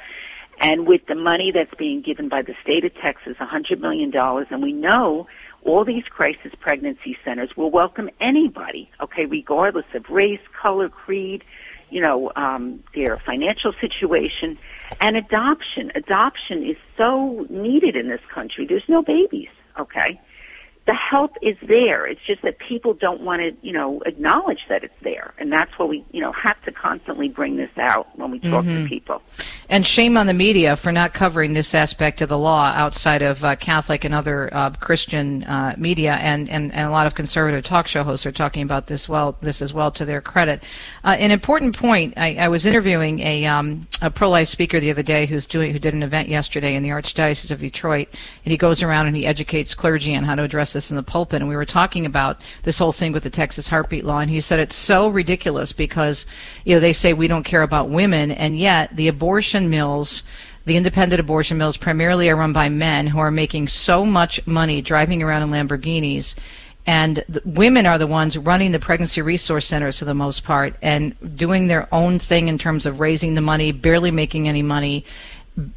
And 0.60 0.86
with 0.86 1.06
the 1.06 1.14
money 1.14 1.52
that's 1.52 1.74
being 1.74 2.02
given 2.02 2.28
by 2.28 2.42
the 2.42 2.54
state 2.62 2.84
of 2.84 2.94
Texas, 2.94 3.36
$100 3.38 3.80
million, 3.80 4.14
and 4.14 4.62
we 4.62 4.72
know 4.72 5.26
all 5.64 5.84
these 5.84 6.04
crisis 6.04 6.52
pregnancy 6.60 7.16
centers 7.24 7.56
will 7.56 7.70
welcome 7.70 8.10
anybody, 8.20 8.90
okay, 9.00 9.24
regardless 9.24 9.86
of 9.94 10.08
race, 10.10 10.40
color, 10.60 10.88
creed, 10.88 11.44
you 11.88 12.00
know, 12.00 12.30
um, 12.36 12.82
their 12.94 13.16
financial 13.16 13.72
situation, 13.80 14.58
and 15.00 15.16
adoption. 15.16 15.90
Adoption 15.94 16.62
is 16.62 16.76
so 16.96 17.46
needed 17.48 17.96
in 17.96 18.08
this 18.08 18.20
country. 18.32 18.66
There's 18.66 18.88
no 18.88 19.02
babies, 19.02 19.48
okay? 19.78 20.20
The 20.90 20.96
help 20.96 21.36
is 21.40 21.56
there. 21.62 22.04
It's 22.04 22.20
just 22.26 22.42
that 22.42 22.58
people 22.58 22.94
don't 22.94 23.20
want 23.20 23.42
to, 23.42 23.54
you 23.64 23.72
know, 23.72 24.02
acknowledge 24.06 24.58
that 24.68 24.82
it's 24.82 25.00
there. 25.02 25.34
And 25.38 25.52
that's 25.52 25.70
what 25.78 25.88
we, 25.88 26.04
you 26.10 26.20
know, 26.20 26.32
have 26.32 26.60
to 26.64 26.72
constantly 26.72 27.28
bring 27.28 27.58
this 27.58 27.70
out 27.78 28.08
when 28.18 28.32
we 28.32 28.40
talk 28.40 28.64
Mhm. 28.64 28.82
to 28.82 28.88
people. 28.88 29.22
And 29.68 29.86
shame 29.86 30.16
on 30.16 30.26
the 30.26 30.34
media 30.34 30.74
for 30.74 30.90
not 30.90 31.14
covering 31.14 31.52
this 31.52 31.76
aspect 31.76 32.20
of 32.22 32.28
the 32.28 32.36
law 32.36 32.72
outside 32.74 33.22
of 33.22 33.44
uh, 33.44 33.54
Catholic 33.54 34.04
and 34.04 34.12
other 34.12 34.52
uh, 34.52 34.70
Christian 34.80 35.44
uh, 35.44 35.76
media, 35.78 36.14
and, 36.14 36.50
and, 36.50 36.72
and 36.74 36.88
a 36.88 36.90
lot 36.90 37.06
of 37.06 37.14
conservative 37.14 37.62
talk 37.62 37.86
show 37.86 38.02
hosts 38.02 38.26
are 38.26 38.32
talking 38.32 38.64
about 38.64 38.88
this 38.88 39.08
well 39.08 39.36
this 39.40 39.62
as 39.62 39.72
well 39.72 39.92
to 39.92 40.04
their 40.04 40.20
credit. 40.20 40.64
Uh, 41.04 41.14
an 41.20 41.30
important 41.30 41.78
point: 41.78 42.14
I, 42.16 42.34
I 42.34 42.48
was 42.48 42.66
interviewing 42.66 43.20
a, 43.20 43.46
um, 43.46 43.86
a 44.02 44.10
pro-life 44.10 44.48
speaker 44.48 44.80
the 44.80 44.90
other 44.90 45.04
day 45.04 45.26
who's 45.26 45.46
doing 45.46 45.70
who 45.72 45.78
did 45.78 45.94
an 45.94 46.02
event 46.02 46.28
yesterday 46.28 46.74
in 46.74 46.82
the 46.82 46.88
Archdiocese 46.88 47.52
of 47.52 47.60
Detroit, 47.60 48.08
and 48.44 48.50
he 48.50 48.56
goes 48.56 48.82
around 48.82 49.06
and 49.06 49.14
he 49.14 49.24
educates 49.24 49.72
clergy 49.76 50.16
on 50.16 50.24
how 50.24 50.34
to 50.34 50.42
address 50.42 50.72
this 50.72 50.79
in 50.88 50.96
the 50.96 51.02
pulpit. 51.02 51.42
And 51.42 51.48
we 51.48 51.56
were 51.56 51.64
talking 51.64 52.06
about 52.06 52.40
this 52.62 52.78
whole 52.78 52.92
thing 52.92 53.10
with 53.10 53.24
the 53.24 53.30
Texas 53.30 53.66
heartbeat 53.66 54.04
law, 54.04 54.20
and 54.20 54.30
he 54.30 54.38
said 54.38 54.60
it's 54.60 54.76
so 54.76 55.08
ridiculous 55.08 55.72
because 55.72 56.24
you 56.64 56.74
know 56.74 56.80
they 56.80 56.92
say 56.92 57.12
we 57.12 57.26
don't 57.26 57.42
care 57.42 57.62
about 57.62 57.90
women, 57.90 58.30
and 58.30 58.56
yet 58.56 58.94
the 58.94 59.08
abortion 59.08 59.68
mills. 59.68 60.22
The 60.66 60.76
independent 60.76 61.18
abortion 61.18 61.58
mills 61.58 61.78
primarily 61.78 62.28
are 62.28 62.36
run 62.36 62.52
by 62.52 62.68
men 62.68 63.08
who 63.08 63.18
are 63.18 63.30
making 63.30 63.68
so 63.68 64.04
much 64.04 64.46
money 64.46 64.82
driving 64.82 65.22
around 65.22 65.42
in 65.42 65.50
Lamborghinis, 65.50 66.36
and 66.86 67.24
the 67.28 67.42
women 67.44 67.86
are 67.86 67.98
the 67.98 68.06
ones 68.06 68.36
running 68.36 68.72
the 68.72 68.78
pregnancy 68.78 69.22
resource 69.22 69.66
centers 69.66 69.98
for 69.98 70.04
the 70.04 70.14
most 70.14 70.44
part 70.44 70.74
and 70.82 71.14
doing 71.36 71.66
their 71.66 71.92
own 71.92 72.18
thing 72.18 72.48
in 72.48 72.58
terms 72.58 72.86
of 72.86 73.00
raising 73.00 73.34
the 73.34 73.40
money, 73.40 73.72
barely 73.72 74.10
making 74.10 74.48
any 74.48 74.62
money, 74.62 75.04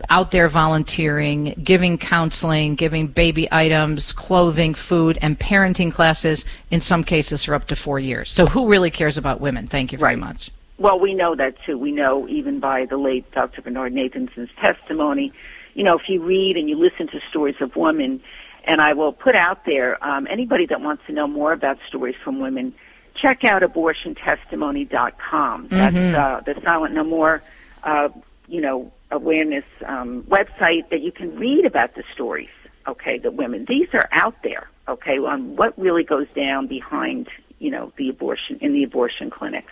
out 0.09 0.31
there 0.31 0.47
volunteering, 0.47 1.55
giving 1.63 1.97
counseling, 1.97 2.75
giving 2.75 3.07
baby 3.07 3.47
items, 3.51 4.11
clothing, 4.11 4.73
food, 4.73 5.17
and 5.21 5.39
parenting 5.39 5.91
classes 5.91 6.45
in 6.71 6.79
some 6.79 7.03
cases 7.03 7.43
for 7.43 7.53
up 7.53 7.67
to 7.67 7.75
four 7.75 7.99
years. 7.99 8.31
So 8.31 8.45
who 8.45 8.69
really 8.69 8.91
cares 8.91 9.17
about 9.17 9.41
women? 9.41 9.67
Thank 9.67 9.91
you 9.91 9.97
very 9.97 10.15
much. 10.15 10.51
Well, 10.77 10.99
we 10.99 11.13
know 11.13 11.35
that 11.35 11.55
too. 11.65 11.77
We 11.77 11.91
know 11.91 12.27
even 12.27 12.59
by 12.59 12.85
the 12.85 12.97
late 12.97 13.29
Dr. 13.31 13.61
Bernard 13.61 13.93
Nathanson's 13.93 14.49
testimony. 14.59 15.31
You 15.75 15.83
know, 15.83 15.97
if 15.97 16.07
you 16.07 16.21
read 16.21 16.55
and 16.55 16.69
you 16.69 16.77
listen 16.77 17.07
to 17.07 17.19
stories 17.29 17.55
of 17.59 17.75
women, 17.75 18.21
and 18.65 18.79
I 18.79 18.93
will 18.93 19.11
put 19.11 19.35
out 19.35 19.65
there 19.65 20.01
um, 20.05 20.27
anybody 20.29 20.65
that 20.67 20.81
wants 20.81 21.03
to 21.07 21.13
know 21.13 21.27
more 21.27 21.51
about 21.51 21.77
stories 21.87 22.15
from 22.23 22.39
women, 22.39 22.73
check 23.15 23.43
out 23.43 23.63
abortiontestimony.com. 23.63 25.67
That's 25.69 25.95
Mhm. 25.95 26.15
uh, 26.15 26.39
the 26.41 26.61
Silent 26.61 26.93
No 26.93 27.03
More, 27.03 27.41
uh, 27.83 28.09
you 28.47 28.61
know, 28.61 28.91
awareness 29.13 29.65
um, 29.85 30.23
website 30.23 30.89
that 30.89 31.01
you 31.01 31.11
can 31.11 31.35
read 31.37 31.65
about 31.65 31.95
the 31.95 32.03
stories. 32.13 32.49
Okay, 32.87 33.17
the 33.17 33.31
women. 33.31 33.65
These 33.67 33.87
are 33.93 34.09
out 34.11 34.35
there. 34.43 34.69
Okay, 34.87 35.17
on 35.17 35.55
what 35.55 35.77
really 35.79 36.03
goes 36.03 36.27
down 36.35 36.67
behind, 36.67 37.29
you 37.59 37.71
know, 37.71 37.93
the 37.97 38.09
abortion 38.09 38.57
in 38.59 38.73
the 38.73 38.83
abortion 38.83 39.29
clinic 39.29 39.65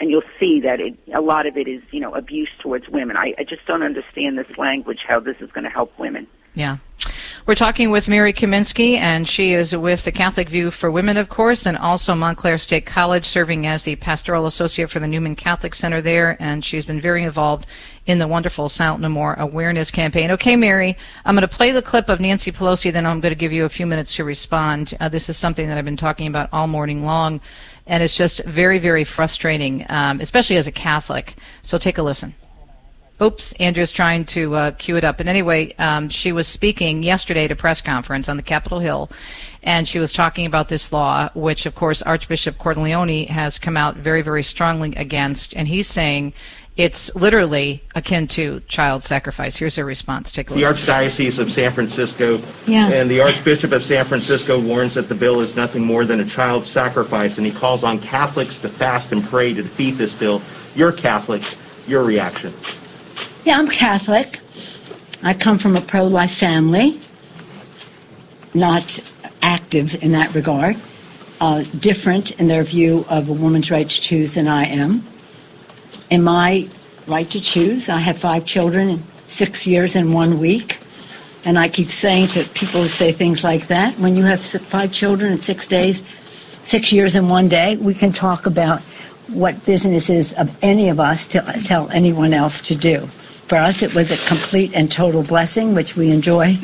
and 0.00 0.10
you'll 0.10 0.22
see 0.40 0.60
that 0.60 0.80
it, 0.80 0.98
a 1.14 1.20
lot 1.20 1.46
of 1.46 1.56
it 1.56 1.68
is, 1.68 1.82
you 1.90 2.00
know, 2.00 2.14
abuse 2.14 2.50
towards 2.58 2.88
women. 2.88 3.16
I, 3.16 3.34
I 3.38 3.44
just 3.44 3.66
don't 3.66 3.82
understand 3.82 4.38
this 4.38 4.56
language, 4.56 5.00
how 5.06 5.20
this 5.20 5.36
is 5.40 5.50
going 5.52 5.64
to 5.64 5.70
help 5.70 5.96
women. 5.98 6.26
Yeah. 6.54 6.78
We're 7.46 7.54
talking 7.54 7.90
with 7.90 8.06
Mary 8.06 8.34
Kaminsky, 8.34 8.98
and 8.98 9.26
she 9.26 9.54
is 9.54 9.74
with 9.74 10.04
the 10.04 10.12
Catholic 10.12 10.50
View 10.50 10.70
for 10.70 10.90
Women, 10.90 11.16
of 11.16 11.30
course, 11.30 11.64
and 11.64 11.76
also 11.76 12.14
Montclair 12.14 12.58
State 12.58 12.84
College, 12.84 13.24
serving 13.24 13.66
as 13.66 13.84
the 13.84 13.96
pastoral 13.96 14.44
associate 14.44 14.90
for 14.90 15.00
the 15.00 15.08
Newman 15.08 15.34
Catholic 15.34 15.74
Center 15.74 16.02
there, 16.02 16.36
and 16.38 16.62
she's 16.62 16.84
been 16.84 17.00
very 17.00 17.24
involved 17.24 17.66
in 18.04 18.18
the 18.18 18.28
wonderful 18.28 18.68
Silent 18.68 19.00
No 19.00 19.08
More 19.08 19.34
awareness 19.34 19.90
campaign. 19.90 20.30
Okay, 20.32 20.54
Mary, 20.54 20.98
I'm 21.24 21.34
going 21.34 21.40
to 21.40 21.48
play 21.48 21.72
the 21.72 21.80
clip 21.80 22.10
of 22.10 22.20
Nancy 22.20 22.52
Pelosi, 22.52 22.92
then 22.92 23.06
I'm 23.06 23.20
going 23.20 23.32
to 23.32 23.38
give 23.38 23.52
you 23.52 23.64
a 23.64 23.70
few 23.70 23.86
minutes 23.86 24.14
to 24.16 24.24
respond. 24.24 24.94
Uh, 25.00 25.08
this 25.08 25.30
is 25.30 25.38
something 25.38 25.66
that 25.68 25.78
I've 25.78 25.84
been 25.84 25.96
talking 25.96 26.26
about 26.26 26.50
all 26.52 26.66
morning 26.66 27.04
long, 27.04 27.40
and 27.86 28.02
it's 28.02 28.16
just 28.16 28.44
very, 28.44 28.78
very 28.78 29.04
frustrating, 29.04 29.86
um, 29.88 30.20
especially 30.20 30.56
as 30.56 30.66
a 30.66 30.72
Catholic. 30.72 31.36
So 31.62 31.78
take 31.78 31.96
a 31.96 32.02
listen. 32.02 32.34
Oops, 33.22 33.52
Andrew's 33.54 33.90
trying 33.92 34.24
to 34.26 34.54
uh, 34.54 34.70
cue 34.72 34.96
it 34.96 35.04
up. 35.04 35.18
But 35.18 35.28
anyway, 35.28 35.74
um, 35.78 36.08
she 36.08 36.32
was 36.32 36.46
speaking 36.48 37.02
yesterday 37.02 37.44
at 37.44 37.52
a 37.52 37.56
press 37.56 37.80
conference 37.82 38.28
on 38.28 38.36
the 38.38 38.42
Capitol 38.42 38.78
Hill, 38.80 39.10
and 39.62 39.86
she 39.86 39.98
was 39.98 40.10
talking 40.12 40.46
about 40.46 40.68
this 40.68 40.90
law, 40.92 41.28
which, 41.34 41.66
of 41.66 41.74
course, 41.74 42.00
Archbishop 42.00 42.56
Cordileone 42.56 43.26
has 43.28 43.58
come 43.58 43.76
out 43.76 43.96
very, 43.96 44.22
very 44.22 44.42
strongly 44.42 44.94
against, 44.96 45.54
and 45.54 45.68
he's 45.68 45.86
saying 45.86 46.32
it's 46.78 47.14
literally 47.14 47.82
akin 47.94 48.26
to 48.28 48.60
child 48.68 49.02
sacrifice. 49.02 49.56
Here's 49.56 49.76
her 49.76 49.84
response. 49.84 50.32
Take 50.32 50.50
a 50.50 50.54
The. 50.54 50.62
Archdiocese 50.62 51.38
of 51.38 51.52
San 51.52 51.72
Francisco 51.72 52.40
Yeah. 52.66 52.88
and 52.88 53.10
the 53.10 53.20
Archbishop 53.20 53.72
of 53.72 53.84
San 53.84 54.06
Francisco 54.06 54.58
warns 54.58 54.94
that 54.94 55.10
the 55.10 55.14
bill 55.14 55.42
is 55.42 55.54
nothing 55.54 55.84
more 55.84 56.06
than 56.06 56.20
a 56.20 56.24
child 56.24 56.64
sacrifice, 56.64 57.36
and 57.36 57.46
he 57.46 57.52
calls 57.52 57.84
on 57.84 57.98
Catholics 57.98 58.58
to 58.60 58.68
fast 58.68 59.12
and 59.12 59.22
pray 59.22 59.52
to 59.52 59.62
defeat 59.62 59.98
this 59.98 60.14
bill. 60.14 60.40
You're 60.74 60.92
Catholic. 60.92 61.42
your 61.86 62.02
reaction? 62.04 62.52
Yeah, 63.42 63.58
I'm 63.58 63.68
Catholic. 63.68 64.38
I 65.22 65.32
come 65.32 65.56
from 65.56 65.74
a 65.74 65.80
pro 65.80 66.04
life 66.04 66.34
family, 66.34 67.00
not 68.52 69.00
active 69.40 70.02
in 70.02 70.12
that 70.12 70.34
regard, 70.34 70.76
uh, 71.40 71.64
different 71.78 72.32
in 72.32 72.48
their 72.48 72.62
view 72.62 73.06
of 73.08 73.30
a 73.30 73.32
woman's 73.32 73.70
right 73.70 73.88
to 73.88 74.00
choose 74.00 74.32
than 74.32 74.46
I 74.46 74.66
am. 74.66 75.04
In 76.10 76.22
my 76.22 76.68
right 77.06 77.30
to 77.30 77.40
choose, 77.40 77.88
I 77.88 77.96
have 77.96 78.18
five 78.18 78.44
children 78.44 78.90
in 78.90 79.02
six 79.28 79.66
years 79.66 79.96
and 79.96 80.12
one 80.12 80.38
week. 80.38 80.78
And 81.46 81.58
I 81.58 81.68
keep 81.68 81.90
saying 81.90 82.28
to 82.28 82.44
people 82.50 82.82
who 82.82 82.88
say 82.88 83.10
things 83.10 83.42
like 83.42 83.68
that, 83.68 83.98
when 83.98 84.16
you 84.16 84.24
have 84.24 84.42
five 84.42 84.92
children 84.92 85.32
in 85.32 85.40
six 85.40 85.66
days, 85.66 86.02
six 86.62 86.92
years 86.92 87.16
in 87.16 87.30
one 87.30 87.48
day, 87.48 87.78
we 87.78 87.94
can 87.94 88.12
talk 88.12 88.44
about 88.44 88.82
what 89.28 89.64
business 89.64 90.10
is 90.10 90.34
of 90.34 90.54
any 90.60 90.90
of 90.90 91.00
us 91.00 91.26
to 91.28 91.40
tell 91.64 91.88
anyone 91.88 92.34
else 92.34 92.60
to 92.60 92.74
do. 92.74 93.08
For 93.50 93.56
us, 93.56 93.82
it 93.82 93.96
was 93.96 94.12
a 94.12 94.28
complete 94.28 94.76
and 94.76 94.92
total 94.92 95.24
blessing, 95.24 95.74
which 95.74 95.96
we 95.96 96.12
enjoy 96.12 96.56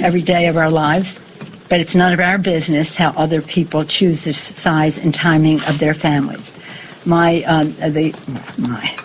every 0.00 0.22
day 0.22 0.46
of 0.46 0.56
our 0.56 0.70
lives. 0.70 1.20
But 1.68 1.80
it's 1.80 1.94
none 1.94 2.14
of 2.14 2.20
our 2.20 2.38
business 2.38 2.94
how 2.94 3.10
other 3.10 3.42
people 3.42 3.84
choose 3.84 4.22
the 4.22 4.32
size 4.32 4.96
and 4.96 5.14
timing 5.14 5.62
of 5.64 5.78
their 5.78 5.92
families. 5.92 6.56
My, 7.04 7.42
um, 7.42 7.72
the, 7.72 8.14
my, 8.56 8.96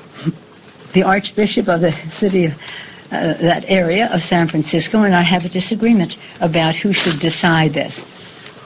the 0.94 1.04
Archbishop 1.04 1.68
of 1.68 1.82
the 1.82 1.92
city 1.92 2.46
of 2.46 2.54
uh, 3.12 3.34
that 3.34 3.66
area 3.68 4.08
of 4.14 4.22
San 4.22 4.48
Francisco, 4.48 5.04
and 5.04 5.14
I 5.14 5.24
have 5.24 5.44
a 5.44 5.50
disagreement 5.50 6.16
about 6.40 6.76
who 6.76 6.94
should 6.94 7.20
decide 7.20 7.72
this. 7.72 8.06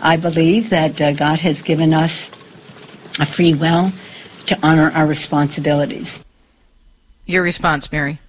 I 0.04 0.18
believe 0.18 0.70
that 0.70 1.02
uh, 1.02 1.14
God 1.14 1.40
has 1.40 1.64
given 1.64 1.96
us 1.96 2.30
a 3.20 3.26
free 3.26 3.56
will 3.56 3.92
to 4.46 4.60
honor 4.62 4.92
our 4.92 5.08
responsibilities. 5.08 6.24
Your 7.26 7.42
response, 7.42 7.92
Mary. 7.92 8.20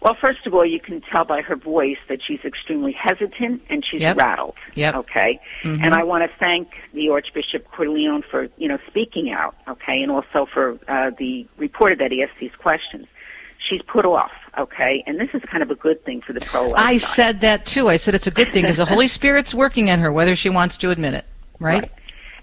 Well, 0.00 0.16
first 0.20 0.46
of 0.46 0.54
all, 0.54 0.64
you 0.64 0.78
can 0.78 1.00
tell 1.00 1.24
by 1.24 1.42
her 1.42 1.56
voice 1.56 1.96
that 2.08 2.20
she's 2.24 2.38
extremely 2.44 2.92
hesitant 2.92 3.62
and 3.68 3.84
she's 3.84 4.00
Yep. 4.00 4.16
rattled. 4.16 4.54
Yep. 4.74 4.94
Okay. 4.94 5.40
Mhm. 5.64 5.82
And 5.82 5.92
I 5.94 6.04
want 6.04 6.22
to 6.30 6.36
thank 6.38 6.68
the 6.94 7.08
Archbishop 7.10 7.66
Cordileone 7.72 8.22
for 8.24 8.48
you 8.58 8.68
know 8.68 8.78
speaking 8.86 9.30
out. 9.32 9.56
Okay, 9.66 10.00
and 10.02 10.12
also 10.12 10.46
for 10.46 10.78
uh, 10.86 11.10
the 11.18 11.46
reporter 11.56 11.96
that 11.96 12.12
he 12.12 12.22
asked 12.22 12.38
these 12.38 12.54
questions. 12.58 13.06
She's 13.68 13.82
put 13.82 14.04
off. 14.06 14.30
Okay, 14.56 15.02
and 15.06 15.18
this 15.18 15.30
is 15.34 15.42
kind 15.50 15.62
of 15.64 15.70
a 15.70 15.74
good 15.74 16.04
thing 16.04 16.20
for 16.20 16.32
the 16.32 16.40
pro. 16.40 16.72
I 16.74 16.96
said 16.96 17.40
that 17.40 17.66
too. 17.66 17.88
I 17.88 17.96
said 17.96 18.14
it's 18.14 18.28
a 18.28 18.30
good 18.30 18.52
thing 18.52 18.62
because 18.62 18.76
the 18.76 18.84
Holy 18.84 19.08
Spirit's 19.18 19.52
working 19.52 19.90
on 19.90 19.98
her, 19.98 20.12
whether 20.12 20.36
she 20.36 20.48
wants 20.48 20.76
to 20.78 20.90
admit 20.90 21.14
it. 21.14 21.24
Right? 21.58 21.90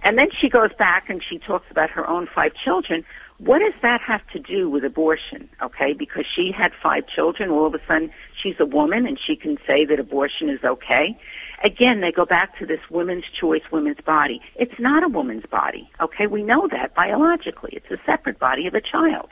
And 0.03 0.19
then 0.19 0.27
she 0.39 0.49
goes 0.49 0.71
back 0.77 1.09
and 1.09 1.23
she 1.27 1.39
talks 1.39 1.71
about 1.71 1.89
her 1.91 2.07
own 2.07 2.27
five 2.27 2.53
children. 2.53 3.03
What 3.37 3.59
does 3.59 3.73
that 3.81 3.99
have 4.01 4.25
to 4.29 4.39
do 4.39 4.69
with 4.69 4.85
abortion? 4.85 5.49
Okay, 5.61 5.93
because 5.93 6.25
she 6.25 6.51
had 6.51 6.71
five 6.81 7.05
children, 7.07 7.49
all 7.49 7.65
of 7.65 7.73
a 7.73 7.81
sudden 7.85 8.11
she's 8.41 8.55
a 8.59 8.65
woman 8.65 9.05
and 9.05 9.19
she 9.19 9.35
can 9.35 9.57
say 9.67 9.83
that 9.85 9.99
abortion 9.99 10.49
is 10.49 10.63
okay. 10.63 11.17
Again, 11.63 11.99
they 11.99 12.11
go 12.11 12.25
back 12.25 12.57
to 12.59 12.65
this 12.65 12.79
women's 12.89 13.25
choice, 13.39 13.63
women's 13.71 13.99
body. 14.05 14.41
It's 14.55 14.79
not 14.79 15.03
a 15.03 15.09
woman's 15.09 15.45
body. 15.45 15.89
Okay, 15.99 16.27
we 16.27 16.43
know 16.43 16.67
that 16.69 16.95
biologically. 16.95 17.71
It's 17.73 17.91
a 17.91 17.97
separate 18.05 18.39
body 18.39 18.67
of 18.67 18.73
a 18.73 18.81
child. 18.81 19.29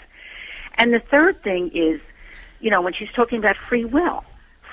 And 0.76 0.94
the 0.94 1.00
third 1.00 1.42
thing 1.42 1.72
is, 1.74 2.02
you 2.60 2.72
know, 2.72 2.82
when 2.82 2.94
she's 2.94 3.12
talking 3.12 3.40
about 3.40 3.56
free 3.56 3.86
will, 3.86 4.24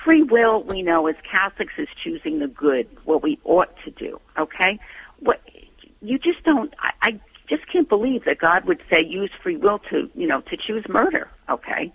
free 0.03 0.23
will, 0.23 0.63
we 0.63 0.81
know 0.81 1.07
as 1.07 1.15
Catholics 1.29 1.73
is 1.77 1.87
choosing 2.03 2.39
the 2.39 2.47
good, 2.47 2.87
what 3.05 3.21
we 3.21 3.39
ought 3.45 3.73
to 3.85 3.91
do. 3.91 4.19
Okay, 4.37 4.79
what 5.19 5.41
you 6.01 6.17
just 6.17 6.43
don't. 6.43 6.73
I, 6.79 6.91
I 7.01 7.19
just 7.51 7.67
can't 7.71 7.89
believe 7.89 8.23
that 8.25 8.39
God 8.39 8.65
would 8.65 8.81
say 8.89 9.03
use 9.03 9.29
free 9.43 9.57
will 9.57 9.79
to, 9.91 10.09
you 10.15 10.27
know, 10.27 10.41
to 10.41 10.57
choose 10.57 10.85
murder. 10.87 11.29
Okay, 11.49 11.91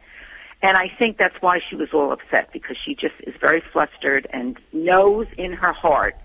and 0.62 0.76
I 0.76 0.88
think 0.98 1.16
that's 1.18 1.40
why 1.40 1.60
she 1.68 1.76
was 1.76 1.88
all 1.92 2.12
upset 2.12 2.52
because 2.52 2.76
she 2.84 2.94
just 2.94 3.14
is 3.26 3.34
very 3.40 3.62
flustered 3.72 4.26
and 4.32 4.58
knows 4.72 5.26
in 5.36 5.52
her 5.52 5.72
heart 5.72 6.16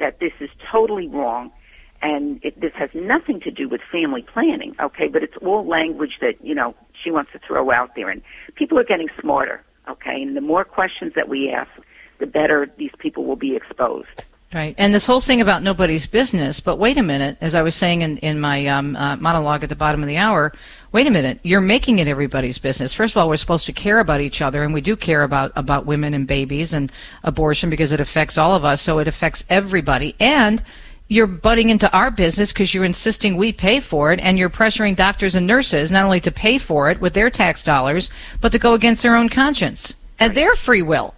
that 0.00 0.20
this 0.20 0.32
is 0.40 0.50
totally 0.70 1.08
wrong 1.08 1.52
and 2.00 2.40
it, 2.44 2.60
this 2.60 2.72
has 2.74 2.90
nothing 2.94 3.40
to 3.40 3.50
do 3.50 3.68
with 3.68 3.80
family 3.90 4.22
planning, 4.22 4.74
okay? 4.80 5.08
But 5.08 5.22
it's 5.22 5.36
all 5.38 5.66
language 5.66 6.18
that 6.20 6.34
you 6.44 6.54
know 6.54 6.74
she 7.02 7.10
wants 7.10 7.32
to 7.32 7.40
throw 7.40 7.70
out 7.70 7.94
there, 7.96 8.08
and 8.08 8.22
people 8.54 8.78
are 8.78 8.84
getting 8.84 9.08
smarter, 9.20 9.64
okay? 9.88 10.22
And 10.22 10.36
the 10.36 10.40
more 10.40 10.64
questions 10.64 11.14
that 11.16 11.28
we 11.28 11.50
ask, 11.50 11.70
the 12.18 12.26
better 12.26 12.70
these 12.76 12.92
people 12.98 13.24
will 13.24 13.36
be 13.36 13.56
exposed. 13.56 14.24
Right. 14.52 14.74
And 14.78 14.94
this 14.94 15.04
whole 15.04 15.20
thing 15.20 15.42
about 15.42 15.62
nobody's 15.62 16.06
business, 16.06 16.58
but 16.58 16.78
wait 16.78 16.96
a 16.96 17.02
minute, 17.02 17.36
as 17.42 17.54
I 17.54 17.60
was 17.60 17.74
saying 17.74 18.00
in, 18.00 18.16
in 18.18 18.40
my 18.40 18.66
um, 18.66 18.96
uh, 18.96 19.16
monologue 19.16 19.62
at 19.62 19.68
the 19.68 19.76
bottom 19.76 20.02
of 20.02 20.08
the 20.08 20.16
hour, 20.16 20.54
wait 20.90 21.06
a 21.06 21.10
minute, 21.10 21.40
you're 21.44 21.60
making 21.60 21.98
it 21.98 22.08
everybody's 22.08 22.56
business. 22.56 22.94
First 22.94 23.12
of 23.12 23.18
all, 23.18 23.28
we're 23.28 23.36
supposed 23.36 23.66
to 23.66 23.74
care 23.74 23.98
about 23.98 24.22
each 24.22 24.40
other, 24.40 24.62
and 24.62 24.72
we 24.72 24.80
do 24.80 24.96
care 24.96 25.22
about, 25.22 25.52
about 25.54 25.84
women 25.84 26.14
and 26.14 26.26
babies 26.26 26.72
and 26.72 26.90
abortion 27.22 27.68
because 27.68 27.92
it 27.92 28.00
affects 28.00 28.38
all 28.38 28.54
of 28.54 28.64
us, 28.64 28.80
so 28.80 28.98
it 29.00 29.06
affects 29.06 29.44
everybody. 29.50 30.16
And 30.18 30.62
you're 31.08 31.26
butting 31.26 31.68
into 31.68 31.92
our 31.92 32.10
business 32.10 32.50
because 32.50 32.72
you're 32.72 32.86
insisting 32.86 33.36
we 33.36 33.52
pay 33.52 33.80
for 33.80 34.12
it, 34.12 34.20
and 34.20 34.38
you're 34.38 34.48
pressuring 34.48 34.96
doctors 34.96 35.34
and 35.34 35.46
nurses 35.46 35.90
not 35.90 36.06
only 36.06 36.20
to 36.20 36.32
pay 36.32 36.56
for 36.56 36.88
it 36.88 37.02
with 37.02 37.12
their 37.12 37.28
tax 37.28 37.62
dollars, 37.62 38.08
but 38.40 38.52
to 38.52 38.58
go 38.58 38.72
against 38.72 39.02
their 39.02 39.14
own 39.14 39.28
conscience 39.28 39.92
and 40.18 40.34
their 40.34 40.54
free 40.54 40.82
will. 40.82 41.14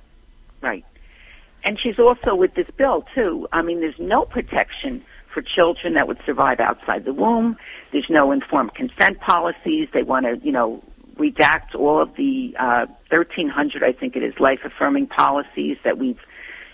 And 1.65 1.79
she's 1.79 1.99
also 1.99 2.35
with 2.35 2.55
this 2.55 2.71
bill 2.71 3.05
too. 3.15 3.49
I 3.53 3.63
mean, 3.63 3.81
there's 3.81 3.99
no 3.99 4.25
protection 4.25 5.05
for 5.33 5.43
children 5.43 5.95
that 5.95 6.09
would 6.09 6.19
survive 6.25 6.61
outside 6.61 7.05
the 7.05 7.13
womb. 7.13 7.57
There's 7.93 8.11
no 8.11 8.33
informed 8.33 8.75
consent 8.75 9.21
policies. 9.21 9.89
They 9.93 10.03
want 10.03 10.27
to, 10.27 10.37
you 10.45 10.53
know, 10.53 10.83
redact 11.17 11.75
all 11.75 12.01
of 12.01 12.17
the 12.17 12.57
uh, 12.59 12.87
1,300, 13.11 13.85
I 13.85 13.93
think 13.93 14.17
it 14.17 14.23
is, 14.23 14.39
life 14.41 14.61
affirming 14.65 15.07
policies 15.07 15.77
that 15.85 15.99
we've, 15.99 16.19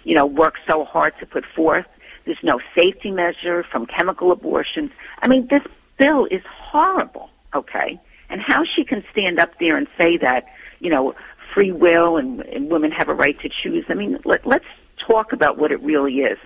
you 0.05 0.15
know, 0.15 0.25
worked 0.25 0.61
so 0.71 0.85
hard 0.85 1.15
to 1.21 1.27
put 1.27 1.45
forth. 1.45 1.87
There's 2.25 2.43
no 2.43 2.61
safety 2.75 3.11
measure 3.11 3.65
from 3.65 3.87
chemical 3.87 4.33
abortions. 4.33 4.91
I 5.21 5.29
mean, 5.29 5.49
this 5.49 5.63
bill 5.99 6.27
is 6.27 6.43
horrible. 6.47 7.31
Okay, 7.55 7.99
and 8.29 8.41
how 8.41 8.65
she 8.65 8.85
can 8.85 9.03
stand 9.11 9.39
up 9.39 9.59
there 9.59 9.77
and 9.77 9.87
say 9.97 10.19
that, 10.19 10.47
you 10.81 10.91
know, 10.91 11.15
free 11.57 11.73
will 11.73 12.19
and, 12.19 12.41
and 12.41 12.71
women 12.71 12.91
have 12.91 13.09
a 13.09 13.15
right 13.15 13.41
to 13.41 13.49
choose. 13.49 13.87
I 13.89 13.95
mean, 13.95 14.19
let, 14.27 14.47
let's 14.47 14.67
talk 14.99 15.33
about 15.33 15.57
what 15.57 15.73
it 15.73 15.81
really 15.81 16.19
is, 16.19 16.37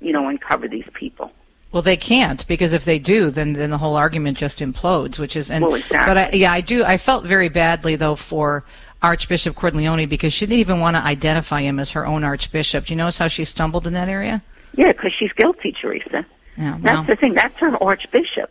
you 0.00 0.12
know, 0.12 0.28
and 0.28 0.40
cover 0.40 0.66
these 0.66 0.88
people. 0.92 1.30
Well, 1.70 1.82
they 1.82 1.96
can't 1.96 2.44
because 2.48 2.72
if 2.72 2.84
they 2.84 2.98
do, 2.98 3.30
then 3.30 3.52
then 3.52 3.70
the 3.70 3.78
whole 3.78 3.96
argument 3.96 4.38
just 4.38 4.58
implodes. 4.58 5.20
Which 5.20 5.36
is, 5.36 5.50
and 5.52 5.64
Well, 5.64 5.74
exactly. 5.74 6.14
but 6.14 6.34
I, 6.34 6.36
yeah, 6.36 6.52
I 6.52 6.60
do. 6.62 6.82
I 6.82 6.96
felt 6.96 7.24
very 7.24 7.48
badly 7.48 7.94
though 7.94 8.16
for 8.16 8.64
Archbishop 9.02 9.54
Cordileone 9.54 10.08
because 10.08 10.32
she 10.32 10.46
didn't 10.46 10.58
even 10.58 10.80
want 10.80 10.96
to 10.96 11.02
identify 11.02 11.62
him 11.62 11.78
as 11.78 11.92
her 11.92 12.04
own 12.04 12.24
archbishop. 12.24 12.86
Do 12.86 12.94
you 12.94 12.96
notice 12.96 13.18
how 13.18 13.28
she 13.28 13.44
stumbled 13.44 13.86
in 13.86 13.92
that 13.92 14.08
area? 14.08 14.42
Yeah, 14.74 14.92
because 14.92 15.12
she's 15.16 15.32
guilty, 15.32 15.72
Teresa. 15.80 16.26
Yeah, 16.56 16.78
That's 16.80 17.06
the 17.06 17.16
thing. 17.16 17.34
That's 17.34 17.56
her 17.58 17.80
archbishop. 17.82 18.50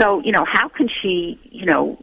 So, 0.00 0.20
you 0.20 0.32
know, 0.32 0.44
how 0.44 0.68
can 0.68 0.88
she, 0.88 1.38
you 1.44 1.66
know, 1.66 2.02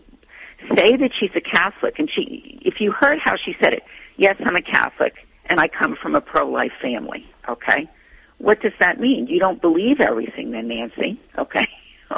say 0.75 0.95
that 0.97 1.11
she's 1.19 1.31
a 1.35 1.41
Catholic? 1.41 1.99
And 1.99 2.09
she, 2.13 2.59
if 2.61 2.75
you 2.79 2.91
heard 2.91 3.19
how 3.19 3.35
she 3.43 3.55
said 3.61 3.73
it, 3.73 3.83
yes, 4.17 4.35
I'm 4.39 4.55
a 4.55 4.61
Catholic 4.61 5.13
and 5.45 5.59
I 5.59 5.67
come 5.67 5.95
from 6.01 6.15
a 6.15 6.21
pro-life 6.21 6.73
family. 6.81 7.25
Okay. 7.49 7.89
What 8.37 8.61
does 8.61 8.73
that 8.79 8.99
mean? 8.99 9.27
You 9.27 9.39
don't 9.39 9.61
believe 9.61 9.99
everything 9.99 10.51
then, 10.51 10.67
Nancy. 10.67 11.19
Okay. 11.37 11.67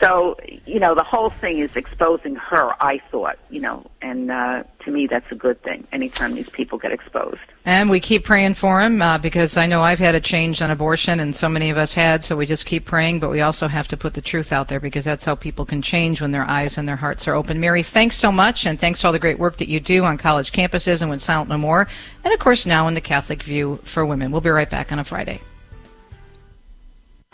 so, 0.00 0.36
you 0.66 0.78
know, 0.78 0.94
the 0.94 1.04
whole 1.04 1.30
thing 1.30 1.58
is 1.58 1.74
exposing 1.74 2.36
her, 2.36 2.72
I 2.82 3.00
thought, 3.10 3.38
you 3.48 3.60
know, 3.60 3.86
and 4.02 4.30
uh, 4.30 4.64
to 4.84 4.90
me 4.90 5.06
that's 5.06 5.30
a 5.32 5.34
good 5.34 5.62
thing 5.62 5.86
anytime 5.92 6.34
these 6.34 6.50
people 6.50 6.78
get 6.78 6.92
exposed. 6.92 7.40
and 7.64 7.88
we 7.88 7.98
keep 7.98 8.24
praying 8.24 8.54
for 8.54 8.80
him 8.82 9.00
uh, 9.00 9.18
because 9.18 9.56
I 9.56 9.66
know 9.66 9.80
I've 9.82 9.98
had 9.98 10.14
a 10.14 10.20
change 10.20 10.60
on 10.60 10.70
abortion, 10.70 11.18
and 11.18 11.34
so 11.34 11.48
many 11.48 11.70
of 11.70 11.78
us 11.78 11.94
had. 11.94 12.22
So 12.22 12.36
we 12.36 12.46
just 12.46 12.66
keep 12.66 12.84
praying, 12.84 13.20
but 13.20 13.30
we 13.30 13.40
also 13.40 13.68
have 13.68 13.88
to 13.88 13.96
put 13.96 14.14
the 14.14 14.20
truth 14.20 14.52
out 14.52 14.68
there 14.68 14.80
because 14.80 15.04
that's 15.04 15.24
how 15.24 15.34
people 15.34 15.64
can 15.64 15.80
change 15.82 16.20
when 16.20 16.30
their 16.30 16.44
eyes 16.44 16.76
and 16.76 16.86
their 16.86 16.96
hearts 16.96 17.26
are 17.26 17.34
open. 17.34 17.58
Mary, 17.58 17.82
thanks 17.82 18.16
so 18.16 18.30
much, 18.30 18.66
and 18.66 18.78
thanks 18.78 19.00
for 19.00 19.06
all 19.06 19.12
the 19.12 19.18
great 19.18 19.38
work 19.38 19.56
that 19.56 19.68
you 19.68 19.80
do 19.80 20.04
on 20.04 20.18
college 20.18 20.52
campuses 20.52 21.00
and 21.00 21.10
with 21.10 21.22
Silent 21.22 21.48
No 21.48 21.56
More, 21.56 21.88
and 22.22 22.34
of 22.34 22.38
course 22.38 22.66
now 22.66 22.86
in 22.86 22.94
the 22.94 23.00
Catholic 23.00 23.42
View 23.42 23.80
for 23.84 24.04
Women. 24.04 24.30
We'll 24.30 24.40
be 24.40 24.50
right 24.50 24.68
back 24.68 24.92
on 24.92 24.98
a 24.98 25.04
Friday. 25.04 25.40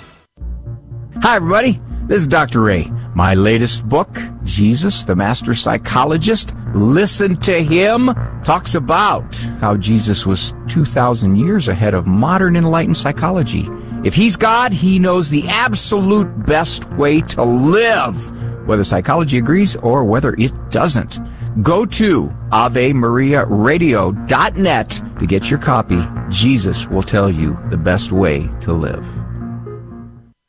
Hi, 1.22 1.36
everybody. 1.36 1.78
This 2.04 2.22
is 2.22 2.26
Dr. 2.26 2.62
Ray. 2.62 2.90
My 3.14 3.34
latest 3.34 3.86
book, 3.86 4.08
Jesus, 4.42 5.04
the 5.04 5.14
Master 5.14 5.52
Psychologist, 5.52 6.54
Listen 6.72 7.36
to 7.40 7.62
Him, 7.62 8.06
talks 8.42 8.74
about 8.74 9.36
how 9.60 9.76
Jesus 9.76 10.24
was 10.24 10.54
2,000 10.68 11.36
years 11.36 11.68
ahead 11.68 11.92
of 11.92 12.06
modern 12.06 12.56
enlightened 12.56 12.96
psychology. 12.96 13.68
If 14.02 14.14
He's 14.14 14.34
God, 14.34 14.72
He 14.72 14.98
knows 14.98 15.28
the 15.28 15.46
absolute 15.46 16.46
best 16.46 16.90
way 16.94 17.20
to 17.20 17.44
live, 17.44 18.66
whether 18.66 18.82
psychology 18.82 19.36
agrees 19.36 19.76
or 19.76 20.04
whether 20.04 20.32
it 20.38 20.54
doesn't. 20.70 21.18
Go 21.62 21.84
to 21.84 22.28
AveMariaRadio.net 22.50 25.02
to 25.18 25.26
get 25.26 25.50
your 25.50 25.58
copy. 25.58 26.02
Jesus 26.30 26.86
will 26.86 27.02
tell 27.02 27.28
you 27.28 27.58
the 27.68 27.76
best 27.76 28.10
way 28.10 28.48
to 28.62 28.72
live. 28.72 29.19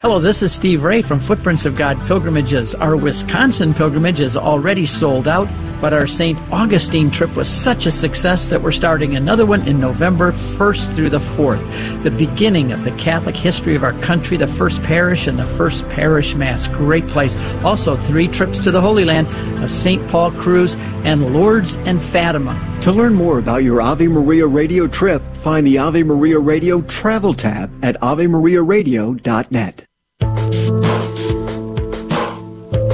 Hello, 0.02 0.20
this 0.20 0.42
is 0.42 0.52
Steve 0.52 0.82
Ray 0.82 1.04
from 1.04 1.20
Footprints 1.20 1.64
of 1.64 1.76
God 1.76 1.96
Pilgrimages. 2.08 2.74
Our 2.74 2.96
Wisconsin 2.96 3.72
pilgrimage 3.72 4.20
is 4.20 4.36
already 4.36 4.88
sold 4.88 5.28
out, 5.28 5.48
but 5.80 5.94
our 5.94 6.08
St. 6.08 6.40
Augustine 6.52 7.12
trip 7.12 7.36
was 7.36 7.48
such 7.48 7.86
a 7.86 7.92
success 7.92 8.48
that 8.48 8.64
we're 8.64 8.72
starting 8.72 9.16
another 9.16 9.46
one 9.46 9.68
in 9.68 9.80
November 9.80 10.32
1st 10.32 10.96
through 10.96 11.12
the 11.12 11.20
4th. 11.20 11.62
The 12.02 12.10
beginning 12.10 12.72
of 12.72 12.84
the 12.84 12.90
Catholic 12.94 13.38
history 13.38 13.76
of 13.76 13.84
our 13.84 13.94
country, 14.00 14.38
the 14.38 14.48
first 14.48 14.82
parish 14.82 15.28
and 15.28 15.38
the 15.38 15.46
first 15.46 15.88
parish 15.88 16.34
mass. 16.34 16.66
Great 16.66 17.08
place. 17.08 17.36
Also, 17.64 17.96
three 17.96 18.28
trips 18.28 18.58
to 18.58 18.72
the 18.72 18.82
Holy 18.82 19.06
Land, 19.06 19.28
a 19.64 19.70
St. 19.70 20.10
Paul 20.10 20.32
cruise, 20.32 20.78
and 21.04 21.32
Lourdes 21.32 21.76
and 21.86 22.02
Fatima. 22.02 22.60
To 22.82 22.92
learn 22.92 23.14
more 23.14 23.38
about 23.38 23.64
your 23.64 23.84
Ave 23.84 24.08
Maria 24.08 24.48
Radio 24.48 24.88
trip, 24.88 25.22
find 25.36 25.68
the 25.68 25.78
Ave 25.78 26.02
Maria 26.02 26.40
Radio 26.40 26.82
travel 26.82 27.36
tab 27.36 27.72
at 27.86 28.02
AveMariaRadio.net. 28.02 29.86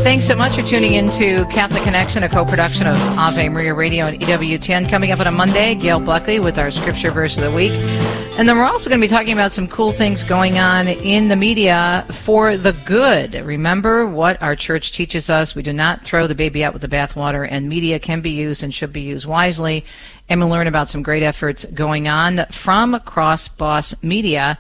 Thanks 0.08 0.26
so 0.26 0.38
much 0.38 0.56
for 0.56 0.62
tuning 0.62 0.94
in 0.94 1.12
to 1.12 1.44
Catholic 1.48 1.84
Connection, 1.84 2.24
a 2.24 2.30
co-production 2.30 2.88
of 2.88 2.96
Ave 3.20 3.50
Maria 3.50 3.74
Radio 3.74 4.06
and 4.06 4.18
EWTN. 4.18 4.88
Coming 4.90 5.12
up 5.12 5.20
on 5.20 5.28
a 5.28 5.34
Monday, 5.34 5.76
Gail 5.76 6.00
Buckley 6.00 6.40
with 6.40 6.58
our 6.58 6.72
scripture 6.72 7.12
verse 7.12 7.38
of 7.38 7.44
the 7.44 7.52
week. 7.52 7.74
And 8.38 8.48
then 8.48 8.58
we're 8.58 8.64
also 8.64 8.90
going 8.90 9.02
to 9.02 9.04
be 9.06 9.10
talking 9.10 9.34
about 9.34 9.52
some 9.52 9.68
cool 9.68 9.92
things 9.92 10.24
going 10.24 10.60
on 10.60 10.88
in 10.88 11.28
the 11.28 11.36
media 11.36 12.06
for 12.10 12.56
the 12.56 12.72
good. 12.86 13.34
Remember 13.34 14.06
what 14.08 14.42
our 14.42 14.56
church 14.56 14.94
teaches 14.94 15.30
us. 15.30 15.56
We 15.56 15.62
do 15.62 15.74
not 15.74 16.06
throw 16.06 16.26
the 16.26 16.36
baby 16.36 16.64
out 16.64 16.72
with 16.72 16.84
the 16.84 16.88
bathwater, 16.88 17.46
and 17.46 17.68
media 17.68 18.00
can 18.00 18.22
be 18.22 18.32
used 18.32 18.64
and 18.64 18.74
should 18.74 18.94
be 18.94 19.02
used 19.02 19.26
wisely. 19.26 19.84
And 20.30 20.40
we'll 20.40 20.50
learn 20.50 20.68
about 20.68 20.88
some 20.88 21.04
great 21.04 21.24
efforts 21.24 21.66
going 21.66 22.08
on 22.08 22.46
from 22.50 22.98
Cross 23.02 23.50
Boss 23.50 23.94
Media 24.02 24.58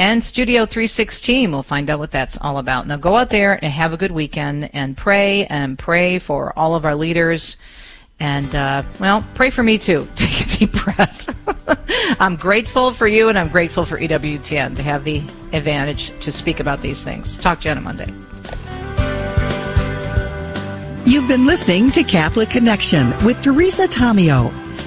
and 0.00 0.24
Studio 0.24 0.64
316. 0.64 1.52
We'll 1.52 1.62
find 1.62 1.90
out 1.90 1.98
what 1.98 2.10
that's 2.10 2.38
all 2.40 2.56
about. 2.56 2.86
Now 2.86 2.96
go 2.96 3.16
out 3.16 3.28
there 3.28 3.52
and 3.62 3.70
have 3.70 3.92
a 3.92 3.98
good 3.98 4.12
weekend 4.12 4.70
and 4.72 4.96
pray 4.96 5.44
and 5.44 5.78
pray 5.78 6.18
for 6.18 6.58
all 6.58 6.74
of 6.74 6.86
our 6.86 6.94
leaders. 6.94 7.58
And, 8.18 8.54
uh, 8.54 8.82
well, 8.98 9.22
pray 9.34 9.50
for 9.50 9.62
me 9.62 9.76
too. 9.76 10.08
Take 10.16 10.40
a 10.40 10.58
deep 10.58 10.72
breath. 10.72 11.36
I'm 12.18 12.36
grateful 12.36 12.92
for 12.92 13.06
you 13.06 13.28
and 13.28 13.38
I'm 13.38 13.50
grateful 13.50 13.84
for 13.84 14.00
EWTN 14.00 14.74
to 14.76 14.82
have 14.82 15.04
the 15.04 15.18
advantage 15.52 16.18
to 16.20 16.32
speak 16.32 16.60
about 16.60 16.80
these 16.80 17.04
things. 17.04 17.36
Talk 17.36 17.60
to 17.60 17.68
you 17.68 17.72
on 17.72 17.78
a 17.78 17.82
Monday. 17.82 18.10
You've 21.04 21.28
been 21.28 21.46
listening 21.46 21.90
to 21.90 22.02
Catholic 22.04 22.48
Connection 22.48 23.10
with 23.26 23.42
Teresa 23.42 23.86
Tomeo. 23.86 24.69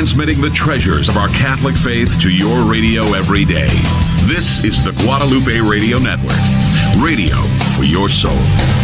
Transmitting 0.00 0.40
the 0.40 0.48
treasures 0.48 1.10
of 1.10 1.16
our 1.18 1.28
Catholic 1.28 1.76
faith 1.76 2.18
to 2.18 2.30
your 2.30 2.64
radio 2.64 3.02
every 3.12 3.44
day. 3.44 3.68
This 4.24 4.64
is 4.64 4.82
the 4.82 4.92
Guadalupe 5.04 5.60
Radio 5.60 5.98
Network, 5.98 6.40
radio 7.04 7.36
for 7.76 7.84
your 7.84 8.08
soul. 8.08 8.79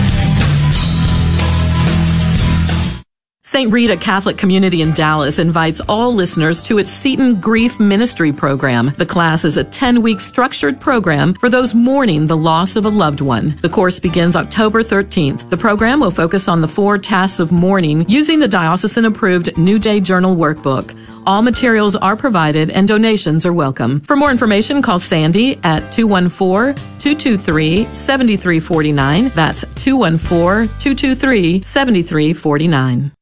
St. 3.56 3.72
Rita 3.72 3.96
Catholic 3.96 4.36
Community 4.36 4.82
in 4.82 4.92
Dallas 4.92 5.38
invites 5.38 5.80
all 5.88 6.12
listeners 6.12 6.60
to 6.64 6.76
its 6.76 6.90
Seton 6.90 7.40
Grief 7.40 7.80
Ministry 7.80 8.30
program. 8.30 8.92
The 8.98 9.06
class 9.06 9.46
is 9.46 9.56
a 9.56 9.64
10 9.64 10.02
week 10.02 10.20
structured 10.20 10.78
program 10.78 11.32
for 11.32 11.48
those 11.48 11.74
mourning 11.74 12.26
the 12.26 12.36
loss 12.36 12.76
of 12.76 12.84
a 12.84 12.90
loved 12.90 13.22
one. 13.22 13.58
The 13.62 13.70
course 13.70 13.98
begins 13.98 14.36
October 14.36 14.82
13th. 14.82 15.48
The 15.48 15.56
program 15.56 16.00
will 16.00 16.10
focus 16.10 16.48
on 16.48 16.60
the 16.60 16.68
four 16.68 16.98
tasks 16.98 17.40
of 17.40 17.50
mourning 17.50 18.06
using 18.10 18.40
the 18.40 18.46
diocesan 18.46 19.06
approved 19.06 19.56
New 19.56 19.78
Day 19.78 20.00
Journal 20.00 20.36
workbook. 20.36 20.94
All 21.26 21.40
materials 21.40 21.96
are 21.96 22.14
provided 22.14 22.68
and 22.68 22.86
donations 22.86 23.46
are 23.46 23.54
welcome. 23.54 24.02
For 24.02 24.16
more 24.16 24.30
information, 24.30 24.82
call 24.82 24.98
Sandy 24.98 25.58
at 25.62 25.92
214 25.92 26.74
223 26.98 27.86
7349. 27.86 29.28
That's 29.30 29.62
214 29.76 30.68
223 30.78 31.62
7349. 31.62 33.15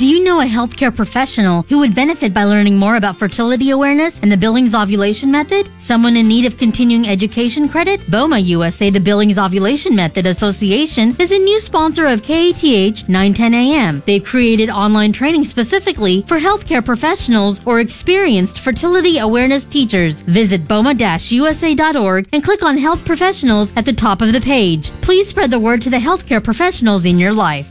Do 0.00 0.06
you 0.06 0.24
know 0.24 0.40
a 0.40 0.46
healthcare 0.46 0.96
professional 0.96 1.60
who 1.64 1.80
would 1.80 1.94
benefit 1.94 2.32
by 2.32 2.44
learning 2.44 2.78
more 2.78 2.96
about 2.96 3.16
fertility 3.16 3.68
awareness 3.68 4.18
and 4.20 4.32
the 4.32 4.36
Billings 4.38 4.74
ovulation 4.74 5.30
method? 5.30 5.68
Someone 5.76 6.16
in 6.16 6.26
need 6.26 6.46
of 6.46 6.56
continuing 6.56 7.06
education 7.06 7.68
credit? 7.68 8.00
BOMA 8.10 8.42
USA, 8.46 8.88
the 8.88 8.98
Billings 8.98 9.36
Ovulation 9.36 9.94
Method 9.94 10.24
Association, 10.26 11.14
is 11.18 11.32
a 11.32 11.38
new 11.38 11.60
sponsor 11.60 12.06
of 12.06 12.22
KATH 12.22 13.10
910 13.10 13.52
AM. 13.52 14.02
They've 14.06 14.24
created 14.24 14.70
online 14.70 15.12
training 15.12 15.44
specifically 15.44 16.22
for 16.22 16.38
healthcare 16.38 16.82
professionals 16.82 17.60
or 17.66 17.80
experienced 17.80 18.60
fertility 18.60 19.18
awareness 19.18 19.66
teachers. 19.66 20.22
Visit 20.22 20.64
BOMA-USA.org 20.66 22.26
and 22.32 22.42
click 22.42 22.62
on 22.62 22.78
Health 22.78 23.04
Professionals 23.04 23.70
at 23.76 23.84
the 23.84 23.92
top 23.92 24.22
of 24.22 24.32
the 24.32 24.40
page. 24.40 24.92
Please 25.02 25.28
spread 25.28 25.50
the 25.50 25.60
word 25.60 25.82
to 25.82 25.90
the 25.90 25.98
healthcare 25.98 26.42
professionals 26.42 27.04
in 27.04 27.18
your 27.18 27.34
life. 27.34 27.70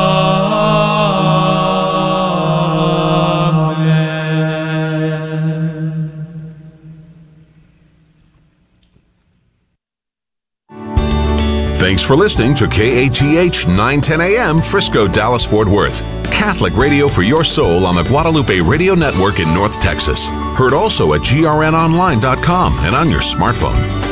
For 12.11 12.17
listening 12.17 12.53
to 12.53 12.67
KATH 12.67 13.67
910 13.67 14.19
AM 14.19 14.61
Frisco, 14.61 15.07
Dallas, 15.07 15.45
Fort 15.45 15.69
Worth. 15.69 16.03
Catholic 16.25 16.75
radio 16.75 17.07
for 17.07 17.21
your 17.21 17.41
soul 17.41 17.85
on 17.85 17.95
the 17.95 18.03
Guadalupe 18.03 18.59
Radio 18.59 18.95
Network 18.95 19.39
in 19.39 19.53
North 19.53 19.79
Texas. 19.81 20.27
Heard 20.57 20.73
also 20.73 21.13
at 21.13 21.21
grnonline.com 21.21 22.79
and 22.79 22.95
on 22.95 23.09
your 23.09 23.21
smartphone. 23.21 24.10